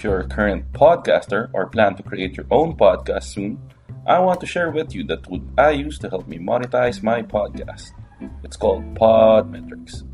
[0.00, 3.60] If you're a current podcaster or plan to create your own podcast soon,
[4.06, 7.20] I want to share with you the tool I use to help me monetize my
[7.20, 7.90] podcast.
[8.42, 10.04] It's called Podmetrics.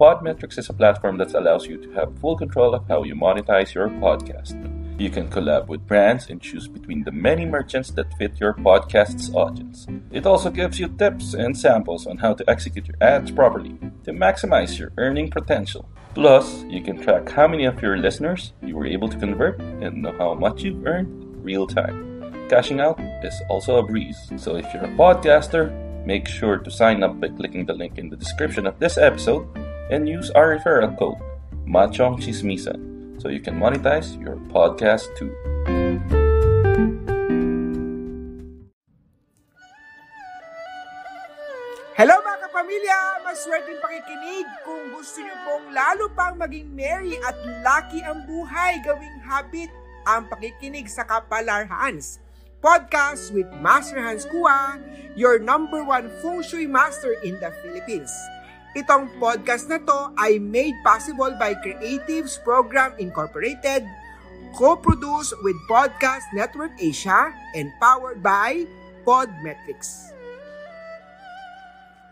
[0.00, 3.72] Podmetrics is a platform that allows you to have full control of how you monetize
[3.72, 4.58] your podcast.
[4.98, 9.30] You can collab with brands and choose between the many merchants that fit your podcast's
[9.34, 9.86] audience.
[10.10, 14.12] It also gives you tips and samples on how to execute your ads properly to
[14.12, 15.86] maximize your earning potential.
[16.14, 20.00] Plus, you can track how many of your listeners you were able to convert and
[20.00, 22.48] know how much you've earned real time.
[22.48, 25.68] Cashing out is also a breeze, so if you're a podcaster,
[26.06, 29.46] make sure to sign up by clicking the link in the description of this episode
[29.90, 31.18] and use our referral code
[31.66, 35.32] Machong Chismisan so you can monetize your podcast too.
[41.96, 43.00] Hello mga kapamilya!
[43.24, 47.32] Maswerteng pakikinig kung gusto niyo pong lalo pang maging merry at
[47.64, 49.72] lucky ang buhay gawing habit
[50.04, 52.20] ang pakikinig sa Kapalar Hans.
[52.60, 54.76] Podcast with Master Hans Kua,
[55.16, 58.12] your number one feng shui master in the Philippines.
[58.76, 63.88] Itong podcast na to ay made possible by Creatives Program Incorporated,
[64.52, 68.68] co-produced with Podcast Network Asia, and powered by
[69.08, 70.12] Podmetrics.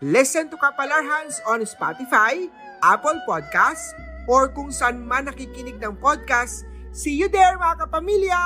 [0.01, 2.49] Listen to Kapalarhans on Spotify,
[2.81, 3.93] Apple Podcasts,
[4.25, 6.65] or kung saan man nakikinig ng podcast.
[6.89, 8.41] See you there mga kapamilya!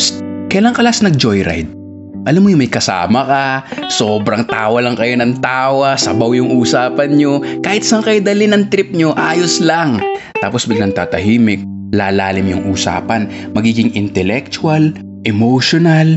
[0.00, 1.68] Psst, kailan ka last nag-joyride?
[2.24, 3.44] Alam mo yung may kasama ka,
[3.92, 8.72] sobrang tawa lang kayo ng tawa, sabaw yung usapan nyo, kahit saan kayo dali ng
[8.72, 10.00] trip nyo, ayos lang.
[10.40, 11.60] Tapos biglang tatahimik,
[11.92, 14.88] lalalim yung usapan, magiging intellectual,
[15.28, 16.16] emotional,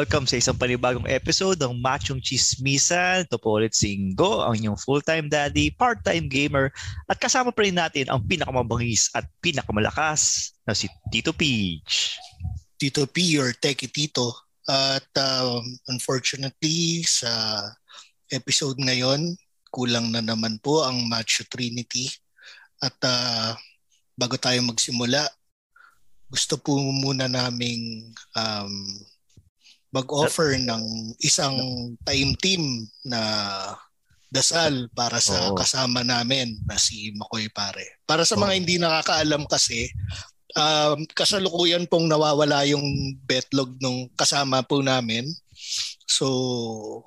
[0.00, 3.28] Welcome sa isang panibagong episode ng Machong Chismisan.
[3.28, 6.72] Ito po ulit si Ingo, ang inyong full-time daddy, part-time gamer,
[7.04, 12.16] at kasama pa rin natin ang pinakamabangis at pinakamalakas na si Tito Peach.
[12.80, 14.32] Tito P or Teki Tito.
[14.64, 17.60] At um, unfortunately, sa
[18.32, 19.36] episode ngayon,
[19.68, 22.08] kulang na naman po ang Macho Trinity.
[22.80, 23.52] At uh,
[24.16, 25.28] bago tayo magsimula,
[26.32, 28.72] gusto po muna naming um,
[29.90, 31.58] mag-offer ng isang
[32.06, 33.20] time team na
[34.30, 35.58] dasal para sa Oo.
[35.58, 37.98] kasama namin na si Makoy Pare.
[38.06, 39.90] Para sa mga hindi nakakaalam kasi,
[40.54, 45.26] um, kasalukuyan pong nawawala yung betlog nung kasama po namin.
[46.06, 47.02] So,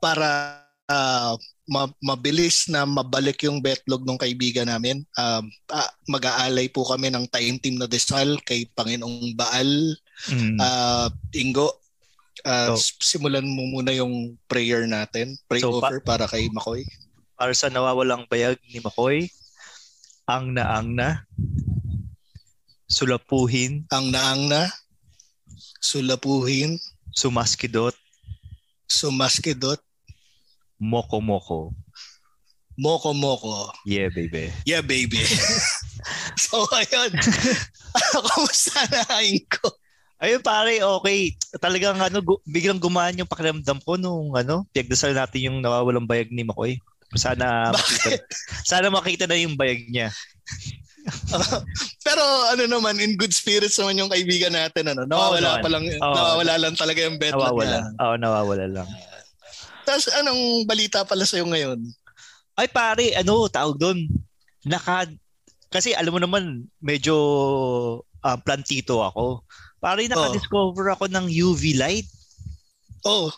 [0.00, 1.36] para ah,
[1.68, 7.28] ma- mabilis na mabalik yung betlog ng kaibigan namin, um, ah, mag-aalay po kami ng
[7.28, 9.92] time team na dasal kay Panginoong Baal
[10.26, 10.58] Mm.
[10.58, 11.70] Ah, Ingo,
[12.42, 15.38] ah, So- simulan mo muna yung prayer natin.
[15.46, 16.82] Pray So, pa- over para kay Makoy.
[17.34, 19.30] para sa nawawalang bayag ni Makoy,
[20.24, 21.22] ang naang na,
[22.86, 24.66] sulapuhin, Ang naang na,
[25.78, 26.76] sulapuhin,
[27.12, 27.94] sumaskidot,
[28.86, 29.78] sumaskidot,
[30.76, 31.72] moko-moko.
[32.74, 33.74] moko-moko.
[33.82, 34.54] Yeah, baby.
[34.64, 35.18] Yeah, baby.
[36.38, 37.10] so, ayun.
[38.14, 39.66] Kamusta na, Ingo?
[40.18, 41.38] Ayun pare, okay.
[41.62, 46.34] Talagang ano, gu- biglang gumaan yung pakiramdam ko nung ano, piyagdasal natin yung nawawalang bayag
[46.34, 46.82] ni Makoy.
[47.14, 48.10] Sana makita,
[48.66, 50.10] sana makita na yung bayag niya.
[52.06, 52.20] Pero
[52.50, 54.90] ano naman, in good spirits naman yung kaibigan natin.
[54.90, 55.06] Ano?
[55.06, 55.62] Nawawala naman.
[55.62, 56.14] pa lang, Oo.
[56.18, 57.78] nawawala lang talaga yung bet Nawawala.
[58.02, 58.88] Oo, nawawala lang.
[59.86, 61.78] Tapos anong balita pala sa'yo ngayon?
[62.58, 64.10] Ay pare, ano, tawag doon.
[64.66, 65.06] Naka,
[65.70, 67.14] kasi alam mo naman, medyo
[68.20, 69.46] ah, plantito ako.
[69.78, 72.08] Pare, naka-discover ako ng UV light.
[73.06, 73.30] Oh,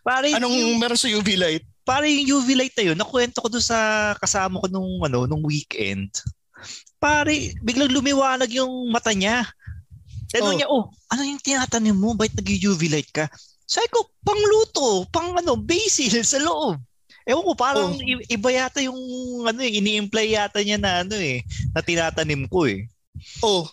[0.00, 1.64] Pare, anong yung, meron sa UV light?
[1.82, 5.42] pare yung UV light na yun, nakwento ko doon sa kasama ko nung, ano, nung
[5.42, 6.08] weekend.
[7.02, 9.42] Pare, biglang lumiwanag yung mata niya.
[10.30, 10.56] Tanong Oh.
[10.56, 12.14] niya, oh, ano yung tinatanim mo?
[12.14, 13.26] Bakit nag-UV light ka?
[13.66, 16.78] Sabi ko, pangluto, pang ano, basil sa loob.
[17.26, 18.02] Ewan ko, parang Oh.
[18.30, 18.98] iba yata yung
[19.44, 21.42] ano eh, ini-imply yata niya na ano eh,
[21.74, 22.86] na tinatanim ko eh.
[23.42, 23.66] Oh,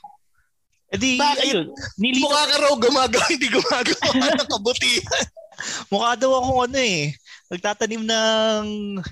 [0.87, 1.43] E di, Bakit?
[1.43, 1.65] ayun,
[1.99, 4.07] nilito, mukha ka raw gumagawa, hindi gumagawa
[4.39, 5.25] ng kabutihan.
[5.89, 7.11] mukha daw akong ano eh,
[7.49, 8.65] nagtatanim ng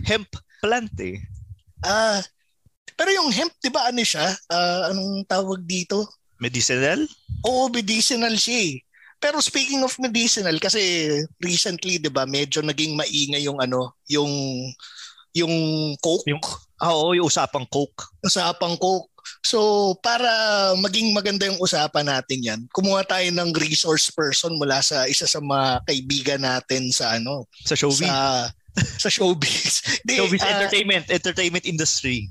[0.07, 0.30] hemp
[0.63, 1.19] plant eh.
[1.83, 2.24] Ah,
[2.95, 4.24] pero yung hemp, di ba ano siya?
[4.48, 6.07] Ah, anong tawag dito?
[6.39, 7.04] Medicinal?
[7.44, 8.74] Oo, medicinal siya eh.
[9.19, 10.80] Pero speaking of medicinal, kasi
[11.39, 14.31] recently, di ba, medyo naging maingay yung ano, yung
[15.36, 15.51] yung
[16.00, 16.39] coke, Yung,
[16.80, 18.00] oo, yung usapang coke.
[18.24, 19.12] usapang coke.
[19.45, 20.25] So, para
[20.74, 25.38] maging maganda yung usapan natin yan, kumuha tayo ng resource person mula sa isa sa
[25.38, 28.09] mga kaibigan natin sa ano, Sa showbiz.
[28.09, 28.50] sa
[28.97, 30.01] sa showbiz.
[30.01, 32.25] Di, showbiz ah, entertainment, entertainment industry.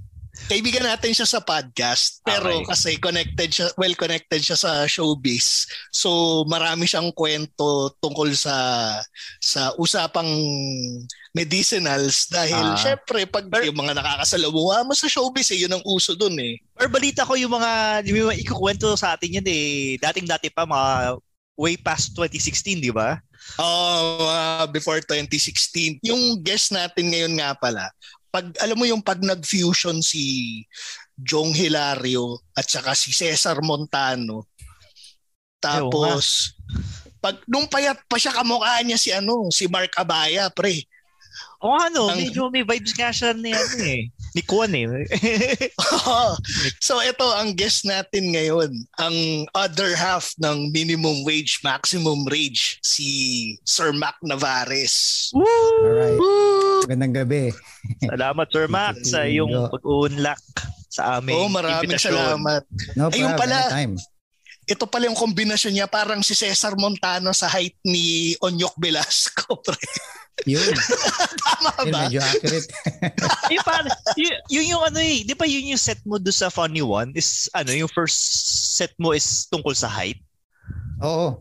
[0.45, 2.67] Kaibigan natin siya sa podcast pero Okay.
[2.67, 6.11] kasi connected siya well connected siya sa showbiz so
[6.45, 8.55] marami siyang kwento tungkol sa
[9.39, 10.27] sa usapang
[11.33, 12.79] medicinals dahil Ah.
[12.79, 16.59] syempre pag Pero- yung mga nakakasalamuha mo sa showbiz eh yun ang uso dun eh
[16.75, 21.23] Or balita ko yung mga, yung mga ikukwento sa atin yan eh, dating-dati pa, mga
[21.55, 23.23] way past 2016, di ba?
[23.63, 27.87] Oh, ah, before 2016 yung guest natin ngayon nga pala
[28.35, 30.59] pag alam mo yung pag nag-fusion si
[31.15, 34.51] Jong Hilario at saka si Cesar Montano
[35.63, 36.59] tapos
[37.25, 40.85] pag nung payat pa siya kamukha niya si ano si Mark Abaya pre.
[41.65, 44.85] O ano, Ang- medyo may vibes nga siya ni, ano eh, ni Kwan eh.
[46.85, 48.69] so ito ang guest natin ngayon
[49.01, 53.09] ang other half ng minimum wage maximum rage si
[53.65, 55.33] Sir Mac Navares.
[55.33, 56.21] Alright.
[56.85, 57.49] Magandang gabi.
[58.05, 60.43] Salamat Sir Mac sa iyong pag-unlock
[60.93, 62.13] sa aming oh maraming imbitasyon.
[62.15, 62.63] salamat
[62.95, 63.41] No Ayun problem.
[63.41, 63.59] pala.
[63.73, 63.95] Anytime.
[64.65, 69.77] ito pala yung kombinasyon niya parang si Cesar Montano sa height ni Onyok Velasco pre
[70.45, 70.61] Yun.
[71.47, 72.67] tama Yun, ba medyo accurate.
[73.55, 73.87] Yung par,
[74.19, 77.15] yun, yun yung ano eh, di ba yun yung set mo doon sa Funny One
[77.15, 78.19] is ano, yung first
[78.75, 80.19] set mo is tungkol sa height?
[80.99, 81.39] Oo.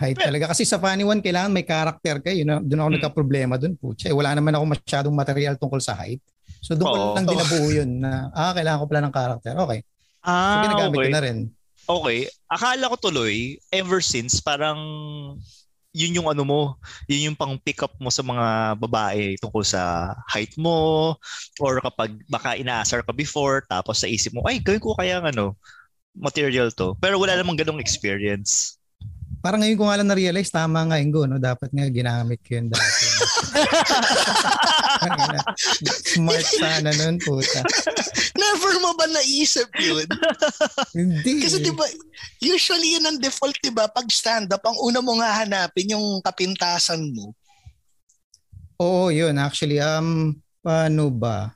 [0.00, 0.48] Height talaga.
[0.48, 2.32] Kasi sa funny one, kailangan may character ka.
[2.32, 2.96] Yun, na- doon ako Hmm.
[2.96, 3.76] nagka-problema doon.
[3.76, 6.24] Pucha, eh, wala naman ako masyadong material tungkol sa height.
[6.64, 7.14] So doon ko Oo.
[7.14, 9.52] lang dinabuo yun na, ah, kailangan ko pala ng character.
[9.60, 9.80] Okay.
[10.24, 11.04] So Ah, ginagamit okay.
[11.04, 11.38] ko na rin.
[11.84, 12.18] Okay.
[12.48, 13.34] Akala ko tuloy,
[13.68, 14.80] ever since, parang
[15.90, 16.60] yun yung ano mo,
[17.04, 21.12] yun yung pang pick up mo sa mga babae tungkol sa height mo
[21.58, 25.34] or kapag baka inaasar ka before tapos sa isip mo, ay, gawin ko kaya ng
[25.34, 25.58] ano,
[26.14, 26.94] material to.
[26.96, 28.79] Pero wala namang ganong experience.
[29.40, 31.40] Parang ngayon ko nga lang na-realize, tama nga yung go, no?
[31.40, 33.04] Dapat nga ginamit ko yun dati.
[36.12, 37.64] Smart sana nun, puta.
[38.36, 40.04] never mo ba naisip yun
[40.92, 41.40] Hindi.
[41.40, 41.88] Kasi di ba,
[42.44, 43.88] usually yun ang default, di ba?
[43.88, 47.32] Pag stand-up, ang una mo nga hanapin yung kapintasan mo.
[48.76, 49.36] Oo, yun.
[49.40, 51.52] Actually, um, paano ba?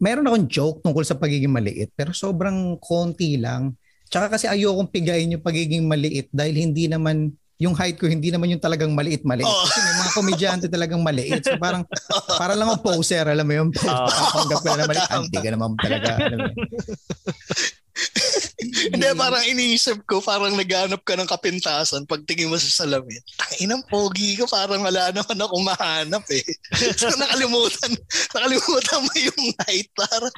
[0.00, 3.76] Meron akong joke tungkol sa pagiging maliit, pero sobrang konti lang.
[4.12, 8.52] Tsaka kasi ayokong pigayin yung pagiging maliit dahil hindi naman, yung height ko hindi naman
[8.52, 9.48] yung talagang maliit-maliit.
[9.48, 9.64] Oo.
[9.64, 11.40] Kasi may mga komedyante talagang maliit.
[11.48, 11.88] So parang,
[12.36, 14.08] para lang ako poser, alam mo yung Oo.
[14.12, 15.08] papanggap ko na maliit.
[15.08, 16.10] Ah, Hindi ka naman talaga.
[16.20, 16.52] Alam mo.
[18.62, 23.20] Hindi, parang iniisip ko, parang naghanap ka ng kapintasan pag tingin mo sa salamin.
[23.36, 26.44] Tanginang pogi ko, parang wala naman ako mahanap eh.
[27.00, 27.92] so nakalimutan,
[28.32, 29.90] nakalimutan mo yung height.
[29.92, 30.34] Parang,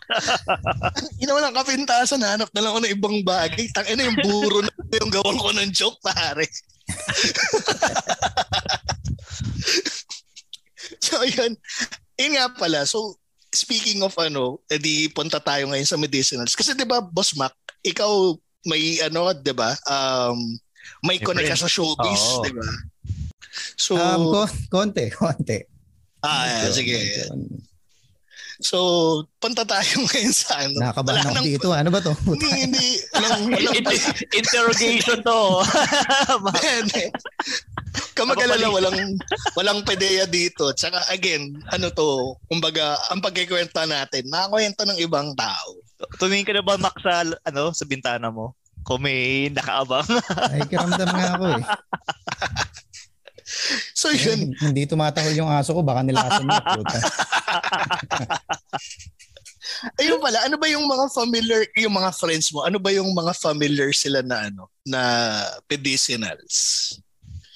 [1.23, 3.71] ina mo ng kapintasan, hanap na lang ako ng ibang bagay.
[3.71, 6.47] Tangina yung buro na yung gawin ko ng joke, pare.
[11.07, 11.57] so yun,
[12.19, 12.85] yun nga pala.
[12.85, 13.17] So
[13.55, 16.53] speaking of ano, edi punta tayo ngayon sa medicinals.
[16.53, 18.35] Kasi 'di ba, Boss Mac, ikaw
[18.67, 19.73] may ano, 'di ba?
[19.87, 20.59] Um
[21.01, 22.23] may connect ka sa showbiz.
[22.43, 22.67] 'di ba?
[23.79, 25.63] So Um, ko- konti, konti.
[26.21, 26.99] ah, Medyo- sige.
[26.99, 27.63] medyo-
[28.57, 28.79] So,
[29.43, 30.79] punta tayo ngayon sa ano.
[30.79, 31.69] Nakakabahan ako nang- dito.
[31.71, 32.15] Ano ba to?
[32.31, 32.89] Hindi, hindi.
[33.11, 35.39] Walang, walang, In- interrogation to.
[36.55, 37.11] Hindi.
[38.15, 39.19] Kamagalala, walang,
[39.55, 40.71] walang pedeya dito.
[40.75, 45.79] Tsaka again, ano to, kumbaga, ang pagkikwenta natin, nakakwento ng ibang tao.
[46.19, 48.55] Tumingin ka na ba, Max, sa, ano, sa bintana mo?
[48.85, 50.05] Kung may nakaabang.
[50.53, 51.65] Ay, kiramdam nga ako eh.
[53.95, 55.85] So yun, Eh, Hindi tumatahol yung aso ko.
[55.85, 56.25] Baka niya.
[56.25, 56.97] Puta.
[60.01, 63.33] ayun pala, ano ba yung mga familiar, yung mga friends mo, ano ba yung mga
[63.37, 65.01] familiar sila na ano, na
[65.69, 66.99] medicinals?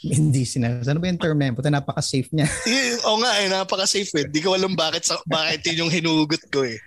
[0.21, 0.85] Hindi sinabi.
[0.87, 1.55] Ano ba yung term yan?
[1.55, 2.49] Puta, napaka-safe niya.
[3.07, 4.27] Oo nga eh, napaka-safe eh.
[4.29, 6.79] Di ko alam bakit, sa, bakit yun yung hinugot ko eh.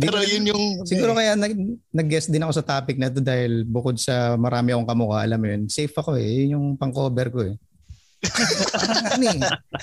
[0.00, 0.64] Pero yun yung...
[0.88, 1.52] Siguro kaya nag,
[1.92, 5.46] nag-guest din ako sa topic na to dahil bukod sa marami akong kamukha, alam mo
[5.52, 6.44] yun, safe ako eh.
[6.44, 7.54] Yun yung pang-cover ko eh.
[9.14, 9.40] Ano eh,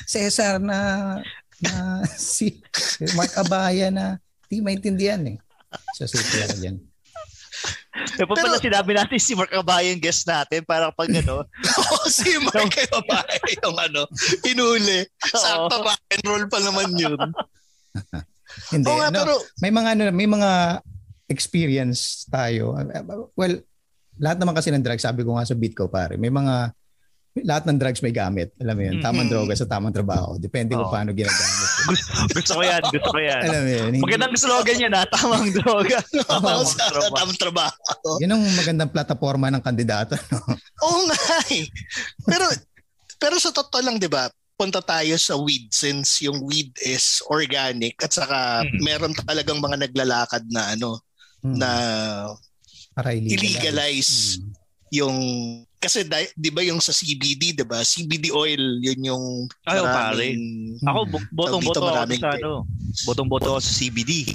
[0.09, 1.21] Cesar na,
[1.61, 2.59] na si
[3.15, 5.37] Mark Abaya na di maintindihan eh.
[5.95, 6.75] So safe talaga
[7.95, 8.17] dyan.
[8.17, 11.47] Pero pala sinabi natin si Mark Abayan guest natin para pag ano,
[11.81, 13.23] Oo, si Mark kayo ba
[13.57, 14.03] yung ano,
[14.41, 15.07] hinuli.
[15.31, 15.95] Sakto ba?
[16.11, 17.15] Enroll pa naman yun.
[18.71, 20.51] Hindi, Oo nga, no, pero- may mga ano, may mga
[21.27, 22.77] experience tayo.
[23.33, 23.63] Well,
[24.15, 26.71] lahat naman kasi ng drugs, sabi ko nga sa beat ko pare, may mga
[27.43, 28.55] lahat ng drugs may gamit.
[28.55, 29.31] Alam mo yun, tamang Mhm.
[29.33, 30.39] droga sa tamang trabaho.
[30.39, 30.93] Depende kung Oo.
[30.93, 31.64] paano ginagamit.
[32.35, 33.41] gusto ko yan, gusto ko yan.
[33.43, 33.89] Alam mo yun.
[33.89, 35.99] hindi- Magandang slogan yan ha, tamang droga.
[36.35, 38.09] Oo, sa tamang trabaho.
[38.19, 40.15] Yun ang magandang plataforma ng kandidato.
[40.29, 40.39] No?
[40.85, 41.65] Oo nga eh.
[42.23, 42.45] Pero,
[43.15, 44.25] pero sa totoo lang, di ba,
[44.55, 48.79] punta tayo sa weed since yung weed is organic at saka Mm.
[48.79, 51.03] meron talagang mga naglalakad na ano,
[51.39, 51.59] Hmm.
[51.59, 51.71] na
[52.91, 53.35] Para illegalize.
[53.37, 54.49] illegalize Hmm.
[54.89, 55.17] yung
[55.85, 57.85] kasi di, di ba yung sa CBD, di ba?
[57.85, 59.25] CBD oil, yun yung
[59.69, 62.65] Ay, oh, maraming- Ako, bo- botong-boto ako maraming sa ano.
[63.05, 64.33] Botong-boto ako sa CBD.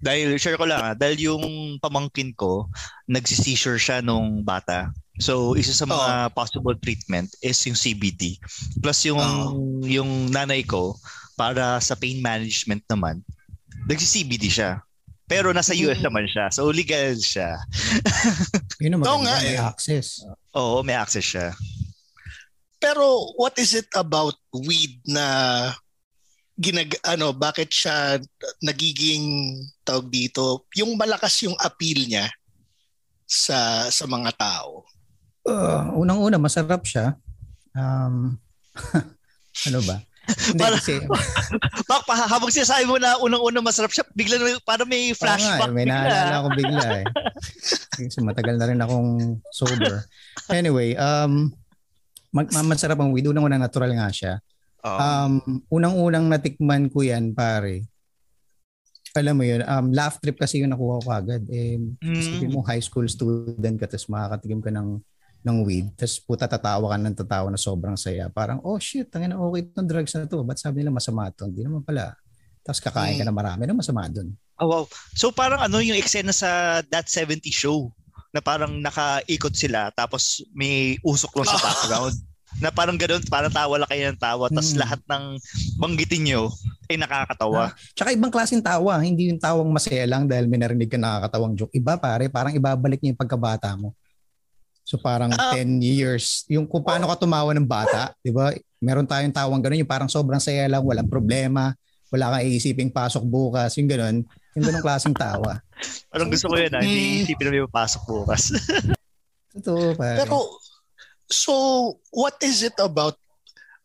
[0.00, 1.44] Dahil, share ko lang ha, dahil yung
[1.80, 2.68] pamangkin ko,
[3.08, 4.92] nagsi-seizure siya nung bata.
[5.20, 8.40] So, isa sa mga possible treatment is yung CBD.
[8.80, 9.84] Plus yung, Oo.
[9.84, 10.96] yung nanay ko,
[11.36, 13.24] para sa pain management naman,
[13.88, 14.84] nagsi-CBD siya.
[15.30, 16.10] Pero nasa US Mm.
[16.10, 16.50] naman siya.
[16.50, 17.54] So, legal siya.
[18.82, 19.62] Yun ang Oo maganda, nga may eh.
[19.62, 20.26] access.
[20.58, 21.54] Oo, may access siya.
[22.82, 25.22] Pero what is it about weed na
[26.58, 28.18] ginag ano bakit siya
[28.60, 32.26] nagiging tawag dito yung malakas yung appeal niya
[33.24, 34.82] sa sa mga tao.
[35.46, 37.16] Uh, unang-una, masarap siya.
[37.72, 38.36] Um,
[39.70, 40.02] ano ba?
[40.30, 40.94] Hindi Para- kasi,
[41.90, 45.20] Bak, pa, habang sinasabi mo na unang-unang masarap siya, bigla na, para may Oo nga,
[45.34, 45.98] flashback eh, may bigla.
[45.98, 47.06] naalala ako bigla eh.
[47.98, 49.10] Kasi matagal na rin akong
[49.50, 50.06] sober.
[50.48, 51.50] Anyway, um,
[52.30, 53.26] mag- ma- masarap ang weed.
[53.26, 54.32] Unang-unang natural nga siya.
[54.80, 54.96] Oo.
[54.96, 55.32] Um,
[55.68, 57.84] unang-unang natikman ko yan, pare.
[59.10, 61.42] Alam mo yun, um, laugh trip kasi yung nakuha ko agad.
[61.50, 62.54] Eh, Mm.
[62.54, 65.02] Mo, high school student ka, tapos makakatikim ka ng,
[65.40, 68.28] ng weed, tapos puta tatawa ka ng tatawa na sobrang saya.
[68.28, 70.44] Parang, oh shit, tangina okay itong drugs na to.
[70.44, 71.48] Ba't sabi nila masama to?
[71.48, 72.12] Hindi naman pala.
[72.60, 74.36] Tapos kakain ka na marami, ano masama dun?
[74.60, 74.84] Oh, wow.
[75.16, 77.88] So parang ano yung eksena sa That 70 Show
[78.30, 81.64] na parang nakaikot sila tapos may usok lang sa Ah.
[81.64, 82.16] background.
[82.58, 84.82] Na parang ganoon, parang tawa lang kayo ng tawa tapos Hmm.
[84.82, 85.24] lahat ng
[85.78, 86.42] banggitin nyo
[86.86, 87.72] ay nakakatawa.
[87.94, 91.72] Tsaka ibang klaseng tawa, hindi yung tawang masaya lang dahil may narinig ka nakakatawang joke.
[91.72, 93.94] Iba pare, parang ibabalik niya yung pagkabata mo.
[94.90, 95.54] So parang Ah.
[95.54, 98.50] 10 years, yung kung paano ka tumawa ng bata, di ba?
[98.82, 101.70] Meron tayong tawang ganun, yung parang sobrang saya lang, walang problema,
[102.10, 104.26] wala kang iisiping pasok bukas, yung ganun.
[104.58, 105.62] Yung ganung klaseng tawa.
[106.10, 108.50] Parang gusto ko yun ah, hindi isipin na may papasok bukas.
[109.54, 110.18] Totoo pare.
[110.26, 110.58] Pero
[111.30, 111.54] so
[112.10, 113.14] what is it about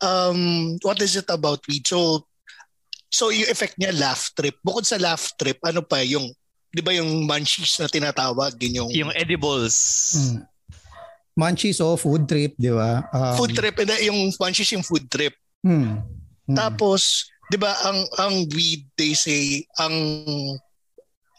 [0.01, 1.85] um what is it about weed?
[1.85, 2.25] So
[3.13, 4.57] so yung effect niya laugh trip.
[4.65, 6.33] Bukod sa laugh trip, ano pa yung
[6.74, 9.77] 'di ba yung munchies na tinatawag, yun yung, yung edibles.
[10.17, 10.43] Hmm.
[11.35, 13.03] Munchies o food trip, di ba?
[13.11, 15.35] Um, food trip, hindi, yung munchies yung food trip.
[15.59, 15.99] Hmm.
[16.47, 16.55] Hmm.
[16.55, 19.93] Tapos, 'di ba ang ang weed they say ang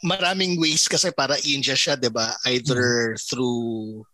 [0.04, 2.36] maraming ways kasi para ingest siya, 'di ba?
[2.44, 4.04] Either through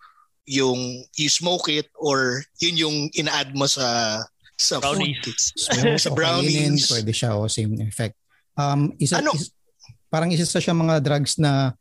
[0.46, 0.78] yung
[1.16, 4.18] you smoke it or yun yung ina-add mo sa
[4.54, 5.18] sa Brownies.
[5.18, 5.38] food.
[5.58, 6.86] Smoke sa o kainin, brownies.
[6.88, 8.14] pwede siya o same effect.
[8.54, 9.34] Um, isa, Ano?
[9.34, 9.50] is-
[10.06, 11.74] parang isa sa siya mga drugs na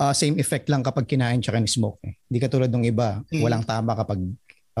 [0.00, 2.00] uh, same effect lang kapag kinain tsaka ni-smoke.
[2.08, 2.16] Eh.
[2.26, 3.44] Hindi katulad ng iba, Hmm.
[3.44, 4.18] walang tama kapag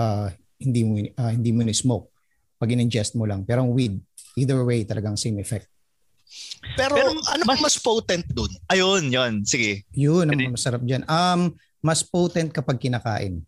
[0.00, 2.08] uh, hindi mo uh, hindi mo ni-smoke.
[2.56, 3.44] Pag in-ingest mo lang.
[3.44, 4.00] Pero ang weed,
[4.36, 5.68] either way, talagang same effect.
[6.76, 8.52] Pero, Pero ano mas, mas potent dun?
[8.68, 9.32] Ayun, yun.
[9.42, 9.88] Sige.
[9.96, 11.02] Yun ang masarap dyan.
[11.08, 13.40] Um, mas potent kapag kinakain.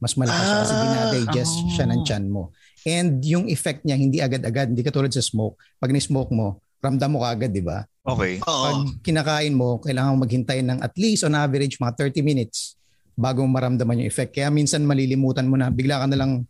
[0.00, 1.70] Mas malakas siya kasi Ah, dinadigest oh.
[1.72, 2.42] siya ng tiyan mo.
[2.88, 5.60] And yung effect niya hindi agad-agad, hindi katulad sa smoke.
[5.76, 7.84] Pag ni-smoke mo, ramdam mo kagad, di ba?
[8.06, 8.38] Okay.
[8.38, 12.78] Pag kinakain mo, kailangan mo maghintay ng at least on average mga 30 minutes
[13.18, 14.36] bago mo maramdaman yung effect.
[14.36, 16.46] Kaya minsan malilimutan mo na, bigla ka na lang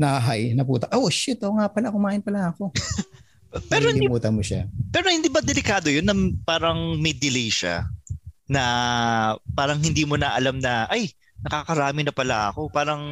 [0.00, 2.72] na-high, na puta, oh shit, oh nga pala, kumain pala ako.
[3.70, 4.70] Pero hindi, mo siya.
[4.94, 6.14] pero hindi ba delikado yun na
[6.46, 7.82] parang may delay siya?
[8.46, 8.62] Na
[9.58, 11.10] parang hindi mo na alam na, ay,
[11.42, 12.70] nakakarami na pala ako.
[12.70, 13.02] Parang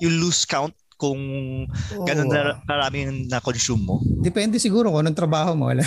[0.00, 1.20] you lose count kung
[2.02, 2.34] ganun Oo.
[2.34, 3.96] na karami yung na-consume mo.
[4.18, 5.70] Depende siguro kung anong trabaho mo.
[5.70, 5.86] Wala.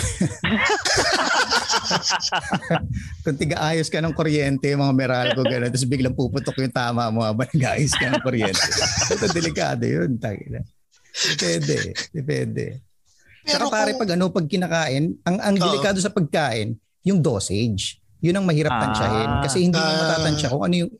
[3.22, 7.44] kung tiga-ayos ka ng kuryente, mga Meralco, gano'n, tapos biglang puputok yung tama mo habang
[7.52, 8.64] nag-ayos ka ng kuryente.
[9.12, 10.16] Ito, delikado yun.
[10.16, 10.64] Tagina.
[11.12, 11.76] Depende.
[12.08, 12.64] Depende.
[13.44, 15.64] Saka Pero pare, kung- pag ano, pag kinakain, ang, ang Oo.
[15.68, 16.72] delikado sa pagkain,
[17.04, 18.00] yung dosage.
[18.22, 18.80] Yun ang mahirap Ah.
[18.88, 19.30] tansyahin.
[19.44, 19.98] Kasi hindi mo Ah.
[19.98, 20.92] matatansya kung ano yung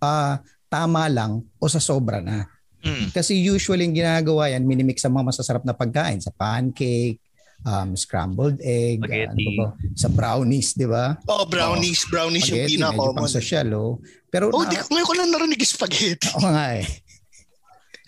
[0.00, 2.48] ah, tama lang o sa sobra na.
[2.82, 3.06] Mm.
[3.10, 6.18] Kasi usually yung ginagawa yan, minimix sa mga masasarap na pagkain.
[6.18, 7.22] Sa pancake,
[7.62, 9.30] um, scrambled egg, Spaghetti.
[9.30, 11.14] ano ba, sa brownies, di ba?
[11.24, 12.02] Oh, brownies.
[12.06, 13.30] Brownies yung Spaghetti, medyo pang pinaka-common.
[13.30, 13.92] social, oh.
[14.28, 16.26] Pero, Oh, na, di, ngayon ko lang narinig yung spaghetti.
[16.34, 16.86] oo nga eh.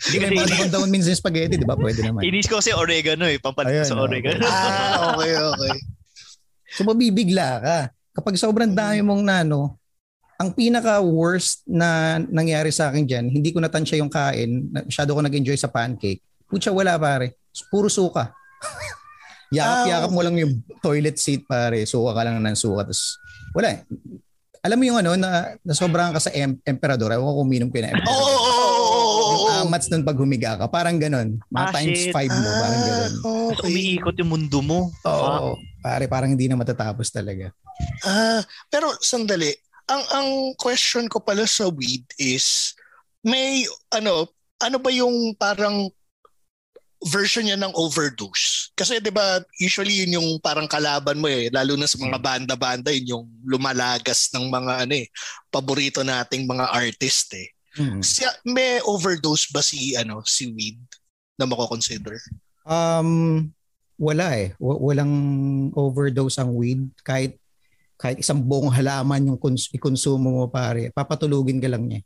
[0.04, 1.78] Hindi Kasi mga down minsan yung spaghetti, di ba?
[1.78, 2.26] Pwede naman.
[2.26, 3.38] Inis ko kasi oregano eh.
[3.38, 4.04] Pampalit Ayun, sa oh.
[4.04, 4.42] oregano.
[4.44, 5.74] ah, okay, okay.
[6.74, 7.78] So mabibigla ka.
[8.12, 9.78] Kapag sobrang dami mong nano,
[10.34, 15.20] ang pinaka worst na nangyari sa akin diyan, hindi ko natansya yung kain, masyado ko
[15.20, 16.18] nag-enjoy sa pancake.
[16.44, 17.38] Putya wala pare.
[17.68, 18.34] Puro suka.
[19.54, 21.86] Yakap-yakap mo lang yung toilet seat pare.
[21.86, 22.82] Suka ka lang ng suka.
[22.84, 23.18] Tapos
[23.54, 23.80] wala eh.
[24.64, 27.12] Alam mo yung ano, na, na sobrang ka sa em- emperador.
[27.12, 28.24] Ewan ko kung minum ka na Oo, emperador.
[28.24, 29.62] oo, oo, oo, Yung oo.
[29.62, 30.66] amats nun pag humiga ka.
[30.66, 31.36] Parang ganon.
[31.46, 32.10] Mga Ah, times shit.
[32.10, 32.48] five mo.
[32.50, 32.80] Parang.
[32.80, 33.68] Ah, Tapos okay.
[33.70, 34.78] umiikot yung mundo mo.
[35.04, 35.54] Oo.
[35.78, 37.52] Pare, parang hindi na matatapos talaga.
[38.02, 39.52] Ah, pero sandali.
[39.84, 42.72] Ang ang question ko pala sa weed is
[43.24, 44.28] may ano,
[44.60, 45.92] ano ba yung parang
[47.04, 48.72] version niya ng overdose?
[48.72, 52.88] Kasi 'di ba usually yun yung parang kalaban mo eh, lalo na sa mga banda-banda
[52.92, 55.06] yun yung lumalagas ng mga ano eh,
[55.52, 57.52] paborito nating mga artist eh.
[57.74, 58.00] Mm.
[58.00, 60.78] Siya, may overdose ba si ano, si weed
[61.34, 62.14] na mako-consider?
[62.62, 63.50] Um,
[63.98, 64.54] wala eh.
[64.62, 65.14] W- walang
[65.74, 66.86] overdose ang weed.
[67.02, 67.38] Kahit
[67.94, 72.00] kahit isang buong halaman yung kons- ikonsumo mo pare, papatulugin ka lang niya.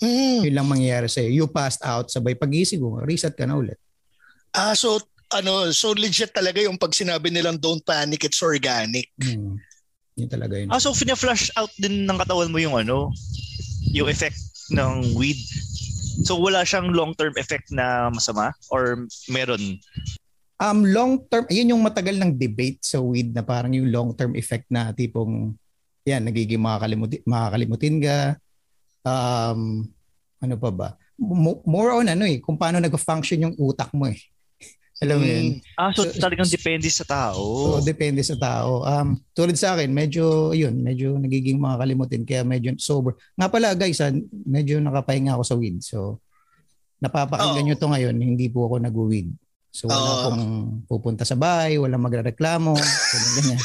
[0.00, 0.44] Mm.
[0.44, 1.28] Yun lang mangyayari sa'yo.
[1.32, 3.80] You passed out, sabay pagising mo, reset ka na ulit.
[4.52, 5.00] Ah, so
[5.32, 9.10] ano, so legit talaga yung pag sinabi nilang don't panic, it's organic.
[9.18, 9.58] Hmm.
[10.16, 10.72] Yun talaga yun.
[10.72, 13.12] Ah, so fina-flush out din ng katawan mo yung ano,
[13.92, 14.38] yung effect
[14.72, 15.36] ng weed.
[16.24, 19.76] So wala siyang long-term effect na masama or meron?
[20.56, 24.32] Um, long term, ayun yung matagal ng debate sa weed na parang yung long term
[24.32, 25.52] effect na tipong
[26.06, 28.18] yan, nagiging makakalimutin, makakalimutin ka.
[29.02, 29.84] Um,
[30.38, 30.88] ano pa ba?
[31.18, 34.16] Mo- More on ano eh, kung paano nag-function yung utak mo eh.
[35.04, 35.60] Alam mo yun?
[35.76, 37.36] Ah, so, So- talagang depende sa tao.
[37.42, 38.80] So, depende sa tao.
[38.86, 42.24] Um, tulad sa akin, medyo, yun, medyo nagiging makakalimutin.
[42.24, 43.12] Kaya medyo sober.
[43.36, 44.14] Nga pala, guys, ah,
[44.46, 45.82] medyo nakapahinga ako sa weed.
[45.82, 46.22] So,
[46.96, 47.68] napapakinggan Oo.
[47.68, 49.28] nyo to ngayon, hindi po ako nag-weed.
[49.76, 50.22] So, wala Oo.
[50.24, 50.44] pong
[50.88, 53.60] pupunta sa bahay, wala magrereklamo, ganyan, ganyan.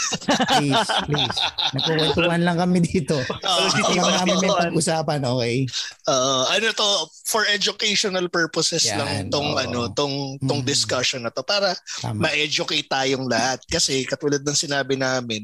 [0.52, 1.38] Please, please.
[1.71, 3.15] Nagkukwentuhan lang kami dito.
[3.47, 5.56] Ah, Hindi lang namin may pag-usapan, okay?
[6.04, 6.89] Uh, ano to
[7.24, 9.62] for educational purposes Yan, lang tong oo.
[9.63, 10.67] ano tong tong Mm.
[10.67, 11.71] discussion na to para
[12.04, 12.28] Tama.
[12.28, 15.39] ma-educate tayong lahat kasi katulad ng sinabi namin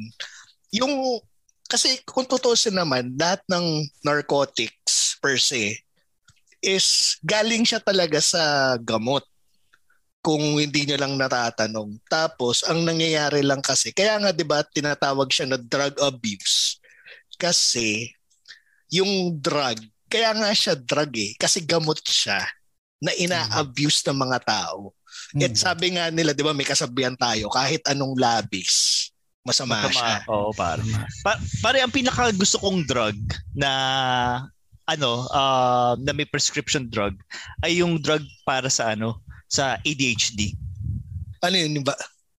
[0.76, 1.24] yung
[1.64, 5.80] kasi kung tutusin naman lahat ng narcotics per se
[6.60, 8.44] is galing siya talaga sa
[8.78, 9.24] gamot
[10.28, 12.04] kung hindi nyo lang natatanong.
[12.12, 16.84] Tapos, ang nangyayari lang kasi, kaya nga 'di ba tinatawag siya na drug abuse.
[17.40, 18.12] Kasi,
[18.92, 19.80] yung drug,
[20.12, 22.44] kaya nga siya drug eh, kasi gamot siya
[23.00, 24.92] na ina-abuse ng mga tao.
[25.38, 25.60] At Mm.
[25.60, 29.08] sabi nga nila, di ba, may kasabihan tayo, kahit anong labis,
[29.46, 30.26] masama, siya.
[30.26, 30.34] Masama.
[30.34, 30.82] Oo, pare.
[31.24, 33.16] Pa- pare, ang pinaka gusto kong drug
[33.54, 33.72] na
[34.88, 37.14] ano, ah, na may prescription drug
[37.62, 40.54] ay yung drug para sa ano, sa ADHD.
[41.44, 41.96] Ano yun, ba?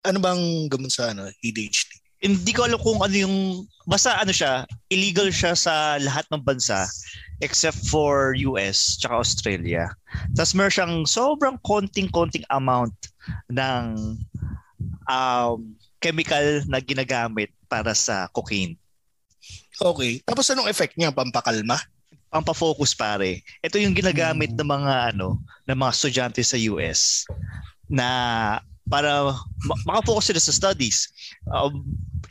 [0.07, 1.91] Ano bang gamot sa ano, ADHD?
[2.19, 6.85] Hindi ko alam kung ano yung basta ano siya, illegal siya sa lahat ng bansa
[7.39, 9.87] except for US tsaka Australia.
[10.35, 12.95] Tapos meron siyang sobrang konting-konting amount
[13.47, 14.19] ng
[15.07, 15.59] um,
[16.03, 18.75] chemical na ginagamit para sa cocaine.
[19.79, 20.19] Okay.
[20.27, 21.15] Tapos anong effect niya?
[21.15, 21.79] Pampakalma?
[22.29, 23.41] Pampafocus pare.
[23.65, 24.59] Ito yung ginagamit Mm.
[24.61, 27.25] ng mga ano, ng mga estudyante sa US
[27.89, 28.09] na
[28.89, 29.33] para
[29.69, 31.09] ma- makafocus sila sa studies.
[31.49, 31.85] Um,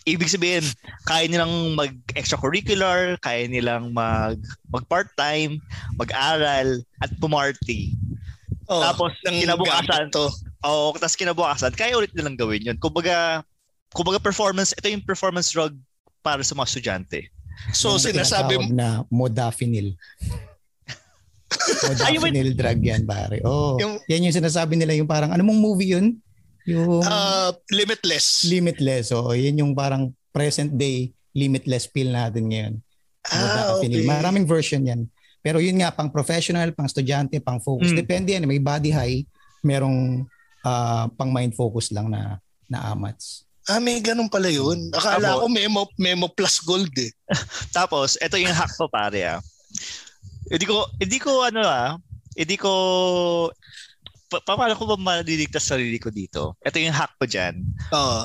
[0.06, 0.66] ibig sabihin,
[1.06, 5.62] kaya nilang mag-extracurricular, kaya nilang mag, mag-part-time,
[5.98, 7.94] mag-aral, at pumarty.
[8.68, 10.28] Oh, Tapos, kinabukasan, to.
[10.66, 12.78] Oo, tapos kinabukasan, kaya ulit nilang gawin yun.
[12.82, 13.46] Kumbaga,
[13.94, 15.78] kumbaga performance, ito yung performance drug
[16.26, 17.20] para sa mga estudyante.
[17.74, 19.98] So Yung sinasabi tinatawag na modafinil.
[21.88, 23.42] modafinil drug yan, pare.
[23.44, 26.20] Oh, Yung- yan yung sinasabi nila yung parang, ano mong movie yun?
[26.68, 28.44] Yung uh, limitless.
[28.52, 29.16] Limitless.
[29.16, 32.74] Oh, yan yung parang present day limitless pill natin ngayon.
[33.30, 34.04] Ah, okay.
[34.04, 35.08] Maraming version yan.
[35.40, 37.94] Pero yun nga, pang professional, pang estudyante, pang focus.
[37.94, 37.98] Mm.
[38.04, 38.44] Depende yan.
[38.50, 39.24] May body high,
[39.64, 40.28] merong
[40.68, 43.47] ah, pang mind focus lang na na amats.
[43.68, 44.88] Ah, may ganun pala yun.
[44.96, 45.44] Akala Abo.
[45.44, 47.12] ko memo, memo plus gold eh.
[47.76, 49.40] Tapos, ito yung hack ko pare ah.
[50.48, 52.00] Hindi ko, hindi ko ano ah,
[52.40, 52.72] hindi ko,
[54.32, 56.56] pa, pa- paano ko ba maliligtas sarili ko dito?
[56.64, 57.60] Ito yung hack ko dyan.
[57.92, 58.24] Oo.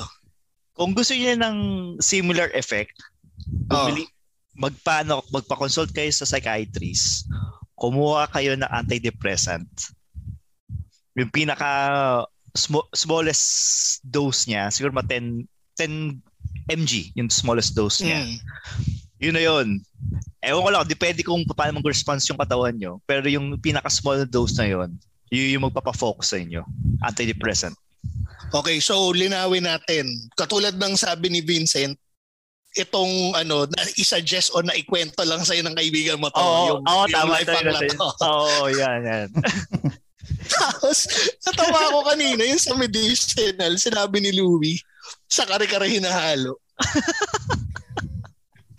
[0.73, 1.57] Kung gusto niyo ng
[1.99, 2.95] similar effect,
[3.67, 3.91] Oo.
[3.91, 4.07] bumili,
[4.55, 7.27] magpaano, magpa-consult kayo sa psychiatrist,
[7.75, 9.67] kumuha kayo ng antidepressant.
[11.19, 12.23] Yung pinaka
[12.53, 13.45] sm- smallest
[14.05, 15.45] dose niya, siguro mga 10,
[15.77, 16.21] 10
[16.69, 18.23] mg, yung smallest dose niya.
[18.23, 18.37] Mm.
[19.23, 19.67] Yun na yun.
[20.43, 22.99] Ewan ko lang, depende kung paano mag-response yung katawan nyo.
[23.07, 24.91] Pero yung pinaka-small dose na yun,
[25.31, 26.61] yun yung magpapa-focus sa inyo.
[27.01, 27.75] Antidepressant.
[28.53, 30.05] Okay, so linawin natin.
[30.37, 31.97] Katulad ng sabi ni Vincent,
[32.73, 36.41] itong ano, na i-suggest o na ikwento lang sa'yo ng kaibigan mo to.
[36.41, 37.97] Oo, oo, tama life ito hack yun na natin.
[37.97, 38.09] to.
[38.27, 39.27] Oo, yan, yan.
[40.49, 41.07] Tapos,
[41.45, 44.79] natawa ako kanina yung sa medicinal, sinabi ni Louie,
[45.27, 46.59] sa kare-kare hinahalo.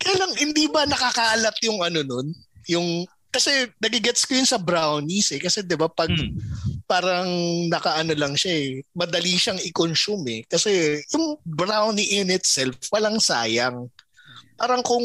[0.01, 2.27] Kaya lang, hindi ba nakakaalat yung ano nun?
[2.69, 5.41] Yung, kasi nagigets ko yun sa brownies eh.
[5.41, 6.37] Kasi di ba pag Hmm.
[6.85, 7.27] parang
[7.67, 10.41] nakaano lang siya eh, madali siyang i-consume eh.
[10.45, 13.89] Kasi yung brownie in itself, walang sayang.
[14.55, 15.03] Parang kung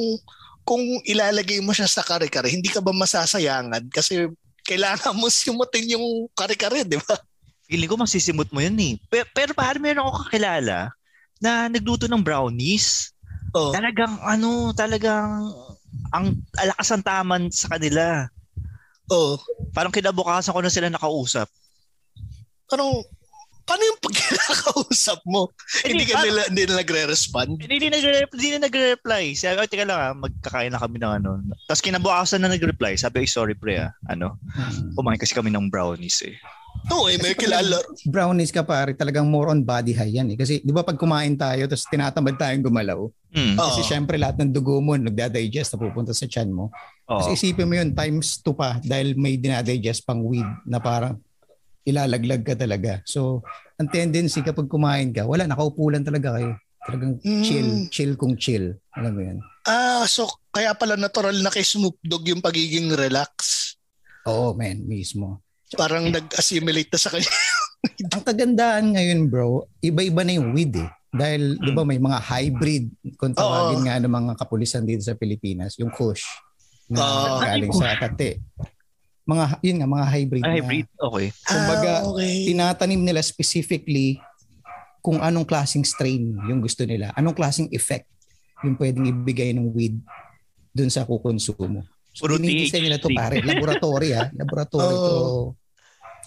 [0.62, 3.90] kung ilalagay mo siya sa kare-kare, hindi ka ba masasayangan?
[3.90, 4.30] Kasi
[4.70, 7.18] kailangan mo simutin yung kare-kare, di ba?
[7.66, 8.94] Feeling ko masisimot mo yun eh.
[9.10, 10.94] Pero, pero parang meron ako kakilala
[11.42, 13.10] na nagluto ng brownies.
[13.50, 13.74] Oh.
[13.74, 15.50] Talagang ano, talagang
[16.14, 18.30] ang alakas ang taman sa kanila.
[19.10, 19.34] Oh.
[19.74, 21.50] Parang kinabukasan ko na sila nakausap.
[22.70, 23.02] Parang,
[23.70, 25.54] paano yung pag kinakausap mo?
[25.86, 27.50] hindi ka nila, hindi nila nagre-respond?
[27.54, 29.24] Hindi, hindi, nagre- hindi na nagre-reply.
[29.32, 31.38] Sabi, oh, teka lang ah, magkakain na kami ng ano.
[31.64, 32.98] Tapos kinabukasan na nag-reply.
[32.98, 33.94] Sabi, "Ay, sorry pre ah.
[34.04, 34.34] Ano,
[34.98, 36.34] kumain kasi kami ng brownies eh.
[36.88, 37.76] Oo, eh, may kilala.
[38.08, 40.38] Brownies ka pare, talagang more on body high yan eh.
[40.38, 43.54] Kasi di ba pag kumain tayo tapos tinatamad tayong gumalaw, Mm.
[43.54, 43.86] kasi Oo.
[43.86, 46.74] syempre lahat ng dugo mo nagda-digest na pupunta sa tiyan mo.
[47.06, 47.20] Oo.
[47.20, 51.14] Kasi isipin mo yun times 2 pa dahil may dinadigest pang weed na parang
[51.82, 53.00] ilalaglag ka talaga.
[53.04, 53.40] So,
[53.76, 56.52] ang tendency kapag kumain ka, wala, nakaupo lang talaga kayo.
[56.80, 57.44] Talagang Mm.
[57.44, 58.72] chill, chill kung chill.
[58.96, 59.38] Alam mo yun?
[59.64, 63.32] Ah, so kaya pala natural na kay Snoop Dogg yung pagiging relax.
[64.24, 65.44] Oo, man, mismo.
[65.76, 67.30] Parang nag-assimilate na sa kanya.
[68.12, 70.88] Ang kagandahan ngayon, bro, iba-iba na yung weed eh.
[71.10, 72.84] Dahil, di ba, may mga hybrid,
[73.16, 73.86] kung tawagin Oo.
[73.88, 76.22] nga ng mga kapulisan dito sa Pilipinas, yung Kush,
[76.86, 77.40] na Oo.
[77.42, 78.38] galing sa Tate.
[79.30, 80.42] Mga, yun nga, mga hybrid.
[80.42, 80.86] Ah, na- hybrid.
[80.90, 81.26] Okay.
[81.46, 82.34] Kumbaga, Ah, okay.
[82.46, 84.18] tinatanim nila specifically
[84.98, 87.14] kung anong klaseng strain yung gusto nila.
[87.14, 88.10] Anong klaseng effect
[88.60, 89.96] yung pwedeng ibigay ng weed
[90.70, 91.86] dun sa kukonsumo.
[92.10, 93.38] So, Puro nila to pare.
[93.40, 94.28] Laboratory ha.
[94.34, 95.14] Laboratory to.
[95.14, 95.42] Oo.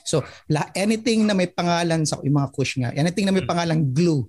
[0.03, 3.51] So, la, anything na may pangalan sa yung mga kush nga, anything na may Mm.
[3.51, 4.27] pangalan glue.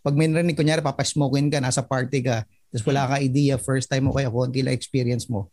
[0.00, 4.04] Pag may narinig, kunyari, papasmokin ka, nasa party ka, tapos wala ka idea, first time
[4.04, 5.48] mo kaya konti lang experience mo.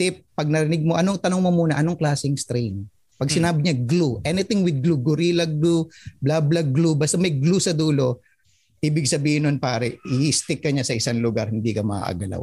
[0.00, 2.88] Tip, pag narinig mo, anong tanong mo muna, anong klaseng strain?
[3.20, 3.36] Pag Mm.
[3.36, 5.84] sinabi niya glue, anything with glue, gorilla glue,
[6.16, 8.24] blah blah glue, basta may glue sa dulo,
[8.80, 12.40] ibig sabihin nun pare, i-stick ka niya sa isang lugar, hindi ka maaagalaw.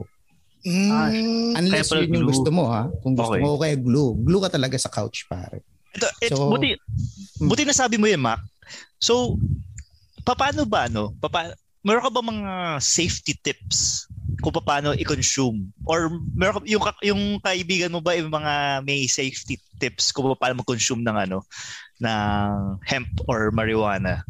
[0.62, 2.30] Mm, Unless Kaya pala yun yung glue.
[2.30, 2.94] gusto mo ha.
[3.02, 3.42] Kung gusto Okay.
[3.42, 4.14] mo, kaya glue.
[4.20, 5.66] Glue ka talaga sa couch pare.
[5.96, 6.78] Ito, ito So- buti,
[7.40, 8.38] buti nasabi mo yun, Mac.
[9.00, 9.42] So,
[10.22, 11.16] paano ba, no?
[11.18, 14.07] Papa, meron ka ba mga safety tips
[14.40, 15.74] kung paano i-consume?
[15.86, 21.02] Or meron yung, yung kaibigan mo ba yung mga may safety tips kung paano mag-consume
[21.02, 21.42] ng ano,
[21.98, 24.22] ng hemp or marijuana?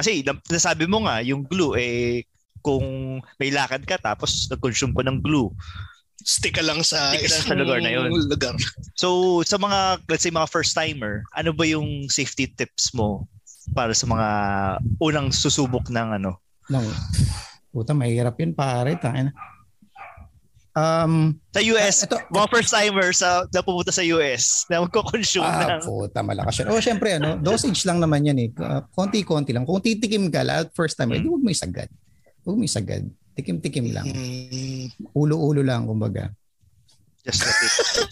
[0.00, 2.24] Kasi na- nasabi mo nga, yung glue, eh,
[2.58, 5.48] kung may lakad ka tapos nag-consume ko ng glue.
[6.18, 8.10] stick ka lang sa, Stick lang sa lugar na yun.
[8.10, 8.52] lugar.
[8.98, 13.24] So, sa mga, let's say, mga first-timer, ano ba yung safety tips mo
[13.70, 14.28] para sa mga
[14.98, 16.42] unang susubok ng ano?
[16.68, 16.82] No.
[17.78, 18.98] Puta, mahirap yun pare.
[18.98, 19.30] Tangina.
[20.74, 25.82] Um, Sa US, ito, mga first-timer sa, na pupunta sa US na magko-consume ah, ng...
[25.86, 26.74] puta, malakas yun.
[26.74, 28.50] O, syempre, ano, dosage lang naman yan eh.
[28.58, 29.62] Uh, konti-konti lang.
[29.62, 31.14] Kung titikim ka, lahat first time, Mm.
[31.14, 31.90] eh, di huwag mo isagad.
[32.42, 33.06] Huwag mo isagad.
[33.38, 34.06] Tikim-tikim lang.
[34.10, 36.30] Mm, Ulo-ulo lang, kumbaga.
[37.22, 38.10] Just it.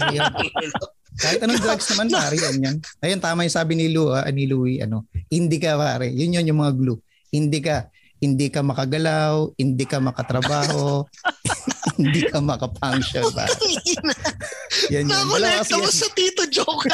[0.00, 0.32] Mahirap.
[1.24, 2.76] Kahit anong drugs naman, pare, yan yan.
[3.04, 6.10] Ayun, tama yung sabi ni Lou, ah, ni Louie, ano, indica, pare.
[6.10, 6.98] Yun yun yung mga glue.
[7.32, 7.88] Indica.
[8.24, 11.04] Hindi ka makagalaw, hindi ka makatrabaho,
[12.00, 13.44] hindi ka makapunction ba?
[14.92, 15.12] yan yun.
[15.12, 15.92] Dalawa kasi mo yan.
[15.92, 16.88] sa Tito Joke.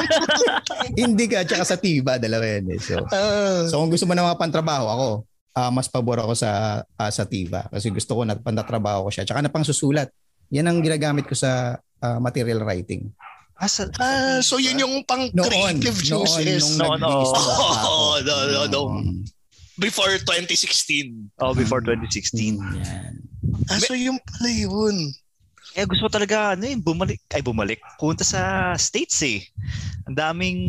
[1.00, 2.78] hindi ka, tsaka sa tiba, dalawa yan eh.
[2.82, 5.08] So, Ah, so kung gusto mo na mga pantrabaho, ako,
[5.54, 7.70] ah, mas pabor ako sa ah, sa tiba.
[7.70, 9.22] Kasi gusto ko na pantatrabaho ko siya.
[9.22, 10.10] Tsaka na pang susulat.
[10.50, 13.06] Yan ang ginagamit ko sa ah, material writing.
[13.60, 15.44] Ah, sa, ah, so yun yung pang Noon.
[15.46, 16.74] creative Noon, juices.
[16.80, 17.38] nung Noon, nag-release oo.
[17.38, 17.64] na ako.
[17.68, 18.80] Oo, no, no, no.
[18.98, 19.20] Mm,
[19.80, 21.40] Before 2016.
[21.40, 22.60] oh, before 2016.
[22.60, 23.16] Yan.
[23.66, 24.96] Ah, so yung pala yun.
[25.72, 27.80] Eh gusto ko talaga ano eh, bumalik ay bumalik.
[27.96, 29.40] Punta sa States eh.
[30.04, 30.60] Ang daming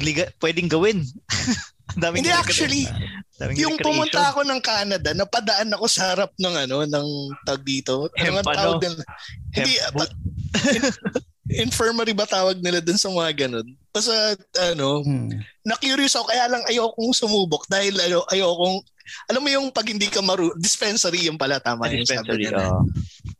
[0.00, 1.04] liga pwedeng gawin.
[1.94, 2.88] Ang daming Hindi actually,
[3.36, 3.86] daming yung recreation.
[3.86, 7.08] pumunta ako ng Canada, napadaan ako sa harap ng ano, ng
[7.44, 8.08] tag dito.
[8.16, 9.04] Ano Hemp, tawag ano?
[9.52, 10.16] Hindi, Hemp pa-
[11.46, 13.66] infirmary ba tawag nila dun sa mga ganun?
[13.88, 15.28] Basta, ano, Hmm.
[15.62, 18.80] na-curious ako, kaya lang ayokong sumubok dahil ano, ayokong,
[19.28, 22.48] alam mo yung pag hindi ka maru, dispensary yung pala, tama yung sabi dispensary.
[22.50, 22.88] oh.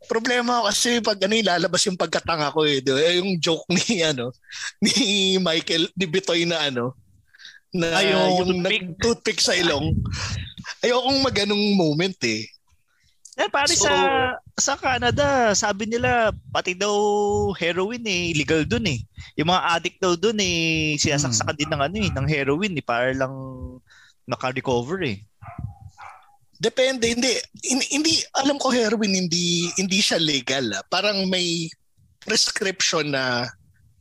[0.05, 2.77] Problema ko kasi pag ano, ilalabas yung pagkatanga ko eh.
[2.79, 2.93] ba?
[3.11, 4.29] yung joke ni, ano,
[4.79, 4.93] ni
[5.37, 6.93] Michael, ni Bitoy na ano,
[7.73, 8.83] na Ay, yung toothpick.
[9.01, 9.91] toothpick sa ilong.
[10.79, 12.47] Ayokong maganong moment eh.
[13.35, 13.93] Eh, pare So- sa
[14.55, 16.95] sa Canada, sabi nila pati daw
[17.51, 19.03] heroin eh illegal dun eh.
[19.35, 23.11] Yung mga addict daw dun eh sinasaksakan din ng ano eh ng heroin eh para
[23.11, 23.35] lang
[24.23, 25.17] naka-recover eh.
[26.55, 30.71] Depende, hindi, hin- hindi, alam ko heroin, hindi, hindi siya legal.
[30.71, 30.81] Ah.
[30.87, 31.67] Parang may
[32.23, 33.43] prescription na,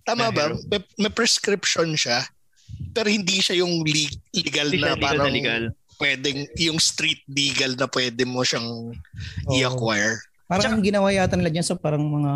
[0.07, 0.55] tama Na ba?
[0.55, 0.63] heroin.
[0.71, 2.23] May, may prescription siya,
[2.95, 5.63] pero hindi siya yung le- legal Hindi na siya legal parang na legal.
[5.97, 8.93] Pwedeng, yung street legal na pwede mo siyang
[9.51, 10.19] i-acquire.
[10.45, 12.33] Parang ang ginawa yata nila dyan sa parang mga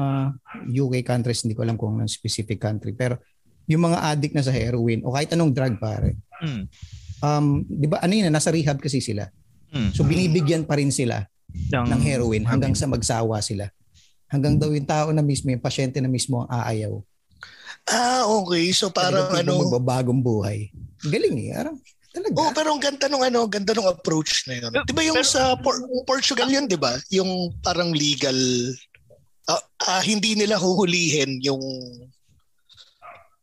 [0.73, 3.21] UK countries, hindi ko alam kung anong specific country, pero
[3.69, 6.63] yung mga addict na sa heroin o kahit anong drug pare, Mm.
[7.19, 9.27] um, di ba ano yun, nasa rehab kasi sila.
[9.75, 9.91] Mm.
[9.93, 13.69] So binibigyan pa rin sila Ng, ng heroin hanggang sa magsawa sila.
[14.29, 16.95] Hanggang daw yung tao na mismo, yung pasyente na mismo ang aayaw.
[17.89, 18.69] Ah, okay.
[18.71, 20.69] So parang ano, Magbabagong buhay.
[21.09, 21.57] Galing eh.
[21.57, 21.77] Parang,
[22.21, 22.37] talaga.
[22.37, 24.71] Oh, pero ang ganda nung ano, ganda nung approach na yun.
[24.75, 26.99] 'Di ba yung Pero- sa Por- Portugal yun, 'di ba?
[27.09, 28.37] Yung parang legal
[29.47, 31.63] ah, ah, hindi nila huhulihin yung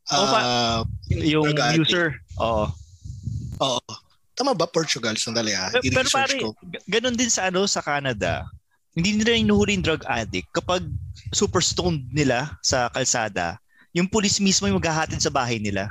[0.06, 1.90] Oh, ah, yung addict.
[1.90, 2.14] user.
[2.38, 2.70] Oo.
[3.58, 3.82] Oo.
[4.32, 5.18] Tama ba Portugal?
[5.18, 5.66] Sandali ah.
[5.72, 6.54] Pero, pero pare, ko.
[6.86, 8.46] ganun din sa ano sa Canada.
[8.94, 10.86] Hindi nila inuhuli yung drug addict kapag
[11.34, 13.58] super stoned nila sa kalsada.
[13.92, 15.90] Yung police mismo yung maghahatid sa bahay nila.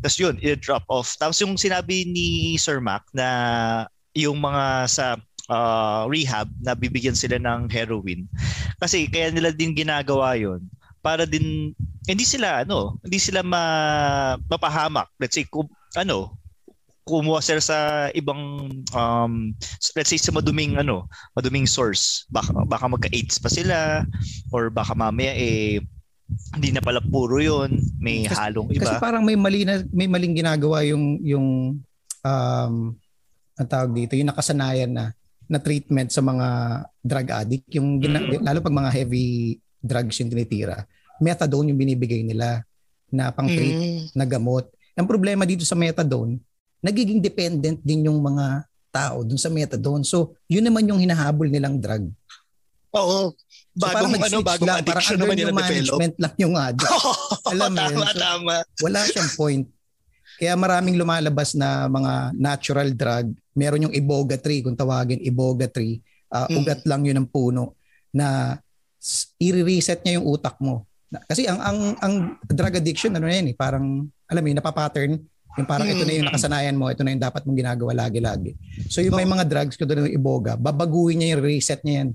[0.00, 1.14] Tapos yun, i-drop off.
[1.16, 3.28] Tapos yung sinabi ni Sir Mac na
[4.16, 5.06] yung mga sa
[5.52, 8.24] ah, rehab na bibigyan sila ng heroin.
[8.80, 10.64] Kasi kaya nila din ginagawa yon
[11.06, 11.70] para din
[12.10, 13.62] hindi sila ano, hindi sila ma,
[14.50, 15.06] mapahamak.
[15.22, 16.34] Let's say kung ano,
[17.06, 17.78] kumuha sila sa
[18.18, 19.54] ibang um,
[19.94, 21.06] let's say sa maduming ano,
[21.38, 22.26] maduming source.
[22.34, 24.02] Baka baka magka-AIDS pa sila
[24.50, 25.78] or baka mamaya eh
[26.26, 29.02] hindi na pala puro 'yon, may Kasi- halong Kasi iba.
[29.02, 31.46] parang may mali na may maling ginagawa yung yung
[32.22, 32.74] um
[33.56, 35.04] ang tawag dito, yung nakasanayan na
[35.46, 36.46] na treatment sa mga
[37.00, 38.42] drug addict, yung gina- Mm.
[38.42, 39.26] lalo pag mga heavy
[39.78, 40.84] drugs yung tinitira.
[41.16, 42.66] Methadone yung binibigay nila
[43.08, 44.02] na pang-treat Mm.
[44.12, 44.66] na gamot.
[44.92, 46.42] Ang problema dito sa methadone,
[46.82, 50.02] nagiging dependent din yung mga tao dun sa methadone.
[50.02, 52.10] So, yun naman yung hinahabol nilang drug.
[52.96, 53.20] Oo.
[53.76, 55.60] So, Bagong ano, nag-switch bagong lang, parang addiction naman yung develop.
[55.60, 56.88] management lang yung addict.
[57.52, 58.54] Alam mo yun, tama, so- tama.
[58.80, 59.64] wala siyang point.
[60.36, 63.26] Kaya maraming lumalabas na mga natural drug.
[63.52, 66.00] Meron yung iboga tree, kung tawagin iboga tree.
[66.26, 66.56] Ah, Mm.
[66.58, 67.76] Ugat lang yun ng puno
[68.10, 68.56] na
[69.38, 70.84] i-reset niya yung utak mo.
[71.24, 75.12] Kasi ang ang ang drug addiction ano na yan eh, parang alam mo yun, napapattern.
[75.56, 78.52] Yung parang ito na yung nakasanayan mo, ito na yung dapat mong ginagawa lagi-lagi.
[78.88, 82.08] So yung may mga drugs ko doon yung iboga, babaguhin niya yung reset niya yan.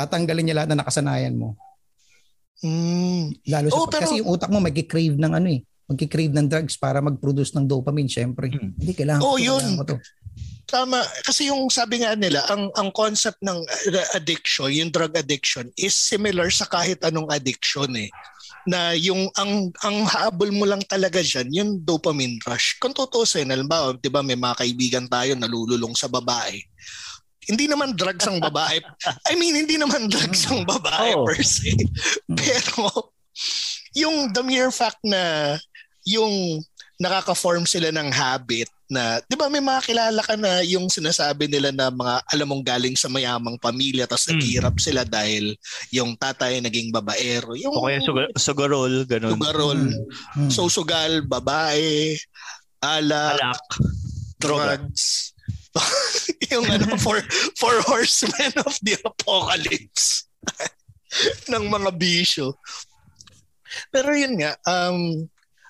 [0.00, 1.60] Tatanggalin niya lahat na nakasanayan mo.
[2.60, 3.36] Mm.
[3.48, 5.60] Lalo sa Oh, pero- kasi yung utak mo magki-crave ng ano eh,
[5.90, 8.46] magki-crave ng drugs para mag-produce ng dopamine syempre.
[8.46, 8.78] Hmm.
[8.78, 9.22] Hindi kailangan.
[9.26, 9.58] Oh, ko yun.
[9.58, 9.96] kailangan ko to.
[10.70, 11.02] Tama.
[11.26, 15.98] Kasi yung sabi nga nila, ang, ang concept ng uh, addiction, yung drug addiction, is
[15.98, 18.06] similar sa kahit anong addiction eh.
[18.70, 22.78] Na yung ang ang habol mo lang talaga diyan, yung dopamine rush.
[22.78, 26.60] Kung tutusin, halimbawa, 'di ba may mga kaibigan tayo nalululong sa babae.
[27.42, 28.80] Hindi naman drugs ang babae.
[29.28, 31.24] I mean, hindi naman drugs ang babae Oo.
[31.24, 31.72] per se.
[32.28, 33.12] Pero
[33.92, 35.56] yung the mere fact na
[36.04, 36.60] yung
[36.96, 41.72] nakaka-form sila ng habit na, di ba may mga kilala ka na yung sinasabi nila
[41.72, 44.32] na mga alam mong galing sa mayamang pamilya tapos Mm.
[44.36, 45.56] naghihirap sila dahil
[45.88, 47.56] yung tatay naging babaero.
[47.56, 49.32] Yung O kaya sugar, sugarol, ganun.
[49.32, 49.80] sugarol,
[50.36, 50.50] Hmm.
[50.52, 52.18] so sugal, babae,
[52.82, 53.62] alak, Alak.
[54.36, 55.29] Drugs.
[56.52, 57.22] yung ano, for,
[57.54, 60.26] for horsemen of the apocalypse
[61.52, 62.58] ng mga bisyo.
[63.94, 65.26] Pero yun nga, um,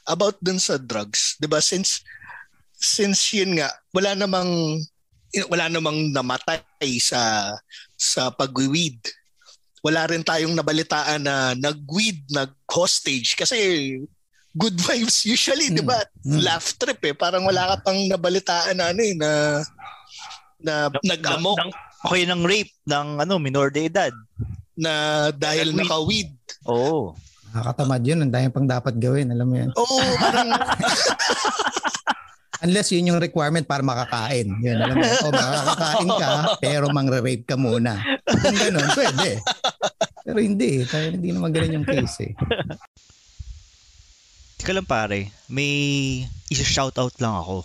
[0.09, 2.01] about dun sa drugs, di ba, since,
[2.77, 4.81] since yun nga, wala namang,
[5.53, 7.53] wala namang namatay sa,
[7.95, 8.99] sa pag-weed.
[9.81, 13.37] Wala rin tayong nabalitaan na nag-weed, nag-hostage.
[13.37, 13.57] Kasi
[14.53, 16.01] good vibes usually, di ba?
[16.23, 16.41] Mm.
[16.41, 17.13] Laugh trip eh.
[17.13, 19.31] Parang wala ka pang nabalitaan na ano eh, na,
[20.59, 24.13] na nag-amok Ng, okay ng rape ng ano, minor de edad.
[24.75, 24.93] na
[25.31, 25.81] dahil Nag-weed.
[25.85, 26.31] naka-weed.
[26.65, 27.13] Oo.
[27.51, 28.23] Nakakatamad yun.
[28.23, 29.29] Ang dami pang dapat gawin.
[29.29, 29.71] Alam mo yan.
[29.75, 30.49] Oo, parang
[32.61, 34.45] Unless yun yung requirement para makakain.
[34.61, 35.05] Yun, alam mo.
[35.25, 36.31] O makakakain ka,
[36.65, 37.97] pero mangre-rape ka muna.
[38.23, 39.41] Kung ganun, pwede.
[40.21, 40.85] Pero hindi.
[40.85, 42.33] Tayo hindi naman ganun yung case eh.
[44.61, 45.73] Ika lang pare, may
[46.53, 47.65] isa-shoutout lang ako.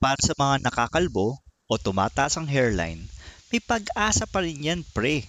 [0.00, 1.36] Para sa mga nakakalbo
[1.68, 3.04] o tumataas ang hairline,
[3.52, 5.28] may pag-asa pa rin yan pre.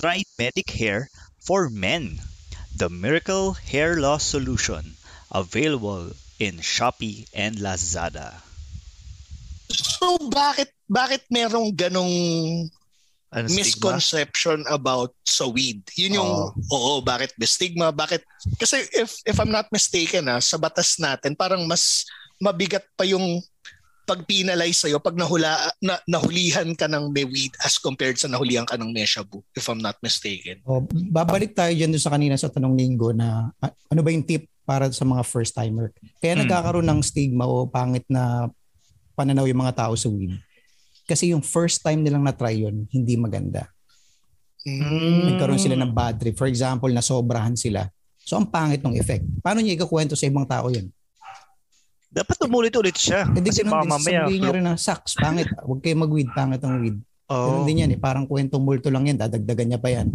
[0.00, 2.16] Try Medic Hair for Men.
[2.72, 4.96] The Miracle Hair Loss Solution.
[5.28, 8.40] Available in Shopee and Lazada.
[10.04, 12.12] so bakit bakit merong ganong
[13.34, 13.58] Ano stigma?
[13.66, 15.82] misconception about sa weed?
[15.98, 17.90] Yun yung oo, bakit may stigma?
[17.90, 18.22] Bakit
[18.56, 22.06] kasi if if I'm not mistaken ah, sa batas natin parang mas
[22.38, 23.42] mabigat pa yung
[24.04, 28.76] pag-penalize sa'yo pag nahula, na, nahulihan ka ng may weed as compared sa nahulihan ka
[28.76, 30.60] ng Neshabu, if I'm not mistaken.
[30.68, 34.44] O, babalik tayo dyan sa kanina sa tanong linggo na ah, ano ba yung tip
[34.68, 35.88] para sa mga first timer.
[36.20, 36.44] Kaya Hmm.
[36.44, 38.52] nagkakaroon ng stigma o pangit na
[39.16, 40.36] pananaw yung mga tao sa weed.
[41.04, 43.68] Kasi yung first time nilang na-try yun, hindi maganda.
[44.64, 45.36] Mm.
[45.36, 46.32] Nagkaroon sila ng bad trip.
[46.34, 47.84] For example, nasobrahan sila.
[48.16, 49.20] So ang pangit ng effect.
[49.44, 50.88] Paano niya ikakwento sa ibang tao yun?
[52.08, 53.28] Dapat umulit-ulit siya.
[53.28, 54.20] Hindi Kasi ganun baka mamaya.
[54.24, 55.50] sabihin niya rin na, saks, pangit.
[55.60, 56.96] Huwag kayo mag-weed, pangit ang weed.
[57.28, 57.46] Oo.
[57.50, 58.00] Ganun din yan eh.
[58.00, 60.08] Parang kwentong multo lang yan, dadagdagan niya pa yan.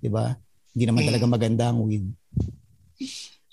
[0.00, 0.34] Di ba?
[0.72, 1.08] Hindi naman Mm.
[1.12, 2.08] talaga maganda ang weed.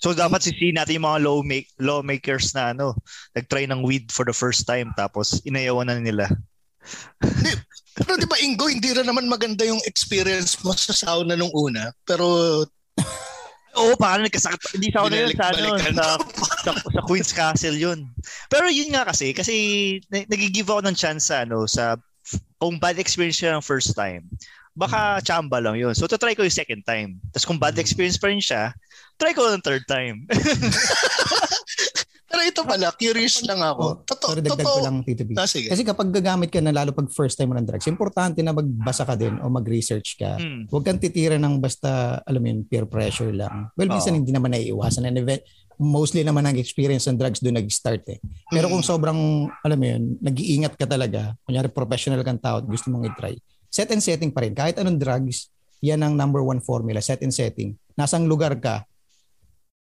[0.00, 2.96] So dapat sisihin natin yung mga law make, lawmakers na ano,
[3.30, 6.24] nag-try ng weed for the first time tapos inayawan na nila.
[8.00, 11.92] Pero di ba Ingo, hindi rin naman maganda yung experience mo sa sauna nung una.
[12.06, 12.64] Pero
[13.78, 14.74] Oo, parang nagkasakit.
[14.74, 16.06] Hindi sa ano yun, sa, ano, sa,
[16.66, 18.10] sa, sa Queen's Castle yun.
[18.50, 19.54] Pero yun nga kasi, kasi
[20.10, 21.94] na- nag-give ako ng chance sa, ano, sa,
[22.58, 24.26] kung bad experience siya ng first time,
[24.74, 25.94] baka chamba lang yun.
[25.94, 27.22] So, to try ko yung second time.
[27.30, 28.74] Tapos kung bad experience pa rin siya,
[29.22, 30.26] try ko ng third time.
[32.30, 34.06] pero ito pala, curious lang ako.
[34.06, 34.86] Totoo, Sorry, dagdag ko totoo.
[34.86, 35.34] lang, Tito B.
[35.34, 35.66] Ah, sige.
[35.66, 39.02] Kasi kapag gagamit ka na lalo pag first time mo ng drugs, importante na magbasa
[39.02, 40.38] ka din o mag-research ka.
[40.38, 40.70] Hmm.
[40.70, 43.74] Huwag kang titira ng basta, alam mo yun, peer pressure lang.
[43.74, 45.02] Well, minsan hindi naman naiiwasan.
[45.04, 45.42] And event,
[45.76, 48.18] mostly naman ang experience ng drugs doon nag-start eh.
[48.46, 48.88] Pero kung Mm.
[48.88, 49.18] sobrang,
[49.60, 53.34] alam mo yun, nag-iingat ka talaga, kunyari professional kang tao at gusto mong i-try,
[53.66, 54.54] set and setting pa rin.
[54.54, 57.74] Kahit anong drugs, yan ang number one formula, set and setting.
[57.96, 58.86] Nasang lugar ka,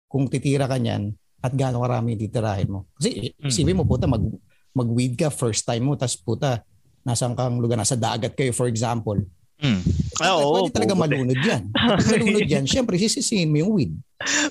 [0.08, 2.80] kung titira ka niyan, at gaano karami titirahin mo.
[2.96, 3.48] Kasi Mm.
[3.48, 4.24] isipin mo, puta, mag,
[4.72, 6.62] mag-weed ka first time mo, tas puta,
[7.02, 9.18] nasang kang lugar, nasa dagat kayo, for example.
[9.58, 9.82] Hmm.
[10.22, 11.02] Ah, oo, pwede talaga oo.
[11.02, 11.74] malunod yan.
[11.74, 13.94] Pag malunod yan, syempre sisisihin mo yung weed.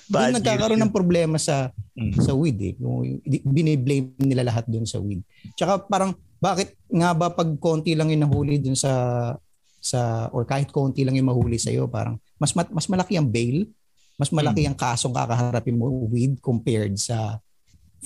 [0.07, 2.11] Doon nagkakaroon ng problema sa yun.
[2.19, 2.75] sa weed eh.
[2.79, 5.23] Yung, biniblame nila lahat doon sa weed.
[5.55, 8.93] Tsaka parang bakit nga ba pag konti lang yung nahuli doon sa
[9.79, 13.31] sa or kahit konti lang yung mahuli sa iyo, parang mas mat- mas malaki ang
[13.31, 13.71] bail,
[14.17, 17.37] mas malaki ang kasong kakaharapin mo weed compared sa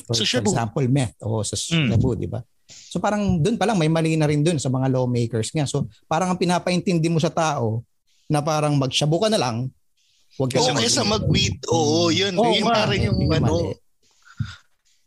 [0.07, 1.94] for, Sa for example meth o sa Mm.
[1.94, 2.42] shabu, di ba?
[2.70, 5.66] So parang doon pa lang may mali na rin doon sa mga lawmakers nga.
[5.66, 7.83] So parang ang pinapaintindi mo sa tao
[8.27, 9.66] na parang magshabu ka na lang,
[10.38, 11.59] wag ka na kaysa mag-weed.
[11.66, 12.35] Oo, yun.
[12.38, 13.75] Oo yun nga, parang yung yun ano, mali.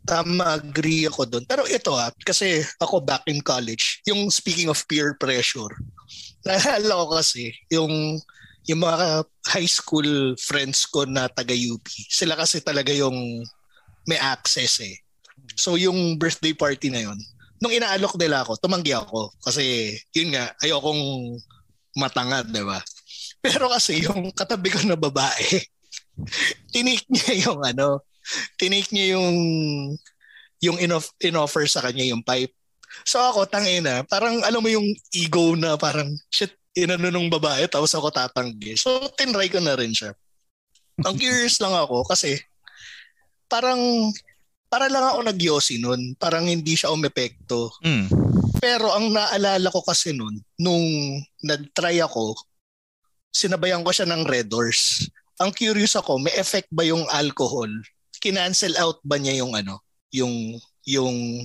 [0.04, 1.44] tama, agree ako doon.
[1.48, 5.72] Pero ito ah, kasi ako back in college, yung speaking of peer pressure,
[6.46, 8.20] naalala ko kasi yung
[8.64, 13.44] yung mga high school friends ko na taga UP, sila kasi talaga yung
[14.08, 14.96] may access eh.
[15.56, 17.18] So yung birthday party na yun,
[17.60, 19.32] nung inaalok nila ako, tumanggi ako.
[19.44, 21.36] Kasi yun nga, ayokong
[21.96, 22.80] matangad, di ba?
[23.44, 25.60] Pero kasi yung katabi ko na babae,
[26.72, 28.00] tinake niya yung ano,
[28.56, 29.36] tinake niya yung
[30.64, 32.56] yung inoff- inoffer sa kanya yung pipe.
[33.04, 37.94] So ako, tangina, parang alam mo yung ego na parang, shit, inano nung babae, tapos
[37.94, 38.74] ako tatanggi.
[38.74, 40.12] So, tinry ko na rin siya.
[41.06, 42.38] Ang curious lang ako kasi
[43.50, 44.10] parang
[44.74, 46.18] para lang ako nagyosi nun.
[46.18, 47.70] Parang hindi siya umepekto.
[47.78, 48.10] Hmm.
[48.58, 50.82] Pero ang naalala ko kasi nun, nung
[51.46, 52.34] nag-try ako,
[53.30, 55.06] sinabayan ko siya ng Red Doors.
[55.38, 57.70] Ang curious ako, may effect ba yung alcohol?
[58.18, 59.78] Kinancel out ba niya yung ano,
[60.10, 61.42] yung yung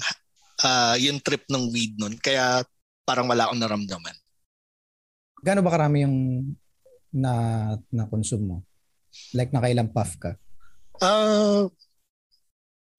[0.65, 2.17] ah, yung trip ng weed nun.
[2.17, 2.65] Kaya
[3.05, 4.15] parang wala akong naramdaman.
[5.43, 6.17] Gaano ba karami yung
[7.15, 7.33] na
[7.89, 8.57] na consume mo?
[9.33, 10.37] Like nakailang puff ka?
[11.01, 11.65] Ah,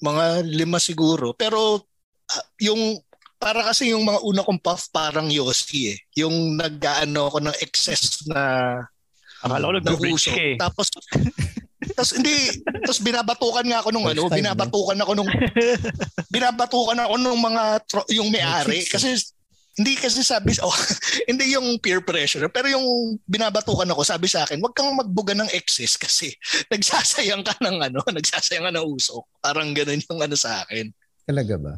[0.00, 1.36] mga lima siguro.
[1.36, 1.86] Pero
[2.32, 2.98] ah, yung
[3.40, 5.98] para kasi yung mga una kong puff parang Yossi eh.
[6.20, 8.40] Yung nag-ano ako ng excess na
[9.40, 10.56] Akala ko na ka eh.
[10.60, 10.86] Tapos
[11.96, 12.36] tapos hindi
[12.84, 15.30] tapos binabatukan nga ako nung First ano, time, binabatukan ako nung
[16.34, 19.16] binabatukan ako nung mga tro- yung may-ari kasi
[19.80, 20.76] hindi kasi sabi oh,
[21.24, 25.48] hindi yung peer pressure pero yung binabatukan ako sabi sa akin wag kang magbuga ng
[25.56, 26.36] excess kasi
[26.72, 30.92] nagsasayang ka ng ano nagsasayang ka ng usok parang ganun yung ano sa akin
[31.30, 31.74] Talaga ba?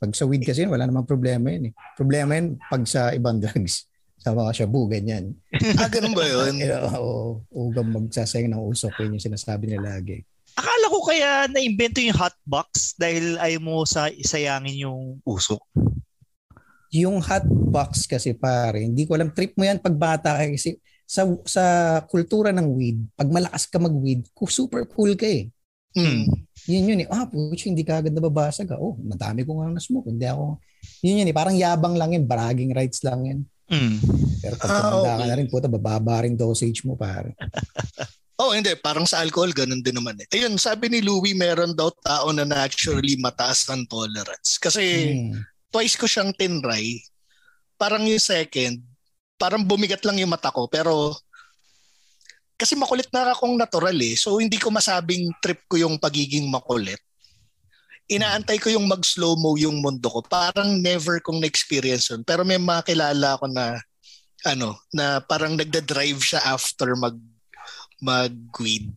[0.00, 1.72] Pag sa weed kasi wala namang problema yun eh.
[1.92, 3.84] Problema yun pag sa ibang drugs.
[4.16, 5.36] Sa mga shabu, ganyan.
[5.76, 8.96] ah ganun ba yun Eh, Oo, ugang magsasayang ng usok.
[9.04, 10.24] Yun yung sinasabi nila lagi.
[10.56, 15.60] Akala ko kaya na-invento yung hotbox dahil ayaw mo sa isayangin yung usok.
[16.92, 20.74] Yung hot box kasi pare, hindi ko alam trip mo yan pag bata ka kasi
[21.06, 21.64] sa sa
[22.06, 25.50] kultura ng weed, pag malakas ka mag-weed, ku- super cool ka eh.
[25.94, 26.22] mm.
[26.66, 27.08] Yun yun eh.
[27.10, 28.68] Ah, pucho, hindi ka agad nababasag.
[28.70, 28.78] ah.
[28.78, 30.06] Oh, madami ko nga na-smoke.
[30.06, 30.60] Hindi ako...
[31.02, 31.34] Yun yun eh.
[31.34, 32.28] Parang yabang lang yun.
[32.28, 33.40] Bragging rights lang yun.
[33.66, 33.96] Mm.
[34.38, 35.26] Pero pag Ah, tumanda ka okay.
[35.26, 37.34] na rin, puta, bababa rin dosage mo, pare.
[38.40, 38.72] Oh, hindi.
[38.72, 40.24] Parang sa alcohol, ganun din naman eh.
[40.32, 44.56] Ayun, sabi ni Louie, meron daw tao na naturally mataas ang tolerance.
[44.56, 44.80] Kasi
[45.12, 45.44] Hmm.
[45.70, 47.02] Twice ko siyang tinry.
[47.80, 48.82] Parang yung second,
[49.40, 50.68] parang bumigat lang yung mata ko.
[50.68, 51.16] Pero
[52.60, 54.12] kasi makulit na akong natural eh.
[54.20, 57.00] So hindi ko masabing trip ko yung pagiging makulit.
[58.10, 60.20] Inaantay ko yung mag-slow-mo yung mundo ko.
[60.20, 62.20] Parang never kong na-experience yun.
[62.26, 63.80] Pero may makilala ako na
[64.44, 67.16] ano, na parang nagda-drive siya after mag
[68.00, 68.88] mag-weed.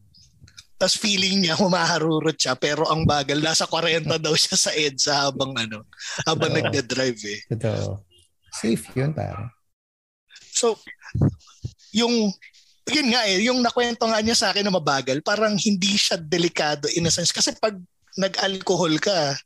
[0.83, 5.55] Tapos feeling niya humaharurot siya pero ang bagal nasa 40 daw siya sa EDSA habang
[5.55, 5.87] ano,
[6.27, 6.59] habang Oo.
[6.59, 7.39] nagda-drive eh.
[7.55, 8.03] Totoo.
[8.51, 9.47] Safe yun, pare.
[10.51, 10.75] So,
[11.95, 12.35] yung
[12.91, 16.91] yun nga eh, yung nakwento nga niya sa akin na mabagal, parang hindi siya delikado
[16.91, 17.31] in a sense.
[17.31, 17.79] Kasi pag
[18.19, 19.39] nag-alcohol ka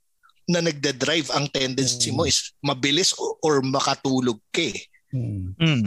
[0.50, 4.82] na nagda-drive, ang tendency mo is mabilis o- or makatulog ka eh.
[5.14, 5.54] Hmm.
[5.62, 5.86] Mm.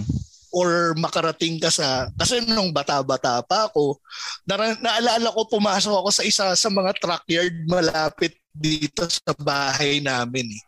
[0.50, 2.10] Or makarating ka sa...
[2.18, 4.02] Kasi nung bata-bata pa ako,
[4.44, 10.02] nara- naalala ko pumasok ako sa isa sa mga truck yard malapit dito sa bahay
[10.02, 10.62] namin eh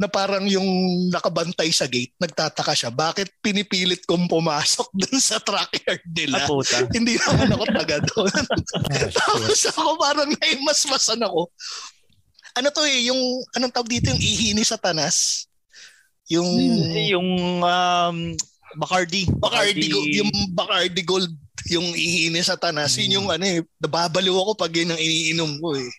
[0.00, 0.64] na parang yung
[1.12, 6.40] nakabantay sa gate, nagtataka siya, bakit pinipilit kong pumasok dun sa truck yard nila?
[6.48, 6.88] Ah.
[6.96, 8.32] Hindi naman ako taga doon.
[8.90, 9.12] Ah.
[9.12, 11.52] Tapos ako parang naimasmasan ako.
[12.56, 13.20] Ano to eh, yung,
[13.52, 15.46] anong tawag dito, yung ihini sa tanas?
[16.32, 16.48] Yung
[17.12, 17.28] Yung
[17.60, 18.16] um,
[18.76, 19.26] Bacardi.
[19.38, 21.32] Bacardi, Gold, yung Bacardi Gold,
[21.70, 25.74] yung ihini sa tanas, yun yung ano eh, nababaliw ako pag yun ang iniinom ko
[25.74, 25.90] eh.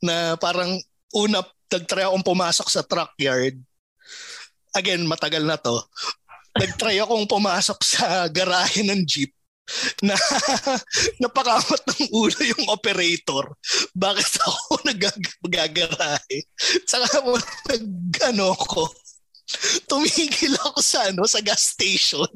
[0.00, 0.76] Na parang
[1.12, 3.58] una, nag-try akong pumasok sa truck yard.
[4.76, 5.80] Again, matagal na to.
[6.56, 9.32] Nag-try akong pumasok sa garahe ng jeep
[9.98, 10.14] na
[11.22, 13.50] napakamot ng ulo yung operator.
[13.92, 16.46] Bakit ako nagagarahe?
[16.86, 17.34] Saka mo
[17.66, 18.86] nag-ano ko,
[19.90, 22.26] tumigil ako sa ano sa gas station.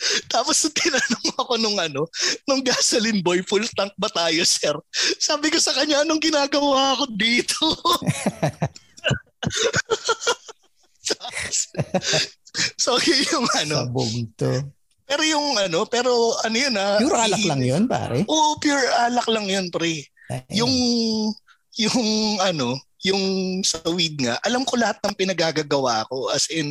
[0.32, 2.06] Tapos tinanong ako nung ano,
[2.46, 4.72] nung gasoline boy, full tank ba tayo, sir?
[5.18, 7.58] Sabi ko sa kanya, anong ginagawa ko dito?
[12.80, 13.76] so, yun yung ano.
[13.86, 14.62] Sabog to.
[15.10, 17.02] Pero yung ano, pero ano yun ah.
[17.02, 18.22] Pure alak lang yun, pare.
[18.30, 20.06] Oo, pure alak lang yun, pre.
[20.30, 20.70] Eh, Yung,
[21.74, 21.98] yung
[22.38, 23.22] ano, yung
[23.64, 26.28] sa weed nga, alam ko lahat ng pinagagagawa ko.
[26.28, 26.68] As in,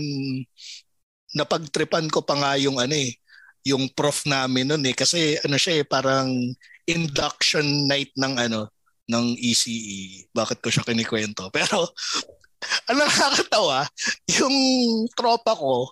[1.33, 3.17] napagtripan ko pa nga yung ano eh,
[3.65, 4.93] yung prof namin nun eh.
[4.93, 6.29] Kasi ano siya eh, parang
[6.85, 8.69] induction night ng ano,
[9.09, 10.29] ng ECE.
[10.29, 11.49] Bakit ko siya kinikwento?
[11.55, 11.89] Pero,
[12.85, 13.89] ang nakakatawa,
[14.37, 14.55] yung
[15.17, 15.89] tropa ko,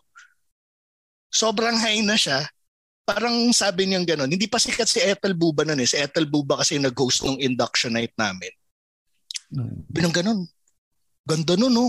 [1.33, 2.45] sobrang high na siya.
[3.07, 5.87] Parang sabi niyang gano'n, hindi pa sikat si Ethel Buba nun eh.
[5.87, 8.51] Si Ethel Buba kasi nag-host ng induction night namin.
[9.91, 10.47] Binang ganun.
[11.27, 11.87] Ganda nun, no?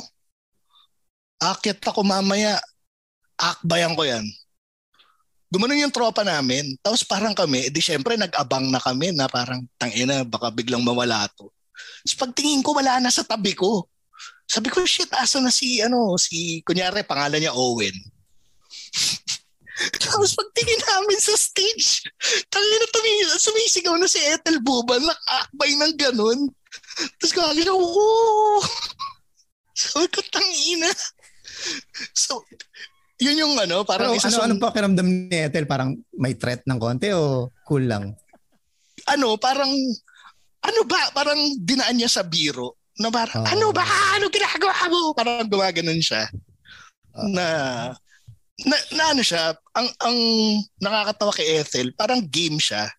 [1.39, 2.59] Akit ako mamaya.
[3.39, 4.27] Akbayan ko yan.
[5.49, 6.77] Gumanon yung tropa namin.
[6.85, 11.49] Tapos parang kami, edi syempre nag-abang na kami na parang tangina, baka biglang mawala to.
[12.05, 13.89] Tapos pagtingin ko, wala na sa tabi ko.
[14.45, 17.95] Sabi ko, shit, asa na si, ano, si, kunyari, pangalan niya Owen.
[20.03, 22.03] Tapos pagtingin namin sa stage,
[22.51, 26.51] tangina tumingin, sumisigaw na si Ethel Buba, nakakbay ng ganun.
[27.19, 28.59] Tapos kaya siya, woo!
[29.79, 30.91] Sabi ko, tangina.
[32.15, 32.43] So,
[33.23, 35.67] yun yung ano, parang Pero isa ano, sa, ano pa kiramdam ni Ethel?
[35.67, 38.15] Parang may threat ng konti o cool lang?
[39.07, 39.71] ano, parang,
[40.65, 43.49] ano ba, parang dinaan niya sa biro Na parang, Oo.
[43.49, 43.87] ano ba?
[44.19, 45.15] Ano ginagawa mo?
[45.15, 46.27] Parang gumaganon siya.
[47.31, 47.47] Na,
[48.67, 50.19] na, na ano siya, ang, ang
[50.83, 52.91] nakakatawa kay Ethel, parang game siya.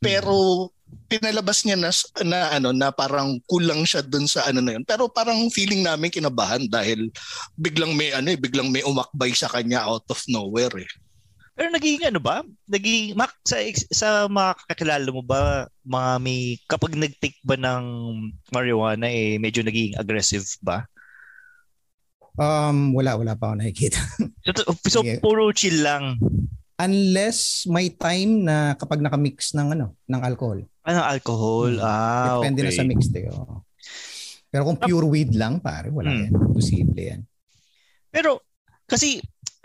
[0.00, 0.72] Pero
[1.08, 1.90] pinalabas niya na,
[2.24, 4.84] na ano na parang kulang siya dun sa ano na yun.
[4.88, 7.12] Pero parang feeling namin kinabahan dahil
[7.56, 10.90] biglang may ano eh, biglang may umakbay sa kanya out of nowhere eh.
[11.52, 12.40] Pero naging ano ba?
[12.64, 13.60] Naging Mac, sa
[13.92, 17.84] sa mga kakilala mo ba mga may kapag nag-take ba ng
[18.48, 20.88] marijuana eh medyo naging aggressive ba?
[22.40, 24.00] Um, wala, wala pa ako nakikita.
[24.48, 26.16] So, so puro chill lang.
[26.76, 30.60] Unless may time na kapag nakamix ng ano, ng alcohol.
[30.82, 31.72] Anong alcohol?
[31.72, 31.84] Hmm.
[31.84, 32.78] Ah, Depende na okay.
[32.78, 33.28] sa mix eh.
[33.28, 33.62] oo.
[34.48, 36.22] Pero kung pure weed lang, pare, wala Hmm.
[36.22, 36.32] yan.
[36.50, 37.20] Posible yan.
[38.08, 38.44] Pero
[38.84, 39.22] kasi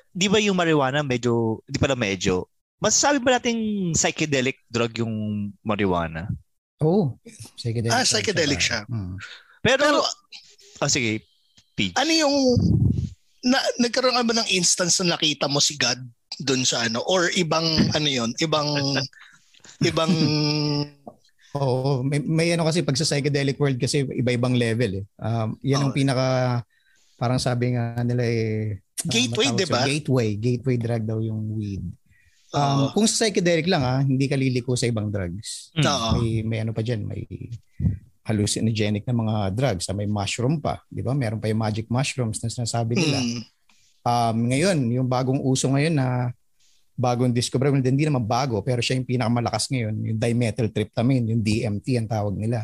[0.09, 2.47] 'di ba yung marijuana medyo di pala medyo
[2.77, 5.13] masasabi ba nating psychedelic drug yung
[5.59, 6.29] marijuana?
[6.77, 7.17] Oh,
[7.57, 7.89] psychedelic.
[7.89, 8.85] Ah, psychedelic siya.
[8.85, 9.17] Hmm.
[9.59, 9.99] Pero, Pero
[10.77, 11.25] ah, sige,
[11.73, 11.97] Pete.
[11.97, 12.35] ano yung
[13.43, 15.97] na, nagkaroon ka ba ng instance na nakita mo si God
[16.43, 17.65] doon sa ano or ibang
[17.95, 18.67] ano yon ibang
[19.81, 20.13] ibang
[21.57, 25.05] Oo, may, may ano kasi pag sa psychedelic world kasi iba-ibang level eh.
[25.17, 25.97] Um, yan ang Oo.
[25.97, 26.27] pinaka
[27.17, 29.81] parang sabi nga nila eh ah, Gateway, matawag di ba?
[29.87, 31.81] Gateway, gateway drug daw yung weed.
[32.53, 32.85] Um, Oo.
[32.93, 35.73] kung sa psychedelic lang ah, hindi ka liliko sa ibang drugs.
[35.73, 35.83] Mm.
[35.87, 36.09] Oo.
[36.19, 37.25] May, may ano pa dyan, may
[38.27, 39.87] hallucinogenic na mga drugs.
[39.87, 41.15] Ah, May mushroom pa, di ba?
[41.15, 43.23] Meron pa yung magic mushrooms na sinasabi nila.
[43.23, 43.41] Hmm.
[44.07, 46.31] Um, ngayon, yung bagong uso ngayon na
[46.95, 51.87] bagong discover, hindi hindi naman bago, pero siya yung pinakamalakas ngayon, yung dimethyltryptamine, yung DMT
[51.99, 52.63] ang tawag nila.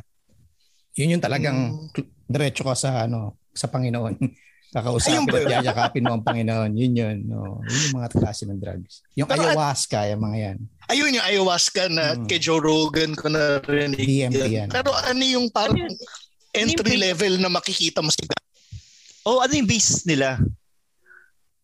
[0.96, 1.58] Yun yung talagang
[1.92, 2.06] Mm.
[2.26, 4.16] diretso ka sa ano sa Panginoon.
[4.74, 5.54] Kakausapin at yun?
[5.54, 6.72] yayakapin mo ang Panginoon.
[6.74, 7.18] Yun yun.
[7.30, 7.62] No.
[7.62, 9.06] Yun yung mga klase ng drugs.
[9.14, 10.58] Yung Pero at- ayahuasca, yung mga yan.
[10.90, 12.26] ayun yung ayahuasca na Hmm.
[12.26, 14.70] kay Joe Rogan ko na rin DMT yan.
[14.74, 15.94] pero ano yung parang Ano
[16.56, 18.26] entry yung- level na makikita mo si
[19.24, 20.42] Oh, ano yung base nila?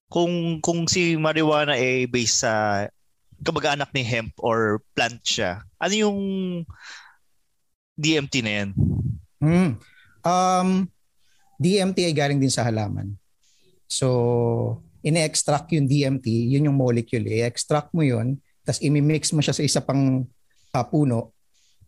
[0.10, 2.53] Kung kung si marijuana ay base sa
[3.39, 5.64] kamag-anak ni hemp or plant siya.
[5.80, 6.20] Ano yung
[7.95, 8.70] DMT na yan?
[9.39, 9.72] Hmm.
[10.20, 10.70] Um,
[11.55, 13.16] DMT ay galing din sa halaman.
[13.88, 17.24] So, ine-extract yung DMT, yun yung molecule.
[17.28, 20.28] I-extract mo yun, tapos imimix mo siya sa isa pang
[20.76, 21.34] ah, puno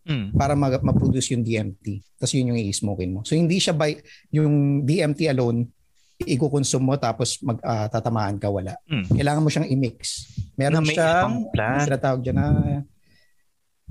[0.02, 0.34] Mm.
[0.34, 2.02] para mag- ma-produce yung DMT.
[2.18, 3.22] Tapos yun yung i-smokein mo.
[3.22, 3.94] So, hindi siya by,
[4.34, 5.70] yung DMT alone,
[6.26, 8.76] i-consume mo tapos mag, ah, tatamaan ka, wala.
[8.86, 9.06] Mm.
[9.12, 10.28] Kailangan mo siyang i-mix.
[10.56, 12.46] Meron Na may siyang, ano tinatawag dyan na,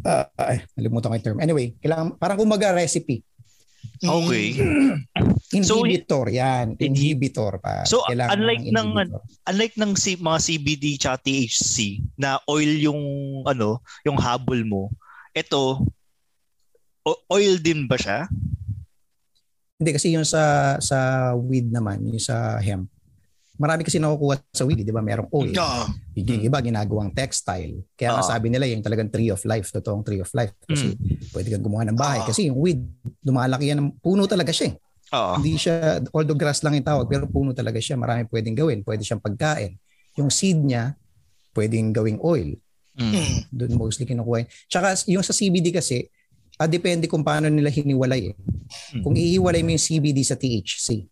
[0.06, 1.40] ah, ay, nalimutan ko yung term.
[1.40, 3.24] Anyway, kailangan, parang kumaga recipe.
[4.02, 4.48] Okay.
[5.52, 6.80] So, Inhibitor, yan.
[6.80, 7.84] Inhibitor pa.
[7.84, 8.92] So, Kailangan unlike ng-.
[9.52, 13.04] Unlike ng si, mga CBD tsaka THC na oil yung
[13.44, 14.88] ano, yung habol mo.
[15.36, 15.84] Ito
[17.28, 18.30] oil din ba siya?
[19.82, 20.98] Hindi kasi yung sa sa
[21.34, 22.86] weed naman, yung sa hemp.
[23.58, 25.02] Marami kasi nakukuha sa weed, eh, di ba?
[25.02, 25.54] Merong oil.
[25.54, 25.84] Oo.
[26.14, 27.82] Yung iba ginagawang textile.
[27.94, 28.30] Kaya nga Ah.
[28.32, 30.54] sabi nila yung talagang tree of life, totoong tree of life.
[30.64, 30.98] Kasi
[31.30, 32.22] pwede kang gumawa ng bahay.
[32.22, 32.26] Ah.
[32.26, 32.82] Kasi yung weed,
[33.22, 33.78] lumalaki yan.
[33.80, 34.70] ng- Puno talaga siya.
[34.70, 34.76] eh.
[35.14, 35.34] Oo.
[35.38, 35.74] Hindi siya,
[36.10, 37.98] although grass lang yung tawag, pero puno talaga siya.
[37.98, 38.80] Marami pwedeng gawin.
[38.82, 39.78] Pwede siyang pagkain.
[40.18, 40.98] Yung seed niya,
[41.54, 42.58] pwedeng gawing oil.
[42.98, 43.14] Mm.
[43.14, 43.38] Mm.
[43.52, 44.42] Doon mostly kinukuha.
[44.66, 46.10] Tsaka yung sa CBD kasi,
[46.62, 48.36] ah, depende kung paano nila hiniwalay eh.
[48.94, 49.02] Hmm.
[49.04, 51.10] Kung ihiwalay mo yung CBD sa THC.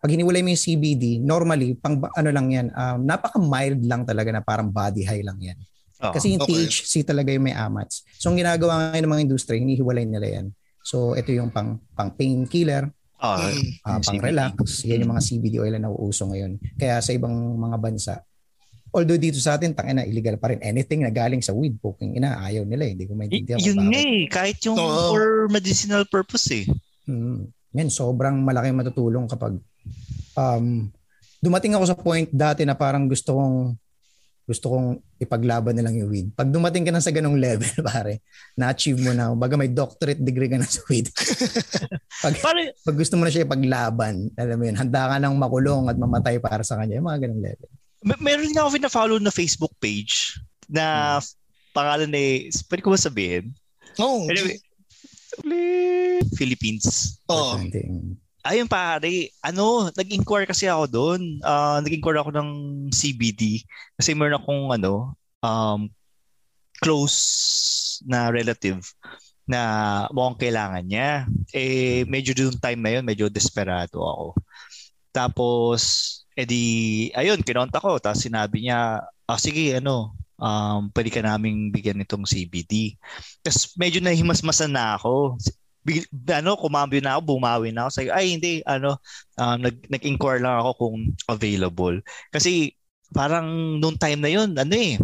[0.00, 4.40] Pag hiniwalay mo yung CBD, normally, pang ano lang yan, um, napaka-mild lang talaga na
[4.40, 5.58] parang body high lang yan.
[6.00, 6.14] Oo.
[6.16, 6.64] Kasi yung okay.
[6.64, 8.08] THC talaga yung may amats.
[8.16, 10.46] So, ang ginagawa ngayon ng mga industry, hinihiwalay nila yan.
[10.80, 12.88] So, ito yung pang, pang painkiller.
[13.20, 13.28] Mm.
[13.84, 14.24] ah, Yung pang CBD.
[14.32, 14.56] relax.
[14.88, 16.56] Yan yung mga CBD oil na nauuso ngayon.
[16.80, 18.14] Kaya sa ibang mga bansa,
[18.90, 20.60] although dito sa atin, tangina, illegal pa rin.
[20.60, 22.84] Anything na galing sa weed, poking ina, ayaw nila.
[22.84, 22.92] eh.
[22.92, 23.58] Hindi ko Y- maintindihan.
[23.58, 25.10] yun kung nga eh, kahit yung Oo.
[25.10, 26.64] for medicinal purpose eh.
[27.04, 27.46] Hmm.
[27.72, 29.54] Yan, sobrang malaking matutulong kapag
[30.34, 30.90] um,
[31.38, 33.56] dumating ako sa point dati na parang gusto kong
[34.44, 36.28] gusto kong ipaglaban na lang yung weed.
[36.34, 38.18] Pag dumating ka na sa ganong level, pare,
[38.52, 41.06] na-achieve mo na, baga may doctorate degree ka na sa weed.
[42.26, 45.86] pag, Pare, pag gusto mo na siya ipaglaban, alam mo yun, handa ka nang makulong
[45.86, 47.70] at mamatay para sa kanya, yung mga ganong level.
[48.00, 51.26] Mer- meron nga ako na-follow na Facebook page na Hmm.
[51.72, 53.52] pangalan eh, pwede ko ba sabihin?
[53.98, 54.56] Oh, Anyway,
[56.34, 57.18] Philippines.
[57.28, 57.56] oh.
[57.56, 58.16] Something.
[58.40, 61.20] Ayun pare, ano, nag-inquire kasi ako doon.
[61.44, 62.50] Ah, nag-inquire ako ng
[62.88, 63.60] CBD
[63.94, 65.12] kasi meron akong ano,
[65.44, 65.84] um,
[66.80, 67.20] close
[68.08, 68.80] na relative
[69.44, 69.60] na
[70.08, 71.10] mukhang kailangan niya.
[71.52, 74.26] Eh, medyo doon time na yun, medyo desperado ako.
[75.12, 75.80] Tapos,
[76.42, 76.64] edi,
[77.14, 78.00] ayun, kinonta ko.
[78.00, 82.96] Tapos sinabi niya, ah, sige, ano, um, pwede ka naming bigyan nitong CBD.
[83.44, 85.36] Tapos medyo nahimasmasan na ako.
[85.80, 87.90] big, ano, kumambyo na ako, bumawi na ako.
[87.96, 89.00] Sabi, ay hindi, ano,
[89.40, 90.96] um, nag, nag-inquire lang ako kung
[91.28, 91.96] available.
[92.28, 92.76] Kasi
[93.16, 95.00] parang noong time na yun, ano eh,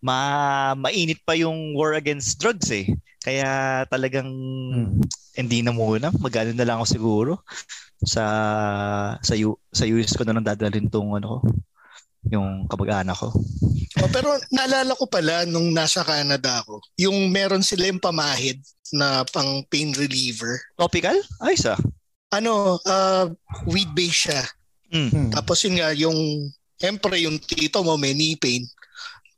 [0.00, 2.88] ma mainit pa yung war against drugs eh.
[3.20, 4.28] Kaya talagang
[4.70, 4.96] Hmm.
[5.36, 7.32] hindi na muna, magano na lang ako siguro
[8.04, 8.24] sa
[9.20, 11.38] sa U, sa US ko na lang dadalhin tong ano ko,
[12.28, 13.32] yung kamag-anak ko.
[14.00, 18.60] Oh, pero naalala ko pala nung nasa Canada ako, yung meron sila yung pamahid
[18.92, 20.60] na pang pain reliever.
[20.76, 21.16] Topical?
[21.40, 21.78] Ay, sa.
[22.30, 23.26] Ano, uh,
[23.66, 24.42] weed-based siya.
[24.90, 25.10] Mm.
[25.10, 25.30] Hmm.
[25.34, 26.18] Tapos yun nga, yung,
[26.78, 28.62] siyempre yung tito mo may knee pain.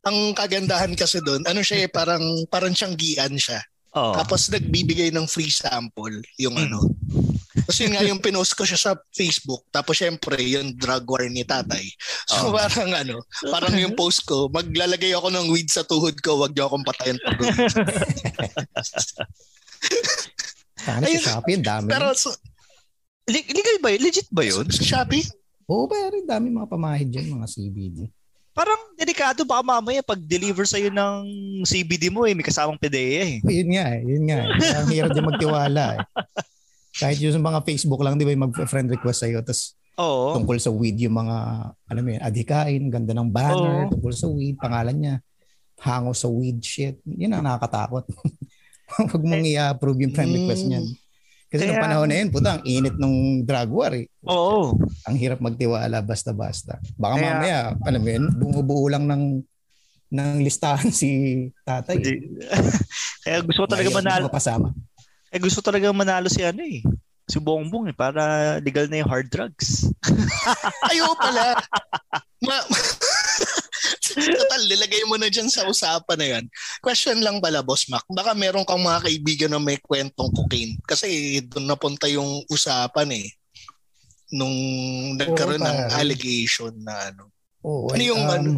[0.02, 3.60] Ang kagandahan kasi doon, ano siya eh, parang, parang siyang gian siya.
[3.92, 4.16] Oh.
[4.16, 6.64] Tapos nagbibigay ng free sample yung Mm.
[6.68, 6.78] ano.
[7.62, 9.62] Tapos yun nga yung pinost ko siya sa Facebook.
[9.68, 11.86] Tapos syempre yung drug war ni tatay.
[12.26, 12.52] So Oh.
[12.52, 16.66] parang ano, parang yung post ko, maglalagay ako ng weed sa tuhod ko, wag niyo
[16.66, 17.54] akong patayin pagod.
[20.76, 21.22] Sana Ayun.
[21.22, 21.88] sa Shopee, dami.
[21.88, 22.34] Pero so,
[23.22, 24.02] Le- legal ba yun?
[24.02, 24.66] Legit ba yun?
[24.66, 25.22] sa Shopee,
[25.64, 27.98] Oo, ba rin dami mga pamahid dyan, mga CBD.
[28.52, 31.16] Parang delikado baka mamaya pag deliver sa'yo ng
[31.62, 33.38] CBD mo eh, may kasamang PDEA eh.
[33.40, 34.38] Oh, yun nga, eh, yun nga.
[34.42, 34.76] eh.
[34.76, 35.84] Ang hirap din magtiwala.
[35.94, 36.00] Eh.
[36.92, 40.36] Kahit yung sa mga Facebook lang, di ba, mag-friend request sa'yo, tapos Oo.
[40.36, 41.36] tungkol sa weed yung mga,
[41.86, 43.90] alam mo yun, adhikain, ganda ng banner, Oo.
[43.90, 45.14] tungkol sa weed, pangalan niya,
[45.80, 47.00] hango sa weed shit.
[47.02, 48.04] Yun ang nakakatakot.
[49.08, 50.84] Huwag mong i-approve yung friend request niyan.
[51.48, 54.06] Kasi Kaya- nung panahon na yun, puta, ang init nung drug war eh.
[54.24, 54.76] Oo.
[55.04, 56.76] Ang hirap magtiwala basta-basta.
[56.94, 59.24] Baka Kaya- mamaya, alam mo yun, bumubuo lang ng
[60.12, 61.08] ng listahan si
[61.64, 61.96] tatay.
[61.98, 62.20] eh.
[63.24, 64.24] Kaya gusto ko talaga Mahirap manalo.
[64.28, 64.68] mapasama.
[65.32, 66.84] Eh gusto talaga manalo si ano eh.
[67.24, 69.88] Si Bongbong eh para legal na yung hard drugs.
[70.92, 71.56] ayo pala.
[72.44, 72.60] Ma
[74.12, 76.44] Total, nilagay mo na dyan sa usapan na yan.
[76.84, 78.04] Question lang pala, Boss Mac.
[78.12, 80.76] Baka meron kang mga kaibigan na may kwentong cocaine.
[80.84, 83.28] Kasi doon napunta yung usapan eh.
[84.36, 84.52] Nung
[85.16, 85.96] nagkaroon ng pare.
[85.96, 87.32] allegation na ano.
[87.64, 88.50] Oo, Ano yung um, ano?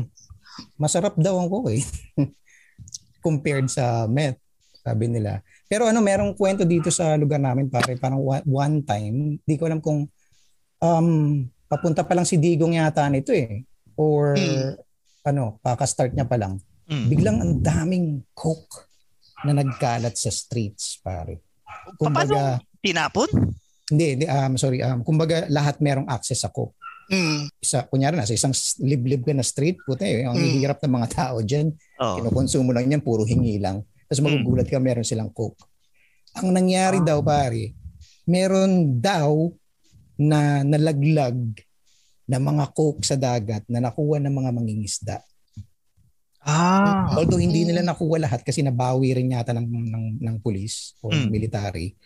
[0.75, 1.83] Masarap daw ang eh.
[3.25, 4.43] Compared sa meth,
[4.83, 5.39] sabi nila.
[5.65, 9.65] Pero ano, merong kwento dito sa lugar namin pare, parang one, one time, di ko
[9.65, 10.05] alam kung
[10.79, 11.09] um,
[11.67, 13.65] papunta pa lang si Digong yata nito eh.
[13.95, 14.77] Or Hmm.
[15.25, 16.61] ano, kaka-start niya pa lang.
[16.85, 17.07] Mm.
[17.09, 18.93] Biglang ang daming coke
[19.41, 21.41] na nagkalat sa streets pare.
[21.97, 23.29] Kumbaga, Tinapon?
[23.87, 27.49] hindi, hindi um, sorry, um, kumbaga lahat merong access sa coke Mm.
[27.59, 30.57] isa, kunyari nasa isang s- liblib ka na street, puta eh, ang Mm.
[30.57, 31.69] hirap ng mga tao dyan.
[32.01, 32.17] Oo.
[32.17, 33.85] Kinukonsumo lang yan, puro hingi lang.
[34.15, 35.59] Tapos magugulat ka, meron silang coke.
[36.39, 37.75] Ang nangyari daw, pare,
[38.23, 39.51] meron daw
[40.15, 41.35] na nalaglag
[42.25, 45.19] na mga coke sa dagat na nakuha ng mga mangingisda.
[46.45, 47.11] Ah.
[47.17, 51.29] Although hindi nila nakuha lahat kasi nabawi rin yata ng, ng, ng police o Mm.
[51.33, 51.97] military.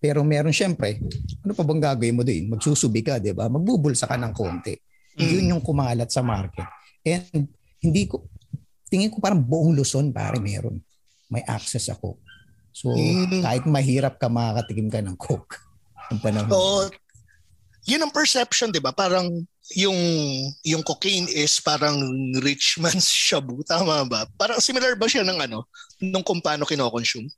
[0.00, 0.96] Pero meron syempre,
[1.44, 2.48] ano pa bang gagawin mo din?
[2.48, 3.52] Magsusubi ka, di ba?
[3.52, 4.72] Magbubulsa ka ng konti.
[5.18, 5.28] Mm.
[5.28, 6.64] Yun yung kumalat sa market.
[7.04, 7.50] And
[7.82, 8.24] hindi ko,
[8.88, 10.80] tingin ko parang buong Luzon pare meron.
[11.30, 12.18] May access ako.
[12.70, 13.40] So Mm.
[13.40, 15.56] kahit mahirap ka makakatikim ka ng coke.
[16.10, 16.50] Ang panahon.
[16.50, 16.90] Oo.
[17.86, 18.92] Yun ang perception, 'di ba?
[18.92, 19.24] Parang
[19.72, 19.96] yung
[20.60, 21.96] yung cocaine is parang
[22.38, 24.26] rich man's shabu, tama ba?
[24.36, 25.64] Parang similar ba siya ng ano,
[25.98, 27.30] nung kung paano kino-consume?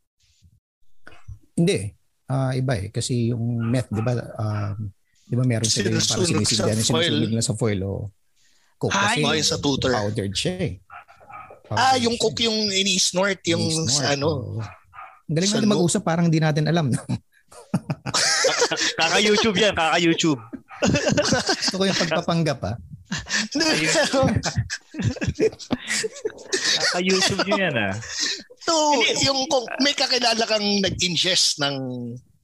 [1.52, 1.92] Hindi.
[2.26, 2.88] Ah, iba eh.
[2.88, 4.88] Kasi yung meth, di ba, um,
[5.22, 6.80] di ba meron sila yung parang Sinusunog sinisigyan,
[7.44, 7.80] sa foil.
[7.84, 8.08] o
[8.80, 8.90] coke.
[8.90, 9.92] Kasi Ay, sa tutor.
[9.92, 10.74] powdered siya eh.
[11.76, 14.58] Ah, yung coke yung ini-snort, yung Ini-snort, sa ano.
[15.28, 16.90] Ang galing Sa natin mag-usap, parang hindi natin alam.
[16.90, 16.98] No?
[19.00, 20.40] Kaka-YouTube yan, kaka-YouTube.
[21.62, 22.76] Gusto ko yung pagpapanggap ah.
[26.90, 27.94] Kaka-YouTube nyo yan ah.
[28.64, 28.72] so,
[29.20, 31.76] yung kung may kakilala kang nag-ingest ng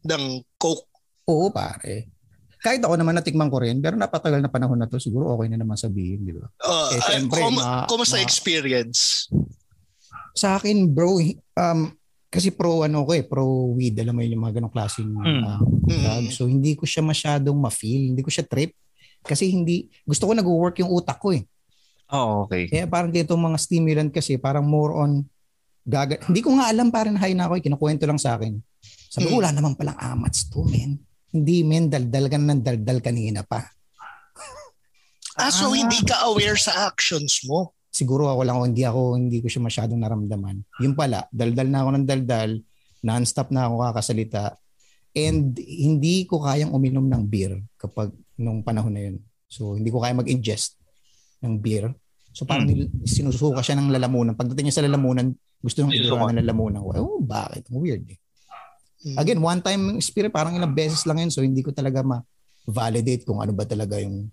[0.05, 0.23] ng
[0.61, 0.87] coke.
[1.29, 2.18] Oo pare.
[2.69, 5.57] Kahit ako naman natikman ko rin, pero napatagal na panahon na to, siguro okay na
[5.57, 6.45] naman sabihin, di ba?
[6.61, 9.25] Uh, Eh, syempre, kum- ma- ma- experience?
[10.37, 11.17] Sa akin, bro,
[11.57, 11.81] um,
[12.29, 15.43] kasi pro ano ko eh, pro weed, alam mo yun yung mga ganong klaseng Mm.
[15.43, 16.29] uh, Mm.
[16.29, 18.77] So hindi ko siya masyadong ma-feel, hindi ko siya trip.
[19.25, 21.49] Kasi hindi, gusto ko nag-work yung utak ko eh.
[22.13, 22.69] Oo, okay.
[22.69, 25.25] Kaya parang dito mga stimulant kasi parang more on
[25.83, 26.21] gaga.
[26.29, 28.61] Hindi ko nga alam parang high na ako, eh, kinukwento lang sa akin.
[29.09, 29.41] Sabi ko, Mm.
[29.41, 31.01] wala naman palang amats to, men.
[31.29, 33.61] Hindi, men, daldal ka ng daldal kanina pa.
[35.39, 35.77] Ah, so Ah.
[35.77, 37.77] hindi ka aware sa actions mo.
[37.89, 40.67] Siguro ako lang, hindi ako, hindi ko siya masyadong naramdaman.
[40.83, 42.51] Yung pala, daldal na ako ng daldal,
[43.07, 44.59] non-stop na ako kakasalita,
[45.15, 49.17] and hindi ko kayang uminom ng beer kapag nung panahon na yun.
[49.49, 50.77] So, hindi ko kaya mag-ingest
[51.43, 51.91] ng beer.
[52.35, 54.37] So, parang nil- sinusuka siya ng lalamunan.
[54.37, 56.91] Pagdating niya sa lalamunan, gusto nung idura ng lalamunan ko.
[57.03, 57.67] Oh, bakit?
[57.73, 58.19] Weird eh.
[59.05, 59.17] Mm.
[59.19, 61.31] Again, one time experience, parang ilang beses lang yun.
[61.31, 64.27] So hindi ko talaga ma-validate kung ano ba talaga yung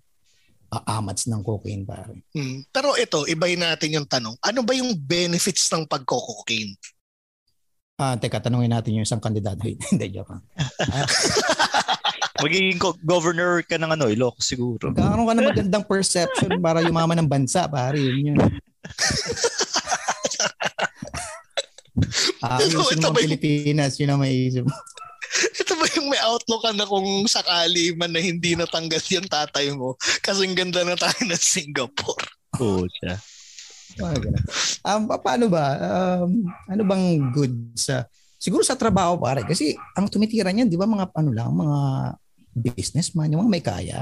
[0.72, 2.26] uh, amats ng cocaine pare.
[2.34, 2.66] Mm.
[2.74, 4.34] Pero ito, ibayin natin yung tanong.
[4.42, 6.74] Ano ba yung benefits ng pagko-cocaine?
[7.96, 9.64] Ah, teka, tanungin natin yung isang kandidato.
[9.90, 10.44] Hindi, joke lang.
[12.44, 14.92] Magiging go- governor ka ng ano, Ilocos siguro.
[14.92, 17.96] Magkakaroon ka ng magandang perception para yumaman ng bansa, pare.
[17.96, 18.38] Yun yun.
[22.40, 24.62] Ah, Ito- yung ito mga ba yung- Pilipinas, yun ang maiisip.
[24.62, 24.72] mo.
[25.60, 29.74] Ito ba yung may outlook ka na kung sakali man na hindi natanggal yung tatay
[29.74, 29.94] mo?
[30.20, 32.24] Kasi ang ganda na tayo ng Singapore.
[32.58, 33.14] Oo, siya.
[34.84, 35.66] Um, pa- paano ba?
[35.76, 36.30] Um,
[36.66, 38.04] ano bang good sa...
[38.36, 39.42] Siguro sa trabaho, pare.
[39.42, 41.78] Kasi ang tumitira niyan, di ba mga ano lang, mga
[42.54, 43.98] businessman, yung mga may kaya.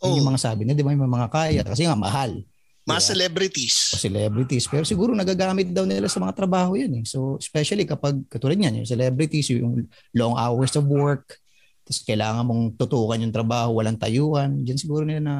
[0.00, 1.62] Yun Yung Oh, mga sabi na, di ba, yung mga kaya.
[1.62, 2.42] Kasi nga, mahal.
[2.84, 3.10] Mga Diba?
[3.16, 3.76] celebrities.
[3.92, 4.64] o celebrities.
[4.68, 7.04] Pero siguro nagagamit daw nila sa mga trabaho yan eh.
[7.08, 11.40] So especially kapag katulad niyan, yung celebrities, yung long hours of work,
[11.84, 14.64] tapos kailangan mong tutukan yung trabaho, walang tayuan.
[14.64, 15.34] Diyan siguro nila na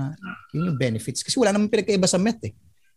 [0.53, 1.25] yun yung benefits.
[1.25, 2.53] Kasi wala namang pinagkaiba sa Met eh.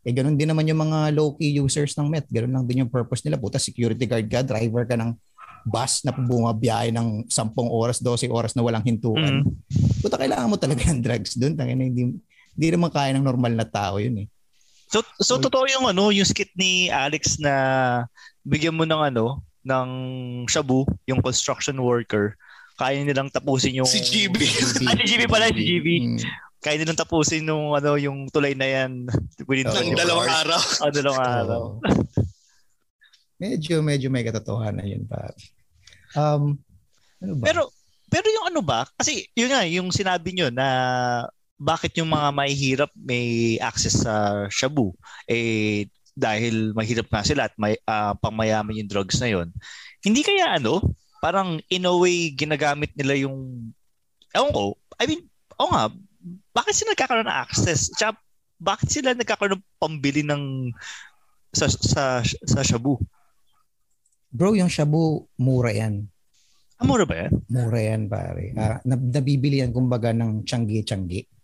[0.07, 2.27] Eh ganun din naman yung mga low-key users ng Met.
[2.31, 3.35] Ganun lang din yung purpose nila.
[3.35, 5.11] Puta, security guard ka, driver ka ng
[5.67, 9.43] bus na bumabiyahe ng 10 oras, 12 oras na walang hintuan.
[9.43, 9.51] Mm.
[9.99, 11.59] Puta, kailangan mo talaga ng drugs doon.
[11.59, 12.15] Tangina, hindi,
[12.55, 14.27] hindi naman kaya ng normal na tao yun eh.
[14.87, 17.53] So, so totoo yung ano, yung skit ni Alex na
[18.47, 19.89] bigyan mo ng ano, ng
[20.47, 22.39] shabu, yung construction worker.
[22.79, 24.37] Kaya nilang tapusin yung Si GB.
[24.87, 25.87] Ah, si GB pala, si GB.
[26.15, 26.19] Mm.
[26.63, 29.05] Kaya nilang tapusin nung ano, yung tulay na yan
[29.49, 30.41] within 24 dalawang hours.
[30.45, 30.61] araw.
[30.85, 31.61] Oh, dalawang araw.
[33.37, 35.29] Medyo, medyo may katotohanan yun pa.
[36.15, 36.57] Um,
[37.21, 37.43] ano ba?
[37.51, 37.61] Pero
[38.07, 38.87] pero yung ano ba?
[38.95, 40.67] Kasi yun nga, yung sinabi nyo na
[41.57, 44.93] bakit yung mga mahihirap may access sa shabu?
[45.25, 49.49] Eh, dahil mahirap nga sila at may, ah, pangmayaman yung drugs na yon.
[50.01, 50.81] Hindi kaya ano,
[51.21, 53.69] parang in a way ginagamit nila yung,
[54.33, 55.25] ewan ko, I mean,
[55.57, 55.93] oo nga,
[56.53, 57.89] bakit sila nagkakaroon ng access?
[57.93, 58.17] Tsaka,
[58.57, 60.73] bakit sila nagkakaroon ng pambili ng
[61.53, 62.97] sa sa sa shabu?
[64.33, 66.05] Bro, yung shabu, mura yan.
[66.77, 67.33] Ah, mura ba yan?
[67.49, 68.53] Mura yan, pare.
[68.85, 71.36] Nab- nabibili yan, kumbaga, ng tiyanggi-tiyanggi.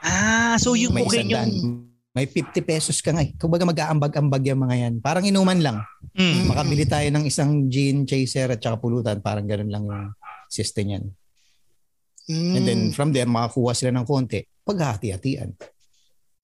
[0.00, 1.84] Ah, so yung May cocaine isang yung...
[2.08, 3.22] May 50 pesos ka nga.
[3.22, 3.30] eh.
[3.38, 4.94] Kumbaga, mag-aambag-ambag yung mga yan.
[4.98, 5.78] Parang inuman lang.
[6.18, 6.50] Mm.
[6.50, 9.22] Makabili tayo ng isang gin chaser at saka pulutan.
[9.22, 10.10] Parang ganun lang yung
[10.50, 11.04] system yan.
[12.28, 14.42] And then, Mm, from there, makakuha sila ng konti.
[14.60, 15.54] Paghati-hatian.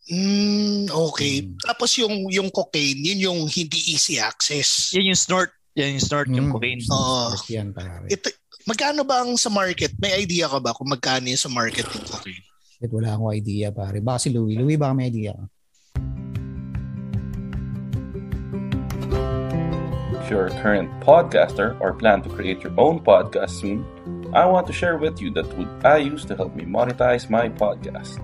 [0.06, 1.42] mm, okay.
[1.42, 1.56] Mm.
[1.58, 4.92] Tapos yung yung cocaine, yun yung hindi easy access.
[4.94, 5.50] Yan yung snort.
[5.74, 6.54] Yan yung snort, yung Mm.
[6.54, 6.82] cocaine.
[6.86, 7.34] Oo.
[7.50, 8.06] Yan, pare.
[8.06, 8.30] Ito,
[8.64, 9.90] magkano ba ang sa market?
[9.98, 12.46] May idea ka ba kung magkano yung sa market ng cocaine?
[12.74, 14.02] Shit, wala akong idea, pare.
[14.02, 14.58] Baka si Louie.
[14.58, 15.46] Louie, baka may idea ka.
[20.18, 23.86] If you're a current podcaster or plan to create your own podcast soon,
[24.34, 27.46] I want to share with you the tool I use to help me monetize my
[27.46, 28.18] podcast.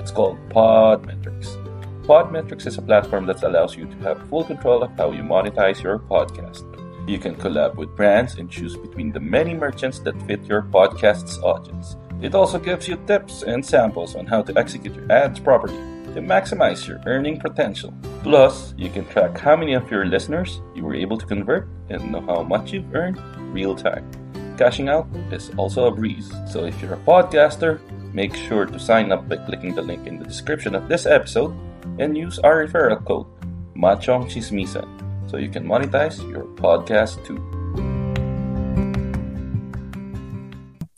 [0.00, 1.54] It's called Podmetrics.
[2.02, 5.78] Podmetrics is a platform that allows you to have full control of how you monetize
[5.78, 6.66] your podcast.
[7.06, 11.38] You can collab with brands and choose between the many merchants that fit your podcast's
[11.38, 11.94] audience.
[12.22, 15.74] It also gives you tips and samples on how to execute your ads properly
[16.14, 17.92] to maximize your earning potential.
[18.22, 22.12] Plus, you can track how many of your listeners you were able to convert and
[22.12, 23.18] know how much you've earned
[23.52, 24.08] real time.
[24.56, 26.30] Cashing out is also a breeze.
[26.48, 27.80] So if you're a podcaster,
[28.12, 31.56] make sure to sign up by clicking the link in the description of this episode
[31.98, 33.26] and use our referral code
[33.74, 34.86] Machong Chismisan
[35.28, 37.61] so you can monetize your podcast too.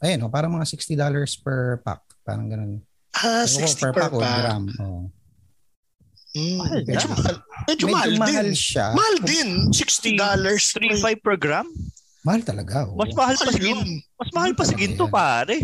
[0.04, 1.00] Ayun, oh, parang mga $60
[1.40, 2.02] per pack.
[2.20, 2.84] Parang ganun.
[3.16, 4.36] Ah, ko, 60 per pack o pack.
[4.38, 4.64] gram.
[4.78, 5.08] Oh.
[6.34, 7.14] Mm, Mahal medyo na.
[7.14, 8.58] mahal, medyo, Medyo mahal, mahal din.
[8.58, 8.86] siya.
[8.92, 9.48] Mahal din.
[9.70, 10.64] $60 dollars.
[10.74, 11.66] 3.5 per gram?
[12.20, 12.84] Mahal talaga.
[12.84, 12.98] Oh.
[12.98, 13.92] Mas mahal pa sa Mahal ginto.
[14.18, 15.56] Mas mahal pa sa ginto, pare.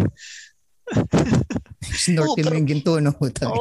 [2.01, 3.13] Snortin Oo, mo yung ginto, no?
[3.13, 3.61] Oo.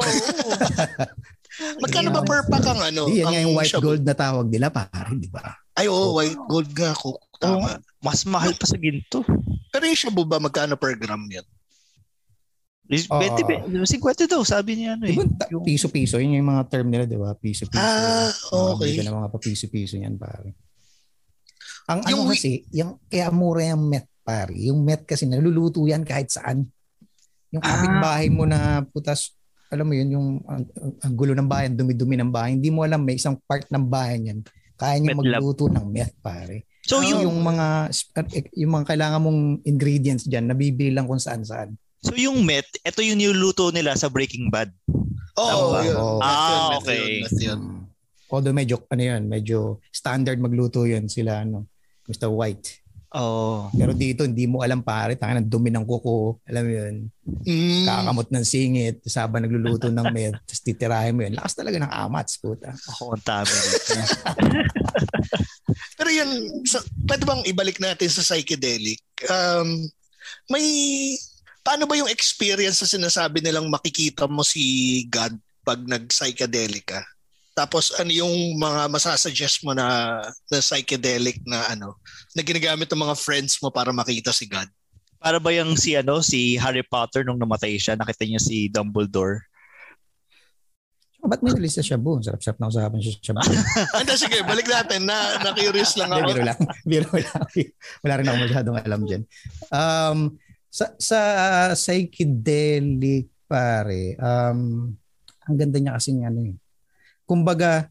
[1.82, 3.04] Magkano ba per pack ang ano?
[3.04, 3.84] Di, yan ang yung white shabu?
[3.84, 5.44] gold na tawag nila, pare, di ba?
[5.74, 6.94] Ay, oo, white gold nga
[7.40, 7.80] Tama.
[7.98, 9.24] Mas mahal pa sa ginto.
[9.72, 11.46] Pero yung shabu ba, magkano per gram yan?
[12.90, 13.22] Is- Ah.
[13.22, 15.14] 20, be- 50 daw, sabi niya ano eh.
[15.14, 17.32] Di ba, ta- Yung- piso-piso, yun yung mga term nila, di ba?
[17.32, 17.78] Piso-piso.
[17.78, 18.28] Ah,
[18.74, 18.98] okay.
[18.98, 20.52] Mga na mga papiso-piso yan, pare.
[21.86, 24.54] Ang Yung ano kasi, yung, kaya mura yung met, pare.
[24.58, 26.66] Yung met kasi, naluluto yan kahit saan.
[27.50, 27.70] Yung Ah.
[27.72, 29.38] kapitbahay mo na putas,
[29.70, 32.82] alam mo yun, yung ang, ang- ang gulo ng bayan, dumi-dumi ng bayan, hindi mo
[32.82, 34.38] alam, may isang part ng bayan yan.
[34.74, 36.66] Kaya niya magluto ng met, pare.
[36.90, 37.94] So So, yung yung mga
[38.58, 41.78] yung mga kailangan mong ingredients diyan nabibili lang kung saan-saan.
[42.02, 44.74] so yung met, ito yung niluluto nila sa Breaking Bad.
[45.38, 45.86] Tama.
[45.86, 45.94] yun.
[45.94, 47.22] Yun, Ah, okay.
[47.38, 47.60] yun.
[47.62, 47.80] Mm.
[48.26, 51.70] Although medyo ano yun, medyo standard magluto yun sila ano,
[52.10, 52.26] Mr.
[52.26, 52.82] White.
[53.10, 53.66] Oh.
[53.74, 56.38] Pero dito, hindi mo alam pare, tanga ng dumi ng kuko.
[56.46, 56.96] Alam mo yun,
[57.46, 57.86] Mm.
[57.86, 61.34] kakamot ng singit, tapos habang nagluluto ng meth, tapos titirahin mo yun.
[61.34, 62.70] Lakas talaga ng amats, puta.
[62.74, 63.92] Ako ang tama dito.
[65.98, 66.30] Pero yun,
[66.66, 69.02] sa, pwede bang ibalik natin sa psychedelic?
[69.30, 69.90] Um,
[70.50, 70.66] may,
[71.62, 77.02] paano ba yung experience na sinasabi nilang makikita mo si God pag nag-psychedelic ka?
[77.54, 81.98] Tapos ano yung mga masasuggest mo na, na psychedelic na ano,
[82.32, 84.70] na ginagamit ng mga friends mo para makita si God?
[85.20, 89.44] Para ba yung si ano, si Harry Potter nung namatay siya, nakita niya si Dumbledore.
[91.20, 92.16] Tsaka ba't may lista siya bu?
[92.24, 93.44] Sarap-sarap na usapan siya siya bu.
[94.00, 95.04] Anda, sige, balik natin.
[95.04, 96.32] Na, na-curious lang ako.
[96.32, 96.60] biro lang.
[96.88, 97.44] Biro lang.
[98.00, 99.22] Wala rin ako masyadong alam dyan.
[99.68, 100.40] Um,
[100.72, 101.20] sa, sa
[101.76, 104.88] psychedelic, pare, um,
[105.44, 106.56] ang ganda niya kasi ano eh.
[107.30, 107.86] Kumbaga,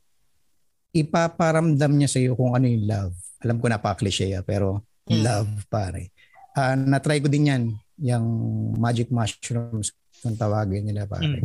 [0.92, 3.16] ipaparamdam niya sa iyo kung ano yung love.
[3.40, 5.24] Alam ko napaka-cliche ah, pero Hmm.
[5.26, 6.12] love, pare.
[6.54, 7.64] Ah, na-try ko din yan,
[7.98, 8.28] yung
[8.78, 11.40] magic mushrooms kung tawagin nila, pare.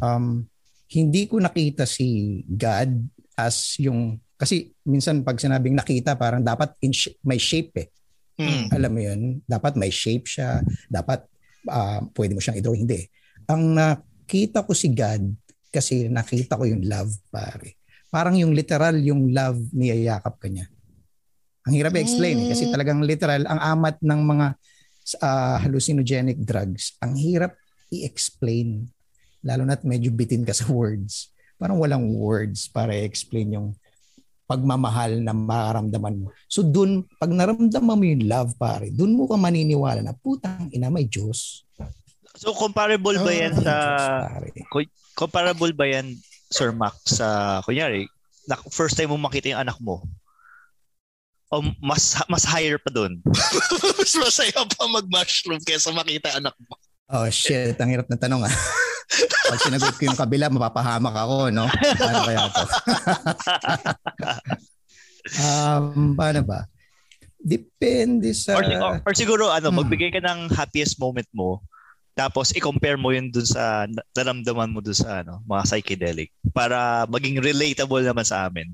[0.00, 0.46] Um,
[0.88, 3.02] hindi ko nakita si God
[3.34, 7.88] as yung kasi minsan pag sinabing nakita parang dapat in sh- may shape eh.
[8.34, 8.66] Hmm.
[8.70, 11.26] Alam mo yun, dapat may shape siya, dapat
[11.66, 13.04] ah, pwede mo siyang i-draw, hindi.
[13.48, 15.28] Ang nakita ko si God
[15.74, 17.74] kasi nakita ko yung love pare.
[18.14, 20.70] Parang yung literal yung love niyayakap ka niya.
[21.66, 24.46] Ang hirap i-explain eh, kasi talagang literal ang amat ng mga
[25.18, 26.94] ah, hallucinogenic drugs.
[27.02, 27.58] Ang hirap
[27.90, 28.86] i-explain
[29.44, 31.28] lalo na't medyo bitin ka sa words.
[31.60, 33.68] Parang walang words para i-explain yung
[34.44, 36.28] pagmamahal na makaramdaman mo.
[36.48, 40.92] So dun, pag naramdaman mo yung love, pare, dun mo ka maniniwala na putang ina
[40.92, 41.64] may Diyos.
[42.34, 44.02] So comparable ba yan May sa Diyos.
[45.14, 46.14] Comparable ba yan
[46.50, 48.06] Sir Mac sa kunyari
[48.46, 50.04] na first time mo makita yung anak mo?
[51.48, 53.22] O mas mas higher pa doon?
[53.98, 56.74] Mas masaya pa mag-mushroom kaysa makita anak mo.
[57.08, 58.54] Oh shit, ang hirap na tanong ah.
[59.52, 61.68] Pag sinagot ko yung kabila, mapapahamak ako, no?
[62.00, 62.64] Paano kaya to?
[65.44, 66.64] um, paano ba?
[67.38, 68.56] Depende sa...
[68.56, 69.84] Or, or, or siguro ano, Hmm.
[69.84, 71.60] magbigay ka ng happiest moment mo
[72.14, 77.04] tapos i-compare mo yun dun sa na- naramdaman mo dun sa ano, mga psychedelic para
[77.10, 78.70] maging relatable naman sa amin.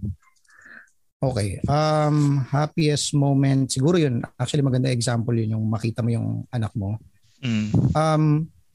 [1.20, 1.60] Okay.
[1.68, 4.24] Um, happiest moment, siguro yun.
[4.40, 6.96] Actually, maganda example yun, yung makita mo yung anak mo.
[7.44, 7.68] Mm.
[7.92, 8.24] Um,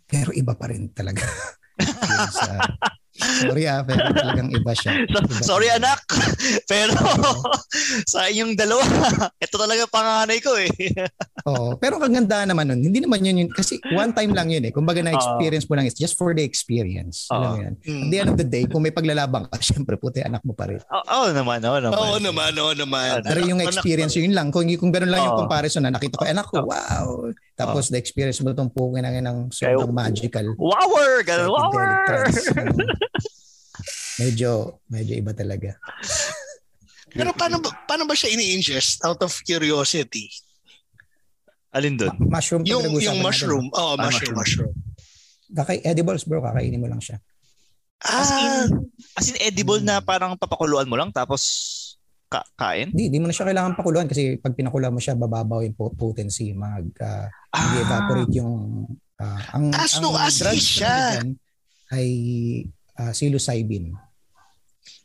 [0.05, 1.25] pero iba pa rin talaga.
[2.37, 2.45] Sa,
[3.15, 4.91] sorry ah, pero talagang iba siya.
[5.09, 6.03] Iba sorry anak,
[6.71, 6.95] pero
[8.11, 8.83] sa inyong dalawa,
[9.39, 10.71] ito talaga panganay ko eh.
[11.47, 11.77] Oo.
[11.79, 13.49] Pero ang ganda naman nun, hindi naman yun yun.
[13.51, 14.73] Kasi one time lang yun eh.
[14.73, 17.29] Kumbaga na-experience mo lang, it's just for the experience.
[17.31, 17.63] Alam mo Oo.
[17.63, 17.73] yan.
[17.85, 18.01] Hmm.
[18.01, 20.67] At the end of the day, kung may paglalabang ka, syempre puti anak mo pa
[20.67, 20.81] rin.
[20.81, 21.95] Oo oh, naman, oo naman.
[21.95, 23.23] Oo naman, oo naman.
[23.23, 24.51] Pero yung experience, yun lang.
[24.51, 27.29] Kung, kung gano'n lang yung comparison na nakita ko, anak ko, wow.
[27.55, 30.43] Tapos the experience mo itong pungin ng ng sobrang magical.
[30.59, 31.23] Wower!
[31.23, 32.27] Ganun, wower!
[34.21, 35.75] medyo, medyo iba talaga.
[37.15, 40.27] Pero paano ba, paano ba siya ini-ingest out of curiosity?
[41.71, 42.11] Alin dun?
[42.19, 42.63] Mushroom.
[42.63, 43.67] to Yung yung mushroom.
[43.71, 44.71] Oo, Ah, mushroom, mushroom.
[44.71, 44.73] mushroom.
[45.51, 47.19] Kakay edibles bro, kakainin mo lang siya.
[48.03, 48.83] As Ah, in,
[49.15, 51.43] as in edible na parang papakuluan mo lang tapos
[52.25, 52.89] ka- kain?
[52.89, 55.93] Hindi, hindi mo na siya kailangan pakuluan kasi pag pinakuluan mo siya, bababaw yung po-
[55.93, 57.71] potency, mag uh, Ah.
[57.79, 58.83] evaporate yung
[59.15, 61.23] ah, ang As ang no as drugs siya.
[61.23, 61.31] na
[61.91, 62.09] ay
[62.97, 63.95] uh, psilocybin.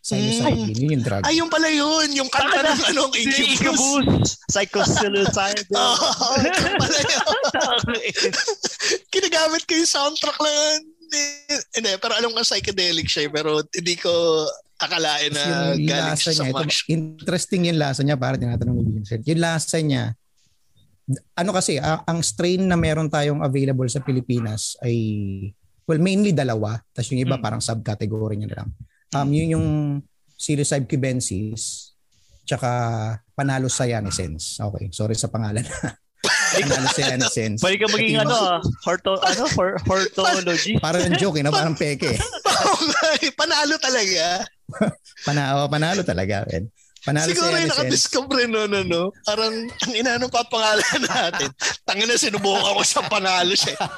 [0.00, 1.22] Psilocybin, yun yung drug.
[1.22, 2.08] ay, yung pala yun.
[2.16, 3.52] Yung kanta ng anong incubus.
[3.52, 4.28] Incubus!
[4.48, 5.76] Psychopsilocybin.
[5.76, 7.44] Oo, yung pala yun.
[9.12, 10.80] Kinagamit ko yung soundtrack lang yun.
[11.74, 14.10] Hindi, pero alam ko psychedelic siya eh, pero hindi ko
[14.80, 15.44] akalain na
[15.76, 19.22] yung galing lasa siya sa niya, ito, interesting yung lasa niya, para tinatanong ni Vincent.
[19.28, 20.04] Yung lasa niya,
[21.36, 24.96] ano kasi, ang, ang strain na meron tayong available sa Pilipinas ay,
[25.84, 26.80] well, mainly dalawa.
[26.94, 27.44] Tapos yung iba Hmm.
[27.44, 28.70] parang subcategory niya na lang.
[29.10, 29.66] Um, yun yung
[30.38, 31.92] psilocybe cubensis,
[32.46, 32.70] tsaka
[33.34, 34.56] panalo cyanescens.
[34.56, 35.66] Okay, sorry sa pangalan.
[36.62, 37.58] panalo cyanescens.
[37.58, 40.78] Pwede ka maging ano, ah, horto, ano, hor- hortologist.
[40.78, 41.50] Parang joke, eh, no?
[41.52, 42.16] parang peke.
[43.20, 44.46] Eh, Panalo talaga.
[45.26, 46.46] Panalo, panalo talaga.
[46.48, 46.70] Ben.
[47.00, 47.80] Panalo Siguro yung cyanesens.
[47.80, 49.08] nakadiscover no, no, no.
[49.24, 51.48] Parang, ang ina, anong papangalan natin?
[51.88, 53.72] Tanga na sinubukan ko sa panalo siya.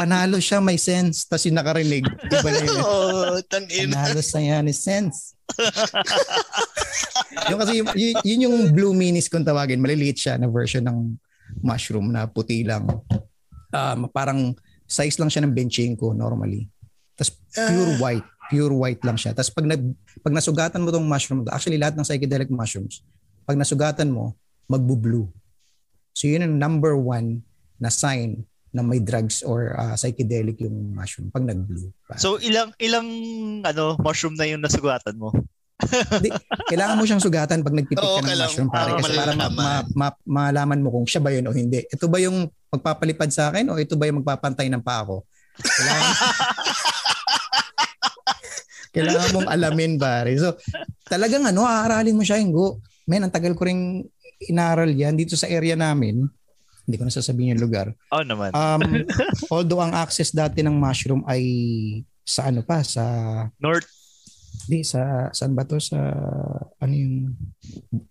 [0.00, 1.28] Panalo siya, may sense.
[1.28, 2.80] Tapos yung nakarinig, iba na yun.
[2.88, 3.92] Oo, tangina.
[3.92, 5.36] Panalo sa yan is sense.
[7.52, 9.84] yung kasi yung, yun, yun yung blue minis kung tawagin.
[9.84, 11.12] Maliliit siya na version ng
[11.60, 12.88] mushroom na puti lang.
[13.68, 14.56] Um, parang
[14.88, 16.68] size lang siya ng benchingko normally.
[17.14, 18.28] Tapos pure white.
[18.52, 19.32] Pure white lang siya.
[19.32, 19.82] Tapos pag, nag,
[20.20, 23.00] pag nasugatan mo tong mushroom, actually lahat ng psychedelic mushrooms,
[23.48, 24.36] pag nasugatan mo,
[24.68, 25.28] magbu-blue.
[26.14, 27.42] So yun ang number one
[27.80, 31.94] na sign na may drugs or uh, psychedelic yung mushroom pag nag-blue.
[32.18, 33.06] So ilang ilang
[33.62, 35.30] ano mushroom na yung nasugatan mo?
[36.22, 36.30] Di,
[36.70, 39.50] kailangan mo siyang sugatan pag nagpipik Oo, ka ng mushroom pare para kasi para ma-
[39.50, 41.82] ma- ma- malaman mo kung siya ba yun o hindi.
[41.86, 45.26] Ito ba yung magpapalipad sa akin o ito ba yung magpapantay ng paa ko?
[45.54, 46.06] Kailangan,
[48.94, 50.38] kailangan mong alamin pare.
[50.38, 50.54] So
[51.10, 52.78] talagang ano, aaralin mo siya yung go.
[53.04, 54.06] Men, ang tagal ko ring
[54.48, 56.24] inaral yan dito sa area namin.
[56.84, 57.92] Hindi ko na sasabihin yung lugar.
[58.14, 58.54] Oh naman.
[58.54, 59.04] Um,
[59.52, 61.42] although ang access dati ng mushroom ay
[62.24, 63.04] sa ano pa, sa
[63.60, 64.04] North
[64.64, 65.98] Di sa saan ba to sa
[66.80, 67.36] ano yung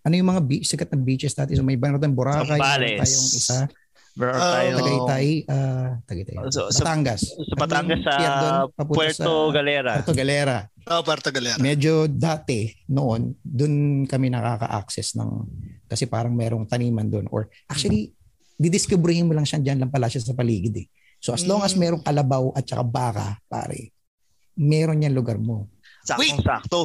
[0.05, 2.99] ano yung mga beach, sikat na beaches dati so may iba tayong Boracay, Zambales.
[3.01, 3.57] tayong isa,
[4.13, 6.35] meron Ah, tayong Tagaytay, ah Tagaytay.
[6.49, 7.21] So, sa- Batangas.
[7.25, 8.13] sa Batangas sa?
[8.69, 9.91] Papunta Puerto sa- Galera.
[9.97, 10.57] Puerto Galera.
[10.83, 11.57] Oh, Parta Galera.
[11.57, 15.29] Medyo dati noon, doon kami nakaka-access ng
[15.87, 18.11] kasi parang merong taniman doon or actually
[18.53, 20.87] didiscoveryhin mo lang siya diyan lang pala siya sa paligid eh.
[21.17, 21.79] So as long as Mm.
[21.79, 23.95] merong kalabaw at saka baka, pare,
[24.53, 25.71] meron yan lugar mo.
[26.03, 26.81] Saktong sakto.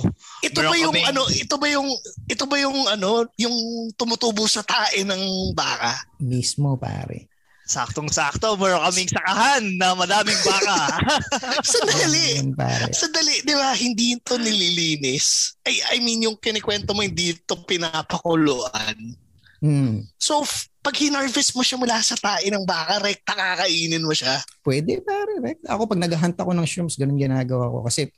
[0.46, 1.88] Ito Meron ba yung ano, ito ba yung
[2.30, 3.56] ito ba yung ano, yung
[3.98, 6.06] tumutubo sa tae ng baka?
[6.22, 7.26] Mismo, pare.
[7.66, 8.54] Saktong sakto.
[8.54, 11.02] Meron kaming sakahan na madaming baka.
[11.74, 12.46] Sandali.
[12.94, 13.74] Sandali, di ba?
[13.74, 15.58] Hindi ito nililinis.
[15.66, 19.18] I, I mean, yung kinikwento mo, hindi ito pinapakuluan.
[19.58, 20.06] Hmm.
[20.14, 20.46] So,
[20.78, 24.38] pag hinarvest mo siya mula sa tae ng baka, rekta kakainin mo siya.
[24.62, 25.42] Pwede, pare.
[25.42, 25.66] Rek.
[25.66, 27.82] Ako, pag naghahunt ako ng shrooms, ganun ginagawa ko.
[27.82, 28.08] Kasi,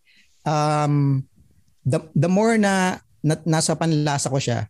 [0.45, 1.20] um,
[1.84, 4.68] the, the more na, na nasa panlasa ko siya,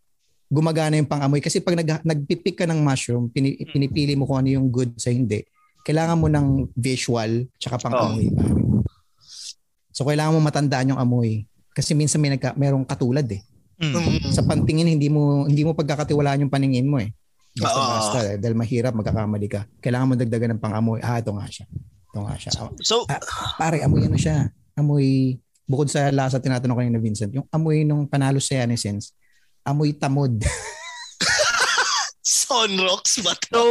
[0.50, 1.38] gumagana yung pangamoy.
[1.38, 5.14] Kasi pag nag, nagpipik ka ng mushroom, pini, pinipili mo kung ano yung good sa
[5.14, 5.46] hindi.
[5.86, 8.28] Kailangan mo ng visual tsaka pangamoy.
[8.34, 8.60] pare.
[9.94, 11.46] So, kailangan mo matandaan yung amoy.
[11.70, 13.40] Kasi minsan may nagka, merong katulad eh.
[13.80, 14.28] Mm.
[14.36, 17.16] Sa pantingin, hindi mo hindi mo pagkakatiwalaan yung paningin mo eh.
[17.56, 17.90] Basta Oo.
[17.96, 19.64] basta eh, dahil mahirap magkakamali ka.
[19.80, 21.00] Kailangan mo dagdagan ng pang-amoy.
[21.00, 21.64] Ah, ito nga siya.
[22.12, 22.50] Ito nga siya.
[22.84, 23.20] So, Ah,
[23.56, 24.52] pare, amoy ano siya?
[24.76, 25.36] Amoy,
[25.70, 29.14] bukod sa lasa tinatanong kanina Vincent, yung amoy nung panalo sa Yanisens,
[29.62, 30.34] amoy tamod.
[32.26, 33.54] Sunrocks ba to?
[33.54, 33.62] so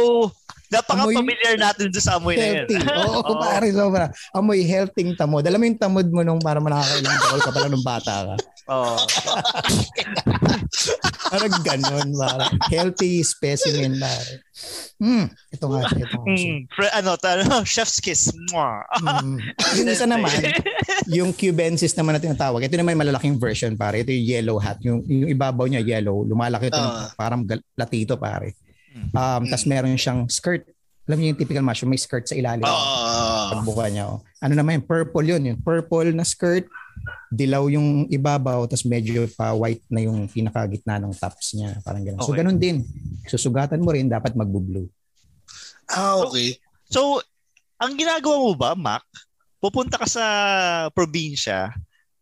[0.70, 2.54] napaka-familiar natin sa amoy na yun.
[2.64, 2.76] healthy.
[3.02, 3.34] Oo, Oo.
[3.36, 4.06] pare, sobra.
[4.30, 5.42] Amoy healthy tamod.
[5.42, 8.34] Alam mo yung tamod mo nung para nakakailang taon ka pala nung bata ka.
[8.70, 8.94] Oo.
[11.30, 14.42] Parang ganun, parang healthy specimen, pare.
[14.98, 16.26] Hmm, ito nga ito nga.
[16.26, 18.34] Mm, fre- ano, ta- chef's kiss.
[18.50, 19.38] Mm.
[19.78, 20.34] Yung isa naman,
[21.06, 22.66] yung cubensis naman na tinatawag.
[22.66, 24.02] Ito naman yung malalaking version, pare.
[24.02, 24.82] Ito yung yellow hat.
[24.82, 26.26] Yung, yung ibabaw niya yellow.
[26.26, 27.14] Lumalaki ito Ah.
[27.14, 28.18] parang gal- platito,
[28.90, 29.10] Mm.
[29.14, 30.66] Um, Tapos meron siyang skirt.
[31.06, 32.62] Alam niyo yung typical mushroom, may skirt sa ilalim.
[32.62, 33.50] Ah.
[33.54, 34.06] Pagbuka niya.
[34.06, 34.22] Oh.
[34.38, 35.42] Ano naman yung purple yun.
[35.42, 36.70] Yung purple na skirt,
[37.30, 41.78] dilaw yung ibabaw, tapos medyo pa white na yung pinakagitna ng tops niya.
[41.82, 42.20] Parang ganun.
[42.22, 42.42] So Okay.
[42.42, 42.82] ganun din.
[43.26, 44.86] Susugatan mo rin, dapat magbo-blue.
[45.90, 46.54] ah, okay.
[46.86, 47.18] So,
[47.78, 49.02] ang ginagawa mo ba, Mac,
[49.58, 50.24] pupunta ka sa
[50.94, 51.74] probinsya,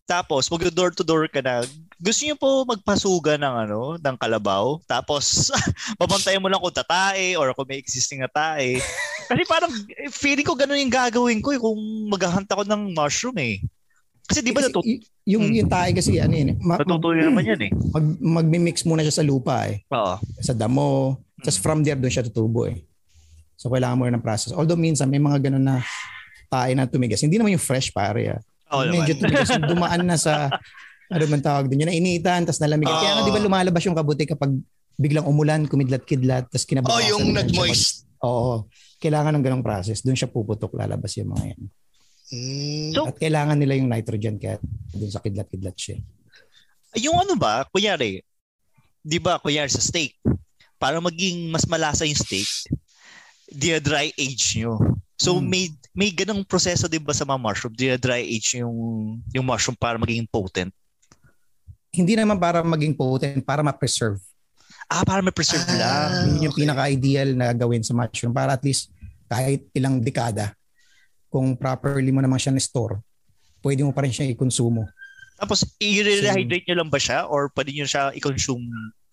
[0.05, 1.65] tapos mag door to door ka na,
[1.99, 5.51] gusto niyo po magpasuga ng ano, ng kalabaw, tapos
[6.01, 8.79] papantayan mo lang kung tatae or kung may existing na tae.
[9.25, 11.77] Kasi parang eh, feeling ko ganun yung gagawin ko eh, kung
[12.07, 13.59] maghahunt ako ng mushroom eh.
[14.25, 15.57] Kasi di ba Kasi natut- y- yung, Hmm.
[15.57, 17.71] yung tae kasi ano yun, eh, ma- natutuyo naman yan eh.
[17.91, 19.83] mag, magmi-mix muna siya sa lupa eh.
[19.89, 20.17] Oo.
[20.39, 21.19] sa damo.
[21.37, 22.83] Tapos from there, doon siya tutubo eh.
[23.55, 24.51] So kailangan mo rin ng process.
[24.51, 25.83] Although minsan may mga ganun na
[26.47, 27.19] tae na tumigas.
[27.19, 28.41] Hindi naman yung fresh pare ah.
[28.71, 29.51] Oo Medyo tumigas.
[29.51, 30.47] Dumaan na sa,
[31.09, 32.93] ano man tawag doon, yung nainitan, tapos nalamigan.
[32.93, 34.53] Kaya nga di ba lumalabas yung kabuti kapag
[34.95, 37.09] biglang umulan, kumidlat-kidlat, tapos Oh, kinabukasan.
[37.09, 37.89] yung na siya nag-moist.
[38.21, 38.55] Oo.
[38.99, 40.03] Kailangan ng ganong process.
[40.03, 41.63] Doon siya puputok, lalabas yung mga yan.
[42.29, 42.91] Mm.
[42.93, 44.59] So- At kailangan nila yung nitrogen kaya
[44.93, 45.97] doon sa kidlat-kidlat siya.
[46.99, 48.21] Yung ano ba, kunyari,
[49.01, 50.19] di ba, kunyari sa steak,
[50.77, 52.47] para maging mas malasa yung steak,
[53.81, 54.77] dry age nyo.
[55.19, 55.51] So Hmm.
[55.51, 55.65] may
[55.99, 58.77] may ganang proseso 'di ba sa mga mushroom, dry age yung
[59.35, 60.71] yung mushroom para maging potent.
[61.89, 64.21] Hindi naman para maging potent, para ma-preserve.
[64.89, 65.79] Ah, para ma-preserve Ah.
[65.81, 66.11] lang.
[66.37, 66.63] Yun yung okay.
[66.65, 68.93] pinaka-ideal na gawin sa mushroom para at least
[69.29, 70.57] kahit ilang dekada,
[71.29, 73.01] kung properly mo naman siya na-store,
[73.61, 74.89] pwede mo pa rin siya i-consumo.
[75.37, 78.65] Tapos i-rehydrate nyo lang ba siya or pwede nyo siya i-consume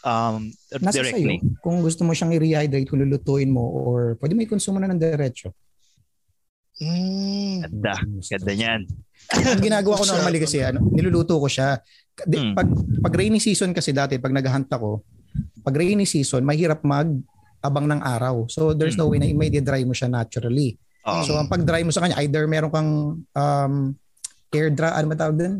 [0.01, 0.49] um,
[0.79, 1.37] Nasa directly?
[1.43, 1.59] sa'yo.
[1.59, 5.51] Kung gusto mo siyang i-rehydrate, kung lulutuin mo, or pwede mo i-consume na ng diretso.
[6.79, 7.67] Mm.
[7.67, 7.93] Ganda.
[8.03, 8.81] Ganda niyan.
[9.31, 11.79] Ang ginagawa ko normally kasi, ano, niluluto ko siya.
[12.15, 12.55] Hmm.
[12.55, 12.67] Pag,
[13.03, 15.03] pag rainy season kasi dati, pag naghahunt ako,
[15.59, 17.11] pag rainy season, mahirap mag
[17.59, 18.45] abang ng araw.
[18.47, 20.79] So there's no way na may dry mo siya naturally.
[21.03, 21.21] Oo.
[21.25, 22.91] So ang pag-dry mo sa kanya, either meron kang
[23.25, 23.73] um,
[24.53, 25.53] air dry, ano ba tawag dun?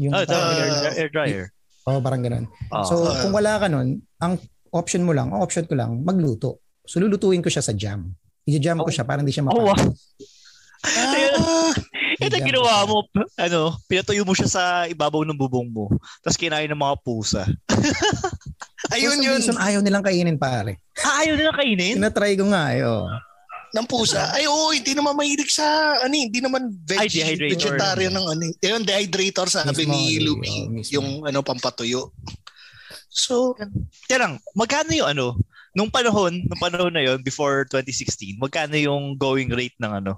[0.00, 0.56] Yung Oh, Ah.
[0.58, 1.44] air, air dryer.
[1.86, 2.48] Oo, parang ganun.
[2.72, 2.82] Ah.
[2.82, 3.20] So, Ah.
[3.20, 4.40] kung wala ka nun, ang
[4.72, 6.62] option mo lang, ang option ko lang, magluto.
[6.88, 8.10] So, lulutuin ko siya sa jam.
[8.48, 9.76] I-jam ko siya para hindi siya Oh, wow.
[10.82, 11.70] Ah,
[12.22, 12.96] Ito Bigyan ginawa mo,
[13.36, 13.60] ano,
[13.90, 15.90] pinatuyo mo siya sa ibabaw ng bubong mo.
[16.22, 17.42] Tapos kinain ng mga pusa.
[18.94, 20.78] ayun some yun, reason, ayaw nilang kainin, pare.
[21.02, 21.98] Ah, ayaw nila kainin?
[21.98, 23.08] Tinatry ko nga, eh, oh.
[23.72, 24.28] ng pusa.
[24.36, 25.64] Ay, oo, hindi naman mahilig sa,
[26.04, 28.42] ano, eh, hindi naman veg, Ay, vegetarian ng ano.
[28.44, 28.52] eh.
[28.60, 30.48] Yun, dehydrator sabi Mismo, ni eh, Luby.
[30.48, 32.12] oh, yung ano, pampatuyo.
[33.12, 33.56] So,
[34.08, 35.26] Kaya lang, magkano yung ano,
[35.72, 40.12] nung panahon, nung panahon na yon before 2016, magkano yung going rate ng ano,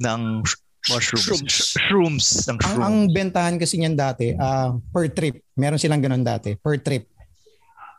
[0.00, 0.44] ng
[0.90, 1.22] mushrooms?
[1.22, 1.52] Shrooms.
[1.52, 2.26] Sh- Shrooms.
[2.48, 5.42] Ng Ang, ang bentahan kasi niyan dati, ah, per trip.
[5.54, 7.06] Meron silang ganun dati, per trip.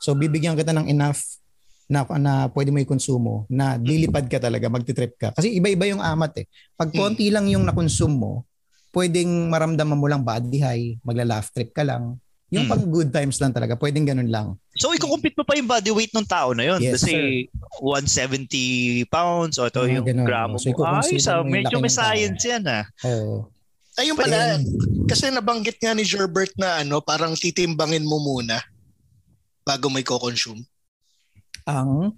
[0.03, 1.23] So, bibigyan kita ng enough
[1.87, 5.29] na, na pwede mo i-consumo na lilipad ka talaga, magti-trip ka.
[5.31, 6.45] Kasi iba-iba yung amat eh.
[6.75, 8.43] Pag konti lang yung na-consume mo,
[8.93, 12.19] pwedeng maramdaman mo lang body high, magla-laugh trip ka lang.
[12.53, 12.71] Yung Mm.
[12.71, 14.47] pag good times lang talaga, pwedeng ganun lang.
[14.77, 16.77] So, ikukumpit mo pa yung body weight ng tao na yun.
[16.77, 17.49] Yes, Kasi
[17.81, 20.27] 170 pounds o ito Mga yung ganun.
[20.27, 20.85] gramo So, mo.
[20.85, 22.85] Ay, sa, medyo may science yan ah.
[23.03, 23.49] Oo.
[23.93, 24.57] ayun pala,
[25.05, 28.61] kasi nabanggit nga ni Gerbert na ano, parang titimbangin mo muna
[29.61, 30.61] bago may ko-consume.
[31.65, 32.13] Ang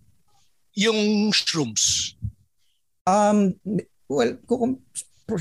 [0.75, 2.15] Yung shrooms.
[3.07, 3.55] Um,
[4.07, 4.83] well, kung,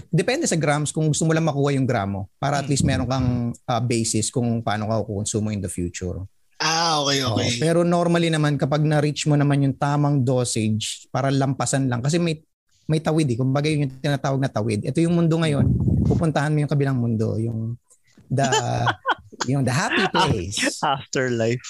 [0.09, 3.53] depende sa grams kung gusto mo lang makuha yung gramo para at least meron kang
[3.69, 6.25] ah, basis kung paano ka kukonsumo in the future.
[6.65, 7.61] Ah, okay, Oo, okay.
[7.61, 12.41] pero normally naman kapag na-reach mo naman yung tamang dosage para lampasan lang kasi may
[12.89, 13.37] may tawid eh.
[13.37, 14.85] Kumbaga yun yung tinatawag na tawid.
[14.85, 15.67] Ito yung mundo ngayon.
[16.05, 17.81] Pupuntahan mo yung kabilang mundo, yung
[18.29, 18.45] the
[19.51, 20.81] yung the happy place.
[20.81, 21.65] Afterlife.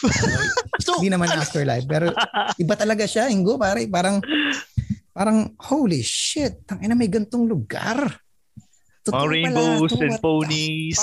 [0.83, 2.13] So, Hindi naman afterlife, pero
[2.61, 3.87] iba talaga siya, Ingo, pare.
[3.87, 4.21] Parang
[5.15, 8.03] parang holy shit, tangina may gantong lugar.
[8.05, 11.01] Mga Totoo pala rainbows and ponies.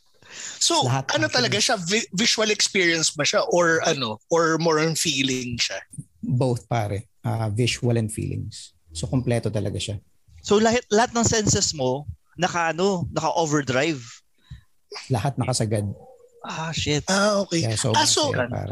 [0.66, 1.76] so lahat ano talaga siya?
[1.76, 3.44] Vi- visual experience ba siya?
[3.52, 4.18] Or ano?
[4.32, 5.84] Or more on feeling siya?
[6.24, 8.72] Both pare, Ah, visual and feelings.
[8.94, 9.98] So kompleto talaga siya.
[10.46, 12.06] So, lahat, lahat ng senses mo,
[12.38, 13.98] naka ano, naka overdrive.
[15.10, 15.90] Lahat nakasagad.
[16.46, 17.02] Ah, shit.
[17.10, 17.66] Ah, okay.
[17.66, 18.70] Kaya so, Ah, so- pare.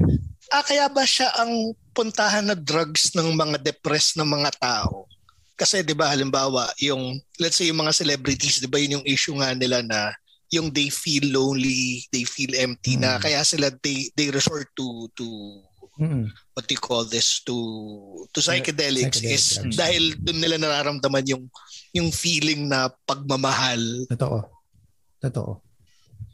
[0.54, 5.10] Ah, kaya ba siya ang puntahan na drugs ng mga depressed na mga tao?
[5.58, 9.34] Kasi 'di ba halimbawa, yung let's say yung mga celebrities, 'di ba yun yung issue
[9.34, 10.14] nga nila na
[10.54, 13.22] yung they feel lonely, they feel empty na Mm.
[13.22, 15.26] kaya sila they they resort to to
[15.94, 16.26] Mm.
[16.54, 17.54] what do you call this to
[18.30, 19.74] to psychedelics Psychedelic is drugs.
[19.74, 21.44] dahil doon nila nararamdaman yung
[21.94, 23.78] yung feeling na pagmamahal.
[24.10, 24.38] Totoo.
[25.18, 25.62] Totoo.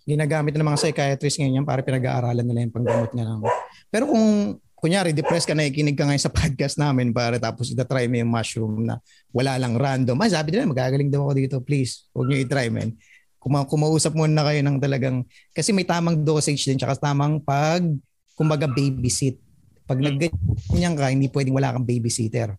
[0.05, 3.45] Ginagamit ng mga psychiatrists ngayon yan para pinag-aaralan nila yung paggamot nga ng...
[3.91, 8.17] Pero kung kunyari depressed ka nakikinig ka ngayon sa podcast namin para tapos itatry mo
[8.17, 8.97] yung mushroom na
[9.29, 10.17] wala lang random.
[10.17, 11.57] Ah, sabi nila magagaling daw ako dito.
[11.61, 12.97] Please, huwag niyo i-try man.
[13.37, 17.85] Kuma kumausap muna kayo ng talagang kasi may tamang dosage din tsaka tamang pag
[18.33, 19.37] kumbaga babysit.
[19.85, 22.55] Pag nagganyan ka, hindi pwedeng wala kang babysitter.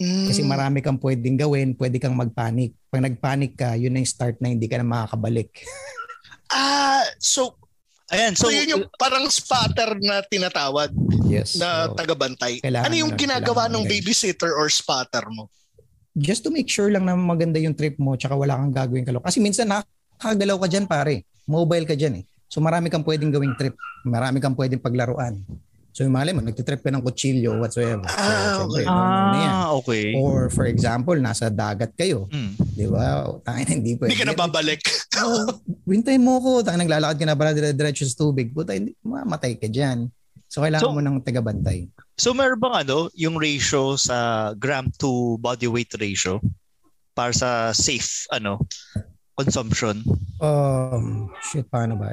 [0.00, 0.48] Kasi Mm.
[0.48, 2.72] marami kang pwedeng gawin, pwede kang magpanic.
[2.88, 5.52] Pag nagpanic ka, yun na yung start na hindi ka na makakabalik.
[6.50, 7.54] Ah, so
[8.10, 10.90] Ayan, so, so, yun yung parang spotter na tinatawag
[11.30, 11.54] Yes.
[11.54, 12.58] na so, tagabantay.
[12.66, 15.46] Ano yung ginagawa ng babysitter or spotter mo?
[16.16, 19.22] just to make sure lang na maganda yung trip mo tsaka wala kang gagawin kalo.
[19.22, 21.24] Kasi minsan nakakagalaw ka dyan pare.
[21.46, 22.24] Mobile ka dyan eh.
[22.50, 23.74] So marami kang pwedeng gawing trip.
[24.02, 25.38] Marami kang pwedeng paglaruan.
[25.90, 28.06] So yung mali mo, nagtitrip ka ng kutsilyo whatsoever.
[28.06, 28.84] So, Ah, syempre, okay.
[28.86, 29.50] normal na yan.
[29.52, 30.04] ah, okay.
[30.14, 32.30] Or for example, nasa dagat kayo.
[32.30, 32.52] Mm.
[32.56, 33.26] Di ba?
[33.42, 34.14] Tangin, hindi pwede.
[34.14, 34.80] Hindi ka na babalik.
[35.18, 35.50] Oh,
[35.84, 36.62] wintayin mo ko.
[36.62, 38.54] Tangin, naglalakad ka na para dire-diretso sa tubig.
[38.54, 40.06] Puta, hindi, mamatay ka dyan.
[40.46, 41.90] So kailangan So- mo ng tagabantay.
[42.14, 44.16] So meron bang ano, yung ratio sa
[44.54, 46.38] gram to body weight ratio
[47.10, 48.60] para sa safe ano
[49.32, 50.04] consumption?
[50.36, 52.12] Um, shit, paano ba?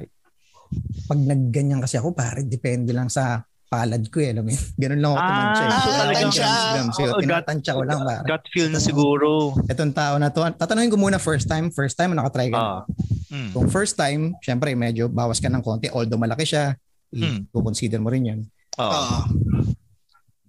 [1.06, 4.32] Pag nagganyan kasi ako, pare, depende lang sa palad ko eh.
[4.32, 4.64] Alam mo yun?
[4.76, 5.64] Ganun lang ako Ah, tumansya.
[5.64, 5.72] eh.
[5.78, 6.38] so grams.
[6.38, 8.22] Yun, Oh, gut- tinatansya ko lang, pare.
[8.24, 9.30] Gut feel na siguro.
[9.66, 11.68] Itong tao na to, tatanungin ko muna first time.
[11.70, 12.58] First time, nakatry ka.
[12.58, 12.80] Ah.
[13.28, 13.52] Mm.
[13.52, 15.88] Kung first time, syempre, medyo bawas ka ng konti.
[15.88, 16.80] Although malaki siya,
[17.10, 17.44] Hmm.
[17.46, 18.40] i-consider mo rin yun.
[18.76, 18.88] Ah.
[18.90, 19.24] Ah.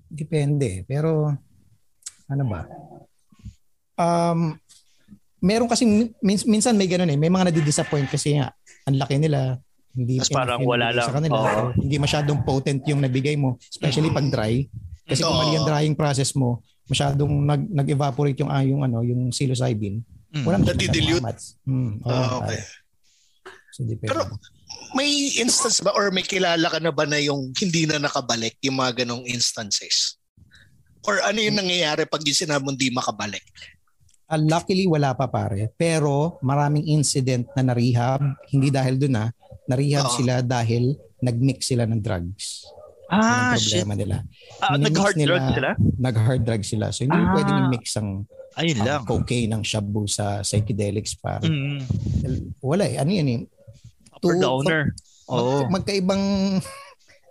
[0.09, 0.82] Depende.
[0.85, 1.35] Pero,
[2.24, 2.65] ano ba?
[3.95, 4.55] Um,
[5.39, 7.16] meron kasi, min- minsan may ganun eh.
[7.16, 8.55] May mga nadi-disappoint kasi nga,
[8.85, 9.59] ang laki nila.
[9.98, 11.06] Hindi Tas parang wala lang.
[11.10, 11.34] Sa kanila.
[11.34, 11.64] Oo.
[11.74, 13.58] Hindi masyadong potent yung nabigay mo.
[13.58, 14.70] Especially pag dry.
[15.02, 15.42] Kasi kung Oo.
[15.42, 20.06] mali ang drying process mo, masyadong nag, nag-evaporate yung, ah, yung, ano, yung psilocybin.
[20.30, 20.44] Mm.
[20.44, 21.56] Wala amats.
[21.64, 22.60] Hmm, oo, Ah, okay.
[23.74, 24.12] So, depende.
[24.12, 24.22] Pero
[24.92, 28.78] may instance ba or may kilala ka na ba na yung hindi na nakabalik yung
[28.78, 30.20] mga ganong instances?
[31.08, 33.44] Or ano yung nangyayari pag yung sinabi mong di makabalik?
[34.28, 35.72] Ah, luckily wala pa pare.
[35.72, 39.32] Pero maraming incident na na-rehab, hindi dahil dun ah,
[39.64, 40.14] Na-rehab Oo.
[40.14, 42.64] sila dahil nag-mix sila ng drugs.
[43.09, 43.80] Ah, ang shit.
[43.80, 44.16] problema nila.
[44.60, 45.70] Ah, Minimix nag-hard nila- drug sila?
[45.98, 46.86] Nag-hard drug sila.
[46.88, 47.32] So hindi Ah.
[47.32, 48.10] pwedeng i-mix ang
[48.55, 49.02] Ayun ang lang.
[49.05, 51.44] cocaine, ang shabu sa psychedelics para.
[51.44, 51.80] Mm.
[52.59, 52.96] Wala eh.
[52.96, 53.40] Ano yan eh.
[54.10, 54.82] Upper To- downer.
[55.24, 56.24] Mag- magkaibang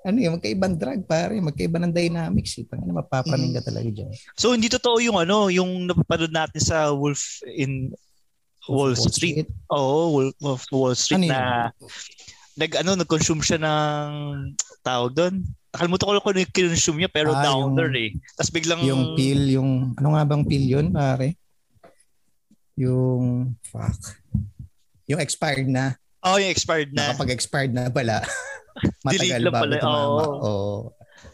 [0.08, 2.64] ano yun, magkaibang drug pare, magkaiba ng dynamics eh.
[2.64, 3.58] Pang ano, mapapaning Mm.
[3.60, 4.10] ka talaga dyan.
[4.34, 7.92] So hindi totoo yung ano, yung napapanood natin sa Wolf in
[8.66, 9.48] Wall, Street.
[9.70, 11.36] Oo, Wolf of Wall Street Ano yun?
[11.36, 11.72] na
[12.58, 14.08] nag ano nag-consume siya ng
[14.82, 15.44] tawag doon.
[15.70, 18.34] Nakalimutan ko lang kung ano yung kinonsume niya pero Ah, downer yung- eh.
[18.34, 21.36] Tapos biglang Yung pill, yung ano nga bang pill yun pare?
[22.76, 23.98] Yung fuck.
[25.06, 25.96] Yung expired na.
[26.20, 27.14] Oh, yung expired na.
[27.14, 28.20] Kapag expired na pala,
[29.04, 29.78] Delete matagal lang bago pala.
[29.82, 30.22] Oo.
[30.40, 30.78] Oo.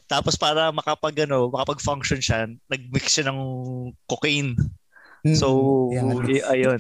[0.06, 3.40] Tapos para makapag ano, makapag-function siya, nag-mix siya ng
[4.06, 4.56] cocaine.
[5.24, 5.48] Mm, So,
[5.90, 6.80] yan y- ayun.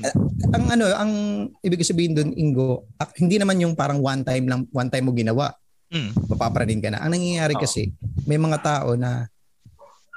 [0.52, 1.12] ang ano, ang
[1.60, 5.16] ibig sabihin doon, Ingo, ak- hindi naman yung parang one time lang, one time mo
[5.16, 5.56] ginawa,
[5.88, 6.12] Mm.
[6.28, 7.00] mapapraning ka na.
[7.00, 7.62] Ang nangyayari Oo.
[7.62, 9.32] kasi, may mga tao na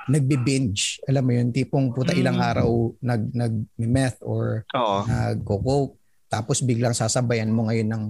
[0.06, 1.02] nagbi-binge.
[1.05, 2.20] Alam mo yun, tipong puta Mm.
[2.20, 2.70] ilang araw
[3.01, 5.02] nag nag meth or Oo.
[5.02, 8.05] nag-coke tapos biglang sasabayan mo ngayon ng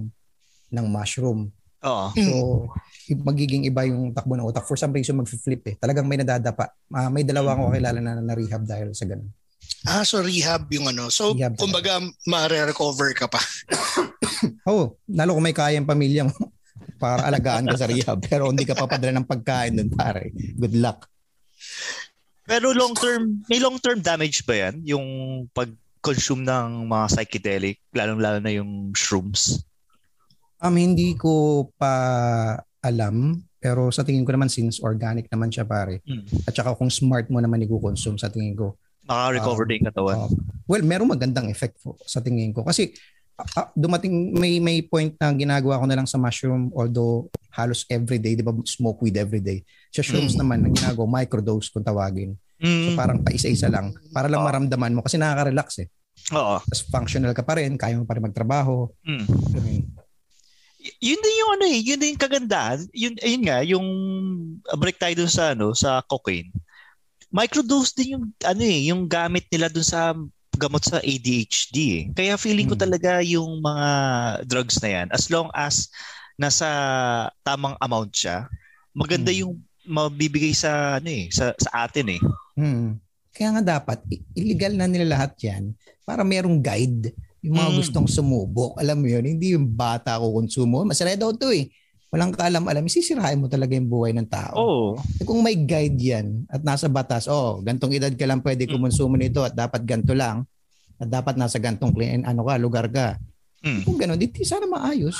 [0.71, 1.49] ng mushroom.
[1.85, 2.07] Oo.
[2.15, 2.35] So,
[3.23, 4.65] magiging iba yung takbo ng utak.
[4.65, 5.75] For some reason, mag-flip eh.
[5.77, 6.73] Talagang may nadadapa.
[6.91, 9.29] Ah, may dalawa akong kakilala na na-rehab dahil sa ganun.
[9.87, 11.07] Ah, so rehab yung ano.
[11.13, 13.39] So, Rehab kumbaga, ma-recover ka pa.
[14.69, 16.35] Oo, lalo kung may kaya yung pamilya mo
[17.03, 18.19] para alagaan ka sa rehab.
[18.25, 20.33] Pero hindi ka papadala ng pagkain dun, pare.
[20.33, 21.07] Good luck.
[22.47, 24.79] Pero long term, may long term damage ba yan?
[24.87, 25.05] Yung
[25.51, 29.67] pag-consume ng mga psychedelic, lalong-lalo na yung shrooms?
[30.57, 31.93] Um, hindi ko pa
[32.79, 36.01] alam, pero sa tingin ko naman since organic naman siya pare.
[36.01, 36.25] Mm.
[36.45, 38.73] At saka kung smart mo naman i-consume sa tingin ko.
[39.05, 40.15] Maka-recover Um, din katawan.
[40.17, 40.29] uh,
[40.65, 42.65] well, merong magandang effect po sa tingin ko.
[42.65, 42.91] Kasi
[43.53, 48.33] ah, dumating, may may point na ginagawa ko na lang sa mushroom although halos everyday,
[48.33, 49.61] di ba smoke weed everyday.
[49.89, 50.41] Sa shrooms Mm.
[50.41, 52.33] naman, ang ginagawa, microdose kung tawagin.
[52.57, 52.97] So Mm.
[52.97, 53.93] parang paisa-isa lang.
[54.09, 54.47] Para lang Oo.
[54.49, 55.87] maramdaman mo kasi nakaka-relax eh.
[56.33, 56.57] Oo.
[56.57, 58.89] Tapos functional ka pa rin, kaya mo pa rin magtrabaho.
[59.05, 59.25] Mm.
[59.29, 59.81] I mean,
[60.97, 62.79] yun din yung ano eh, yun din yung kagandahan.
[62.91, 63.87] Yun, ayun nga, yung
[64.65, 66.49] uh, balik tayo dun sa ano, sa cocaine.
[67.27, 70.15] Microdose din yung ano eh, yung gamit nila dun sa
[70.57, 72.03] gamot sa ADHD eh.
[72.15, 72.83] Kaya feeling ko Hmm.
[72.89, 73.89] talaga yung mga
[74.47, 75.91] drugs na yan, as long as
[76.35, 76.67] nasa
[77.41, 78.49] tamang amount siya,
[78.91, 79.39] maganda Hmm.
[79.45, 79.53] yung
[79.85, 82.21] mabibigay sa ano eh, sa, sa atin eh.
[82.57, 82.97] hmm.
[83.31, 84.01] Kaya nga dapat,
[84.33, 87.13] illegal na nila lahat yan para merong guide.
[87.47, 87.77] Yung mga Mm.
[87.79, 90.83] gustong sumubok, alam mo yun, hindi yung bata ko konsumo.
[90.83, 91.71] Masaya daw to eh.
[92.07, 94.55] Walang kaalam-alam, isisirain mo talaga yung buhay ng tao.
[94.55, 94.87] Oo.
[95.17, 98.71] Eh, Kung may guide yan at nasa batas, oh, gantong edad ka lang pwede Mm.
[98.75, 100.43] kumonsumo nito at dapat ganto lang
[100.99, 103.15] at dapat nasa gantong clean, ano ka, lugar ka.
[103.63, 103.81] Mm.
[103.83, 105.19] Kung gano'n, di di sana maayos.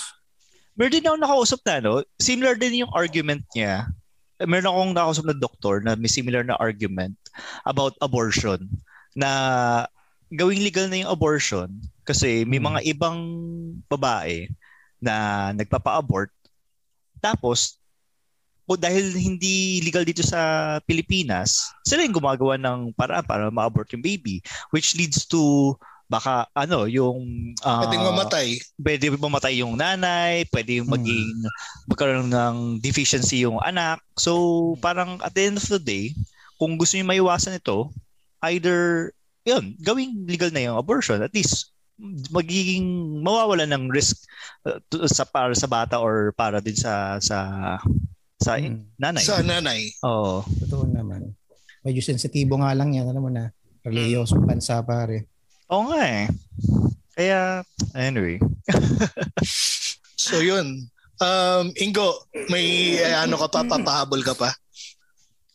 [0.76, 1.94] Meron din ako nakausap na, no?
[2.18, 3.88] Similar din yung argument niya.
[4.38, 7.18] Meron akong nakausap na doktor na may similar na argument
[7.64, 8.68] about abortion.
[9.12, 9.30] Na
[10.30, 11.72] gawing legal na yung abortion
[12.08, 12.72] kasi may Hmm.
[12.72, 13.20] mga ibang
[13.86, 14.48] babae
[14.98, 15.14] na
[15.52, 16.32] nagpapa-abort
[17.20, 17.76] tapos
[18.64, 20.40] o dahil hindi legal dito sa
[20.84, 24.40] Pilipinas, sila yung gumagawa ng paraan para ma-abort yung baby
[24.72, 25.72] which leads to
[26.08, 28.48] baka ano yung ah, Pwedeng mamatay.
[28.80, 30.96] pwede mamatay yung nanay, pwede yung Hmm.
[31.00, 31.36] maging
[31.86, 34.00] magkaroon ng deficiency yung anak.
[34.16, 34.32] So
[34.80, 36.16] parang at the end of the day,
[36.56, 37.92] kung gusto niyo maiwasan ito,
[38.48, 39.12] either
[39.44, 41.20] yun, gawing legal na yung abortion.
[41.20, 41.72] At least
[42.30, 44.22] magiging mawawala ng risk
[44.66, 47.38] uh, to- sa para sa bata or para din sa sa
[48.38, 48.86] sa Hmm.
[49.02, 49.24] nanay.
[49.26, 49.90] Sa nanay.
[50.06, 50.46] Oo.
[50.46, 51.34] Totoo naman.
[51.82, 53.10] Medyo sensitibo nga lang yan.
[53.10, 53.50] Alam mo na,
[53.82, 55.26] reliyosong bansa pare.
[55.74, 56.26] Oo nga eh.
[57.18, 57.66] Kaya
[57.98, 58.38] anyway.
[60.18, 60.90] So yun.
[61.18, 64.54] Um, Ingo, may eh, ano ka pa, papahabol ka pa?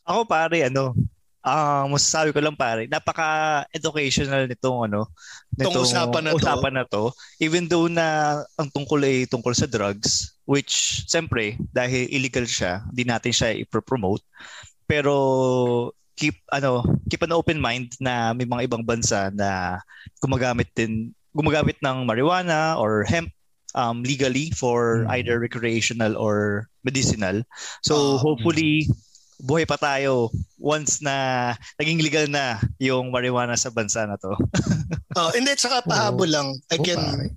[0.02, 0.96] Ako pare, ano,
[1.42, 5.10] ah masasabi ko lang pare, napaka-educational nitong ano,
[5.58, 6.38] Tong usapan na to.
[6.38, 7.12] usapan na to.
[7.38, 13.04] Even though na ang tungkol ay tungkol sa drugs, which siyempre, dahil illegal siya, hindi
[13.04, 14.22] natin siya i-promote.
[14.86, 15.14] Pero
[16.16, 19.80] keep ano, keep an open mind na may mga ibang bansa na
[20.22, 23.32] gumagamit din gumagamit ng marijuana or hemp
[23.74, 25.10] um, legally for Hmm.
[25.16, 27.40] either recreational or medicinal.
[27.80, 28.86] So Ah, hopefully
[29.42, 34.30] buhay pa tayo once na naging legal na yung marijuana sa bansa na to.
[35.12, 36.48] Oh, hindi, saka pahabol lang.
[36.72, 37.28] Again, Oo, pare.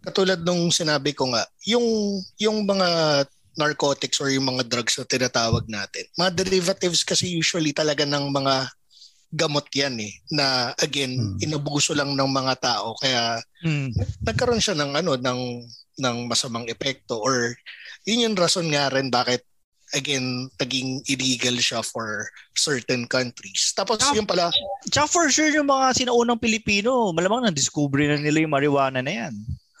[0.00, 1.84] katulad nung sinabi ko nga, yung
[2.40, 2.88] yung mga
[3.52, 8.64] narcotics or yung mga drugs na tinatawag natin, mga derivatives kasi usually talaga ng mga
[9.28, 11.36] gamot yan eh na again Hmm.
[11.36, 13.92] inabuso lang ng mga tao kaya Mm.
[14.24, 15.40] nagkaroon siya ng ano ng
[16.00, 17.52] ng masamang epekto or
[18.04, 19.44] yun yung rason nga rin bakit
[19.92, 23.72] again naging illegal siya for certain countries.
[23.72, 24.12] Tapos Ah.
[24.12, 24.48] yung pala
[24.88, 29.34] Tsaka for sure yung mga sinaunang Pilipino, malamang na-discover na nila yung marijuana na yan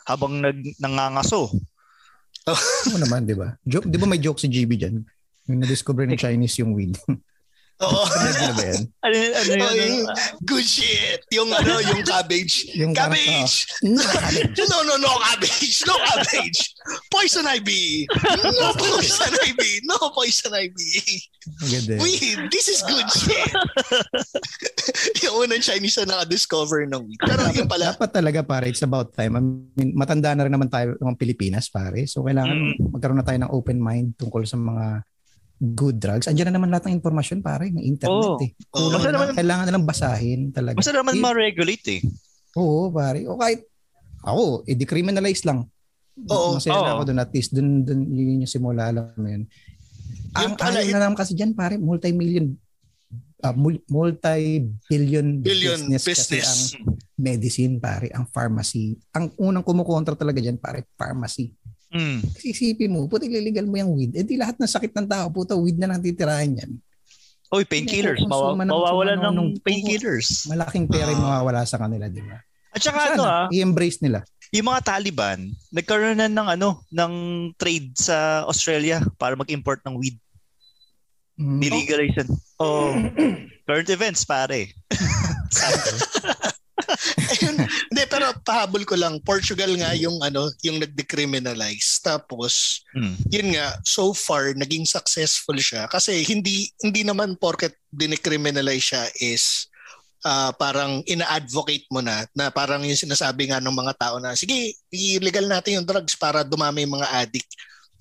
[0.06, 1.50] habang nag nangangaso.
[2.42, 3.54] Oo naman, di ba?
[3.62, 4.96] Joke, di ba may joke si GB dyan?
[5.46, 6.94] Yung na-discover ng Chinese yung weed.
[7.82, 8.82] oo, Ano ba yan?
[9.04, 9.90] Ano, yun- ano, Oh, yun?
[9.90, 10.06] yung
[10.44, 11.20] good shit.
[11.30, 12.70] Yung ano, yung cabbage.
[12.72, 13.66] Yung cabbage.
[13.82, 14.54] No, cabbage.
[14.62, 15.82] No, no, no cabbage.
[15.82, 16.60] No cabbage.
[17.08, 18.06] Poison ivy.
[18.54, 19.72] No poison ivy.
[19.82, 21.18] No poison ivy.
[21.66, 21.98] Yun.
[21.98, 22.38] Weed.
[22.48, 23.50] This is good shit.
[25.22, 27.18] yung unang Chinese na naka-discover ng weed.
[27.18, 29.34] Pero yung pala, Dapat talaga pare, it's about time.
[29.34, 32.06] I mean, matanda na rin naman tayo ng Pilipinas pare.
[32.06, 32.94] So kailangan Mm.
[32.94, 35.02] magkaroon na tayo ng open mind tungkol sa mga
[35.64, 36.26] good drugs.
[36.26, 38.42] Andiyan na naman lahat ng informasyon pare, ng internet Oo.
[38.42, 38.50] eh.
[38.66, 40.74] Kulang Basta na- naman- kailangan na lang basahin talaga.
[40.74, 42.00] Basta naman Eh, ma-regulate eh.
[42.54, 43.22] Oo pare.
[43.24, 43.62] O kahit
[44.20, 45.70] ako, i-decriminalize lang.
[46.24, 46.58] Oo.
[46.58, 46.94] Masaya na Oo.
[46.96, 47.20] ako doon.
[47.20, 48.90] At least doon, doon yun yung simula.
[48.90, 49.44] Alam mo yun.
[50.34, 52.58] Ang pala, ayaw na naman kasi dyan pare, multi-million
[53.52, 56.50] mul- multi-billion billion business, kasi business.
[56.72, 58.94] ang medicine pare, ang pharmacy.
[59.12, 61.50] Ang unang kumukontra talaga dyan pare, pharmacy.
[61.92, 62.24] Mm.
[62.32, 64.12] Kasi isipin mo, puti illegal mo yung weed.
[64.14, 66.72] Eh di lahat ng sakit ng tao, puta weed na lang titirahin yan.
[67.52, 68.16] Oy, painkillers.
[68.18, 70.48] Kung Mawa- suma ng- ng painkillers.
[70.48, 71.36] Malaking pera yung Ah.
[71.36, 72.40] mawawala sa kanila, di ba?
[72.72, 74.24] At saka ano ah, Sana, i-embrace nila.
[74.48, 75.38] yung mga Taliban,
[75.68, 77.12] nagkaroon na ng ano, ng
[77.54, 80.16] trade sa Australia para mag-import ng weed.
[81.36, 81.60] Mm.
[81.60, 82.28] Nilegalization.
[82.56, 82.96] Oh,
[83.64, 84.72] current events pare.
[87.88, 89.20] Hindi, pero pahabol ko lang.
[89.22, 92.00] Portugal nga yung ano, yung nag-decriminalize.
[92.00, 93.16] Tapos, Mm.
[93.28, 95.86] yun nga, so far, naging successful siya.
[95.88, 99.68] Kasi hindi hindi naman porket dinicriminalize siya is
[100.22, 104.78] ah, parang ina-advocate mo na na parang yung sinasabi nga ng mga tao na sige,
[104.94, 107.50] illegal natin yung drugs para dumami yung mga addict.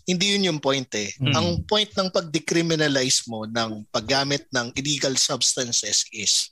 [0.05, 1.09] Hindi yun yung point eh.
[1.17, 1.33] Mm.
[1.33, 6.49] Ang point ng pag-decriminalize mo ng paggamit ng illegal substances is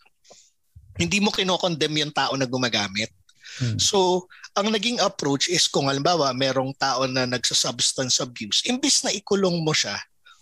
[1.00, 3.10] hindi mo kinokondemn yung tao na gumagamit.
[3.60, 3.80] Hmm.
[3.80, 9.64] So, ang naging approach is kung halimbawa merong tao na nagsa-substance abuse, imbis na ikulong
[9.64, 9.96] mo siya,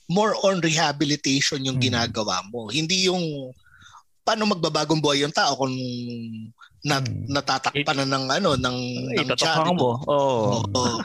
[0.09, 1.87] more on rehabilitation yung Hmm.
[1.93, 2.73] ginagawa mo.
[2.73, 3.53] Hindi yung
[4.25, 5.71] paano magbabagong buhay yung tao kung
[6.83, 7.25] nat, Hmm.
[7.31, 8.77] natatakpan na ng ano ng
[9.13, 10.01] ng Itatakpan mo.
[10.09, 10.65] Oh.
[10.67, 10.99] Oo.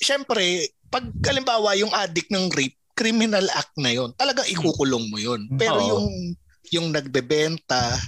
[0.00, 4.12] Siyempre, pag halimbawa yung addict ng rape, criminal act na yon.
[4.16, 5.48] Talagang ikukulong mo yon.
[5.56, 5.88] Pero Oo.
[5.88, 6.06] yung
[6.70, 7.98] yung nagbebenta,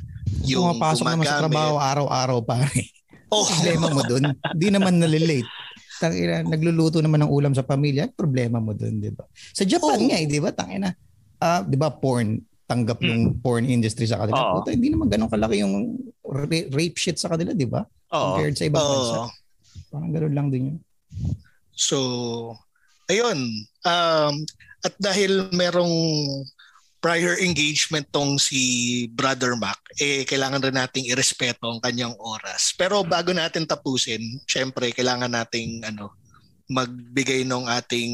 [0.47, 2.89] yung Pumapasok naman sa trabaho araw-araw pare.
[3.33, 4.29] Oh, problema mo dun.
[4.53, 5.49] Di naman nalilate.
[5.97, 9.25] Tangina, nagluluto naman ng ulam sa pamilya, problema mo dun, di ba?
[9.55, 10.07] Sa Japan Oo.
[10.11, 10.51] nga, eh, di ba?
[10.51, 10.91] Tangina,
[11.39, 13.09] ah, di ba, porn, tanggap Hmm.
[13.09, 14.59] yung porn industry sa kanila.
[14.59, 15.95] Puta, hindi naman ganun kalaki yung
[16.27, 17.87] ra- rape shit sa kanila, di ba?
[18.13, 18.37] Oo.
[18.37, 19.17] Compared sa ibang bansa.
[19.17, 19.29] Oo.
[19.89, 20.79] Parang ganun lang din yun.
[21.73, 21.99] So,
[23.09, 23.39] ayun.
[23.81, 24.35] Um,
[24.83, 25.95] at dahil merong
[27.03, 32.71] prior engagement tong si Brother Mac, eh kailangan rin nating irespeto ang kanyang oras.
[32.79, 36.15] Pero bago natin tapusin, syempre kailangan nating ano
[36.71, 38.13] magbigay ng ating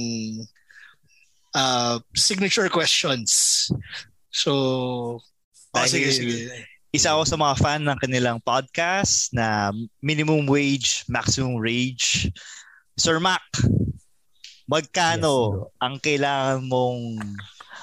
[1.53, 3.69] uh, signature questions.
[4.33, 4.53] So,
[5.77, 6.49] oh, sige, sige.
[6.89, 9.69] Isa ako sa mga fan ng kanilang podcast na
[10.01, 12.33] Minimum Wage, Maximum Rage.
[12.97, 13.45] Sir Mac,
[14.67, 17.23] magkano Yes, ang kailangan mong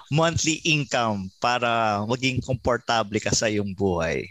[0.10, 4.30] monthly income para maging komportable ka sa iyong buhay?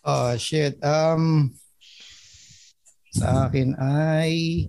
[0.00, 0.78] Oh, shit.
[0.80, 1.50] Um,
[3.10, 4.66] sa akin ay...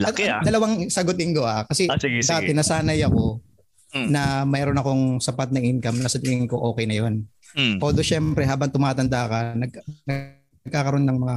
[0.00, 0.40] Laki Ah.
[0.40, 1.66] Dalawang sagutin ko ah.
[1.68, 2.56] Kasi Ah, sige, dati sige.
[2.56, 3.42] nasanay ako
[3.90, 4.08] Mm.
[4.08, 7.26] na mayroon akong sapat na income na sa tingin ko okay na yun.
[7.58, 7.82] Mm.
[7.82, 9.72] Although syempre habang tumatanda ka, nag,
[10.06, 11.36] nagkakaroon ng mga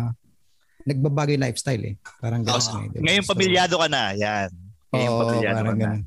[0.83, 1.95] nagbabago yung lifestyle eh.
[2.19, 2.59] Parang gano'n.
[2.59, 3.01] Oh, eh?
[3.01, 4.03] Ngayon So, pamilyado ka na.
[4.15, 4.49] Yan.
[4.93, 5.73] Ngayon Oo, pamilyado ka na.
[5.73, 6.01] ganun.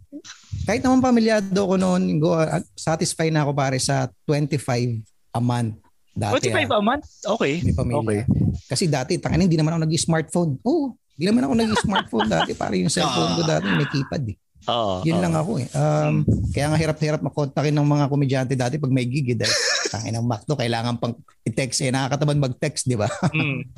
[0.66, 5.02] Kahit naman pamilyado ko noon, go, ah, satisfy na ako pare sa 25
[5.34, 5.78] a month.
[6.16, 7.06] Dati 25 ah, a month?
[7.36, 7.60] Okay.
[7.60, 8.24] may pamilya.
[8.66, 10.50] Kasi dati, tangin hindi naman ako nag-smartphone.
[10.64, 12.50] Oo, hindi naman ako nag-smartphone dati.
[12.56, 14.36] Pare yung cellphone ko dati may keypad eh.
[14.66, 15.04] Oo.
[15.06, 15.22] Yun oo.
[15.22, 15.68] lang ako eh.
[15.76, 16.14] Um,
[16.50, 19.38] Kaya nga hirap-hirap makontakin ng mga komedyante dati pag may gig eh.
[19.38, 19.54] Dahil
[19.92, 21.14] tangin ng Macdo, kailangan pang
[21.46, 21.90] i-text eh.
[21.94, 23.06] Nakakatamad mag-text, di ba?
[23.30, 23.62] Mm.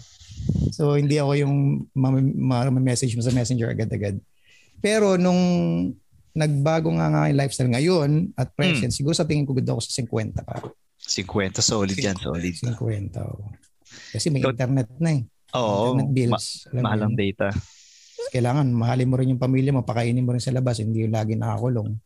[0.72, 1.54] So hindi ako yung
[1.92, 4.18] ma- ma- message mo sa messenger agad-agad.
[4.78, 5.42] Pero nung
[6.36, 9.90] nagbago nga nga yung lifestyle ngayon at present, siguro sa tingin ko good ako sa
[10.02, 10.62] 50 pa.
[10.98, 12.54] 50 solid yan, solid.
[12.54, 12.78] 50.
[13.22, 13.48] oh.
[14.12, 15.22] Kasi may internet na eh.
[15.56, 15.96] Oo.
[15.96, 16.68] internet bills.
[16.70, 17.20] Mo mahal ang yun.
[17.20, 17.48] data.
[18.28, 21.32] Kailangan mahalin mo rin yung pamilya mo, pakainin mo rin sa labas, hindi yung lagi
[21.34, 21.96] nakakulong.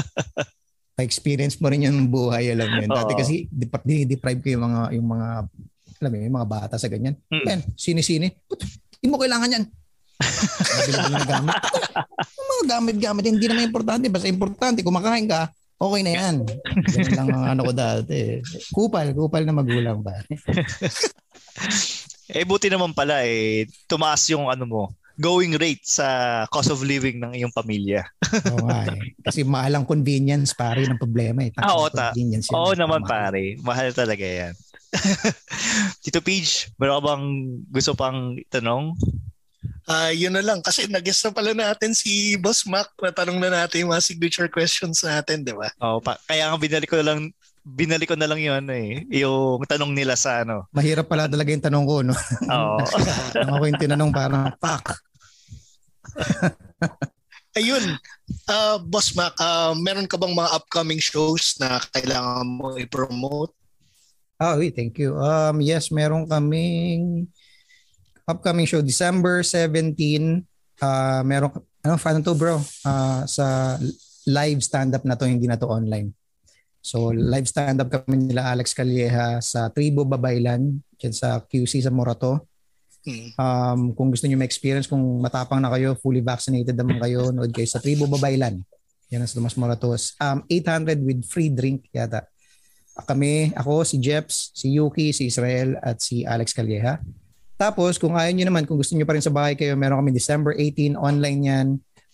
[0.96, 2.90] Pa-experience mo rin yung buhay, alam mo yun.
[2.90, 5.28] Dati kasi dep- dinideprive ko yung mga, yung mga,
[6.00, 7.14] alam mo yun, yung mga bata sa ganyan.
[7.28, 7.44] Mm.
[7.44, 8.32] Yan, sini-sini.
[8.48, 8.64] Put,
[8.96, 9.64] Hindi mo kailangan yan.
[10.20, 11.56] Na gamit.
[12.50, 14.06] Mga gamit-gamit, hindi naman importante.
[14.12, 15.48] Basta importante, kumakain ka,
[15.80, 16.34] okay na yan.
[16.92, 18.40] Ganun lang ang ano ko dati.
[18.68, 20.20] Kupal, kupal na magulang ba?
[22.30, 24.82] Eh buti naman pala eh tumaas yung ano mo,
[25.18, 28.06] going rate sa cost of living ng iyong pamilya.
[28.54, 29.18] Oo nga eh.
[29.18, 31.50] Kasi mahal ang convenience, pare, ng problema eh.
[31.58, 32.46] Ah, oo, ta- convenience.
[32.54, 34.54] Oo naman pare, mahal talaga yan.
[36.02, 37.24] Tito Page, meron ka bang
[37.70, 38.94] gusto pang tanong?
[39.90, 42.90] Ah, yun na lang kasi nag-guest na pala natin si Boss Mac.
[42.96, 45.68] Natanong na natin yung mga signature questions natin, di ba?
[45.82, 47.20] Oh, pa, kaya nga binalik ko na lang
[47.60, 50.64] binalik ko na lang yun eh, yung tanong nila sa ano.
[50.72, 52.16] Mahirap pala talaga yung tanong ko, no?
[52.48, 52.78] Oo.
[53.40, 54.96] Ang ako yung tinanong parang, fuck.
[57.58, 57.98] Ayun,
[58.48, 63.52] ah Boss Mac, ah, meron ka bang mga upcoming shows na kailangan mo i-promote?
[64.40, 65.20] Ah, wait, thank you.
[65.20, 67.28] Um, yes, meron kaming
[68.24, 70.40] upcoming show December 17.
[70.80, 71.52] Uh, meron
[71.84, 72.56] ano fan to bro?
[72.80, 73.76] Ah, sa
[74.24, 76.16] live stand-up na to, hindi na to online.
[76.80, 82.48] So, live stand-up kami nila Alex Calleja sa Tribo Babaylan, dyan sa QC sa Morato.
[83.04, 83.28] Hmm.
[83.36, 87.68] Um, kung gusto niyo ma-experience, kung matapang na kayo, fully vaccinated naman kayo, nood kayo
[87.68, 88.64] sa Tribo Babaylan.
[89.12, 90.16] Yan ang sa Tomas Moratos.
[90.16, 92.29] Um, 800 with free drink yata.
[93.04, 97.00] Kami, ako, si Jeps, si Yuki, si Israel, at si Alex Calleja.
[97.60, 100.16] Tapos, kung ayaw nyo naman, kung gusto nyo pa rin sa bahay kayo, meron kami
[100.16, 101.66] December 18, online yan.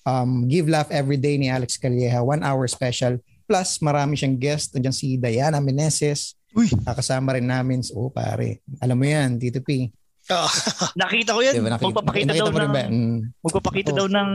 [0.07, 3.23] Um, Give Laugh Every Day ni Alex Calleja, one hour special.
[3.47, 4.75] Plus, marami siyang guest.
[4.75, 6.35] Nandiyan si Diana Meneses.
[6.51, 6.67] Uy.
[6.83, 7.79] Kakasama rin namin.
[7.95, 8.65] Oh, pare.
[8.83, 9.93] Alam mo yan, Tito P.
[11.01, 11.55] Nakita ko yan.
[11.55, 12.85] Diba, nakita- magpapakita nakita daw ng ba?
[12.91, 13.19] Mm.
[13.47, 14.31] magpapakita daw ng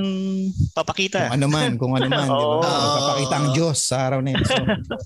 [0.72, 1.20] papakita.
[1.28, 2.40] Kung ano man, kung ano man, di ba?
[2.40, 2.64] Oo.
[2.64, 4.44] Magpapakita ang Diyos sa araw na yun.
[4.48, 4.56] So,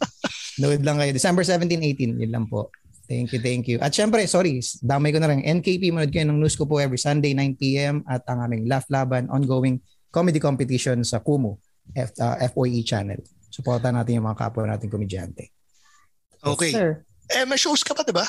[0.62, 1.12] nood lang kayo.
[1.12, 1.82] December 17,
[2.18, 2.70] 18, yun lang po.
[3.06, 3.78] Thank you, thank you.
[3.82, 5.45] At syempre, sorry, damay ko na rin.
[5.45, 9.30] NKP, manood kayo ng news ko po every Sunday, 9pm at ang aming Laugh Laban
[9.30, 9.78] ongoing
[10.10, 11.53] comedy competition sa Kumu,
[11.94, 13.22] F, uh, FOE channel.
[13.53, 15.53] Supportan natin yung mga kapwa nating komedyante.
[16.41, 16.74] okay.
[16.74, 17.06] Sir.
[17.30, 18.26] Eh, may shows ka pa, di ba?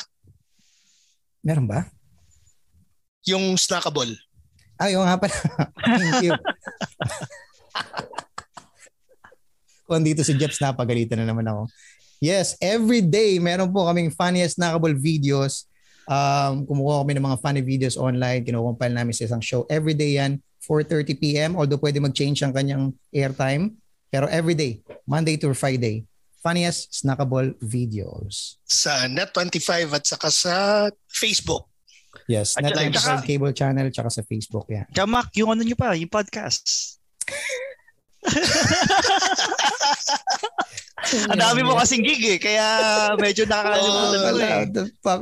[1.45, 1.89] Meron ba?
[3.27, 4.15] Yung Snackable.
[4.79, 5.35] Ah, yung nga pala.
[5.99, 6.33] Thank you.
[9.87, 11.67] Kung dito si Jeps, napagalitan na naman ako.
[12.21, 15.69] Yes, every day meron po kaming funniest snackable videos.
[16.07, 18.47] Um, kumukuha kami ng mga funny videos online.
[18.47, 19.67] Kinukumpile namin sa isang show.
[19.67, 21.59] Every day yan, 4.30pm.
[21.59, 23.75] Although pwede mag-change ang kanyang airtime.
[24.11, 26.07] Pero every day, Monday to Friday,
[26.41, 28.63] funniest snackable videos.
[28.63, 30.55] sa Net25 at saka sa
[31.11, 31.67] Facebook.
[32.25, 34.89] Yes, At Net saka- cable channel tsaka sa Facebook yan.
[34.91, 36.97] Tsaka Mac, yung ano nyo pa, yung podcast.
[41.31, 42.67] Ang dami mo kasing gig eh, kaya
[43.15, 44.67] medyo nakakalimutan ko eh.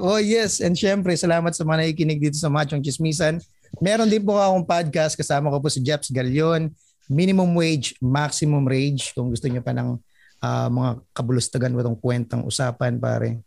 [0.01, 3.37] Oh yes, and syempre salamat sa mga nakikinig dito sa Machong Chismisan.
[3.83, 6.73] Meron din po akong podcast kasama ko po si Jeps Galion,
[7.11, 9.13] Minimum Wage, Maximum Rage.
[9.13, 9.99] Kung gusto niyo pa ng
[10.41, 13.45] ah, mga kabulustagan mo itong kwentang usapan pare.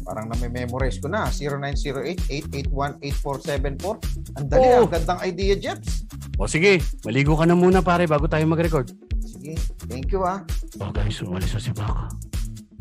[0.03, 1.27] Parang na-memorize ko na.
[1.31, 3.97] 0908-881-8474.
[4.39, 4.83] Ang dali, Oo.
[4.87, 6.03] ang gandang idea, Jeps.
[6.39, 8.91] O sige, maligo ka na muna pare bago tayo mag-record.
[9.23, 9.55] Sige,
[9.87, 10.43] thank you ah.
[10.83, 12.11] Oh guys, umalis na si Baka.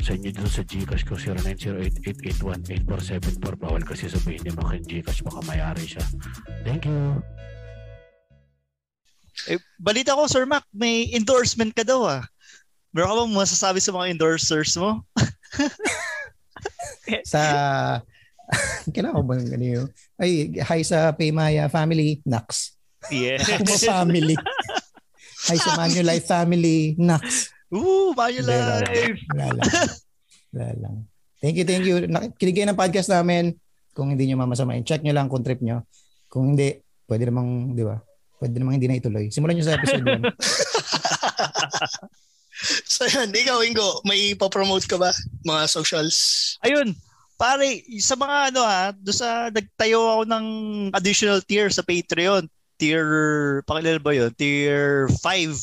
[0.02, 3.54] sa inyo dito sa Gcash ko 0908-881-8474.
[3.54, 6.02] Bawal kasi sabihin niyo mga Gcash, baka mayari siya.
[6.66, 7.22] Thank you.
[9.46, 12.26] Eh, balita ko, Sir Mac, may endorsement ka daw ah.
[12.90, 15.06] Meron ka bang masasabi sa mga endorsers mo?
[17.32, 17.42] sa
[18.94, 19.88] kailangan ko bang ano yun?
[20.20, 22.76] Ay, hi sa Paymaya family, Nax.
[23.10, 23.48] Yes.
[23.48, 24.36] Kuma family.
[25.50, 27.50] hi sa Manulife family, Nax.
[27.72, 29.16] Ooh, Manulife!
[29.32, 29.72] Wala lang.
[30.52, 30.96] Wala lang.
[31.42, 32.06] Thank you, thank you.
[32.38, 33.58] Kayo ng podcast namin.
[33.92, 35.84] Kung hindi nyo mamasamain, check nyo lang kung trip nyo.
[36.30, 38.00] Kung hindi, pwede namang, di ba?
[38.40, 39.28] Pwede namang hindi na ituloy.
[39.28, 40.22] Simulan nyo sa episode 1.
[42.92, 45.10] so yan, ikaw Ingo, may pa-promote ka ba?
[45.42, 46.16] Mga socials?
[46.62, 46.94] Ayun,
[47.34, 50.46] pare, sa mga ano ha, do sa nagtayo ako ng
[50.94, 52.46] additional tier sa Patreon.
[52.78, 53.06] Tier,
[53.66, 54.30] pakilala ba yun?
[54.34, 55.54] Tier 5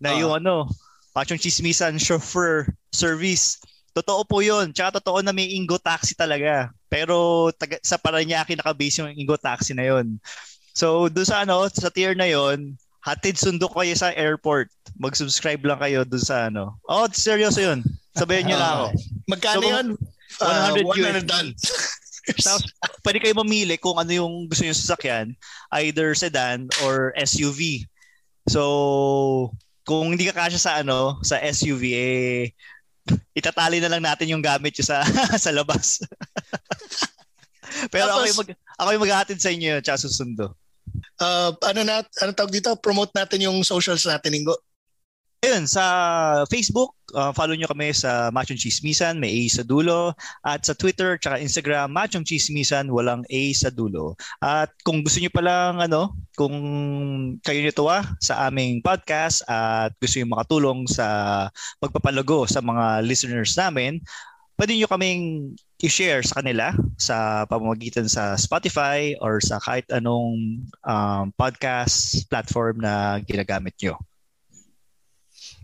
[0.00, 0.18] na Ah.
[0.20, 0.68] yung ano,
[1.12, 3.60] Pachong Chismisan Chauffeur Service.
[3.92, 4.72] Totoo po yun.
[4.72, 6.72] Tsaka totoo na may Ingo Taxi talaga.
[6.88, 10.16] Pero taga, sa Paranaque nakabase yung Ingo Taxi na yun.
[10.72, 12.72] So, doon sa ano, sa tier na yon
[13.02, 14.70] hatid sundo kayo sa airport.
[14.96, 16.78] Mag-subscribe lang kayo doon sa ano.
[16.86, 17.82] Oh, seryoso yun.
[18.14, 18.86] Sabayan nyo lang ako.
[19.32, 19.86] Magkano So, yun?
[20.40, 21.50] Ah, 100 100 done.
[22.46, 22.62] Tapos,
[23.02, 25.34] pwede kayo mamili kung ano yung gusto nyo sasakyan.
[25.74, 27.82] Either sedan or SUV.
[28.46, 29.50] So,
[29.82, 32.54] kung hindi ka kasya sa ano, sa SUV, eh,
[33.34, 35.02] itatali na lang natin yung gamit nyo sa,
[35.44, 35.98] sa labas.
[37.90, 40.54] Pero ako Tapos- yung, mag, ako yung maghahatid sa inyo tsaka susundo.
[41.20, 42.72] Ah, ano na, ano tawag dito?
[42.80, 44.56] Promote natin yung socials natin, Ingo.
[45.42, 45.82] Ayun, sa
[46.46, 50.14] Facebook, uh, follow nyo kami sa Machong Chismisan, may A sa dulo.
[50.46, 54.14] At sa Twitter, tsaka Instagram, Machong Chismisan, walang A sa dulo.
[54.38, 56.54] At kung gusto nyo palang, ano, kung
[57.42, 61.06] kayo nituwa sa aming podcast at gusto nyo makatulong sa
[61.82, 63.98] pagpapalago sa mga listeners namin,
[64.56, 71.24] pwede nyo kaming i-share sa kanila sa pamamagitan sa Spotify or sa kahit anong um,
[71.34, 73.98] podcast platform na ginagamit nyo.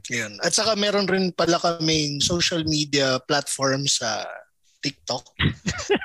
[0.09, 0.41] Yun.
[0.41, 4.25] At saka meron rin pala kaming social media platform sa
[4.83, 5.25] TikTok.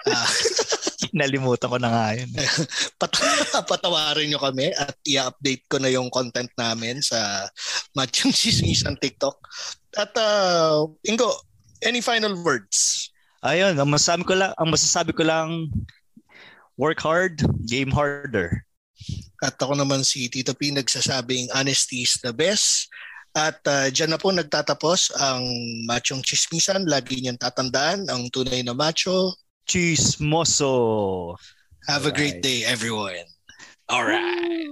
[0.04, 0.28] Ah,
[1.16, 2.28] Nalimutan ko na nga yun.
[3.00, 7.48] pat- patawarin nyo kami at i-update ko na yung content namin sa
[7.96, 9.40] Machong Chismisan TikTok.
[9.96, 11.32] At uh, Ingo,
[11.84, 13.12] any final words?
[13.44, 15.68] Ayun, ang masasabi ko lang, ang masasabi ko lang
[16.80, 18.64] work hard, game harder.
[19.44, 22.88] At ako naman si Tito P nagsasabing honesty is the best.
[23.34, 25.44] At uh, dyan na po nagtatapos ang
[25.90, 26.88] Machong Chismisan.
[26.88, 29.36] Lagi niyang tatandaan ang tunay na macho.
[29.68, 31.36] Chismoso.
[31.90, 33.28] Have a great day, everyone.
[33.90, 34.72] All right.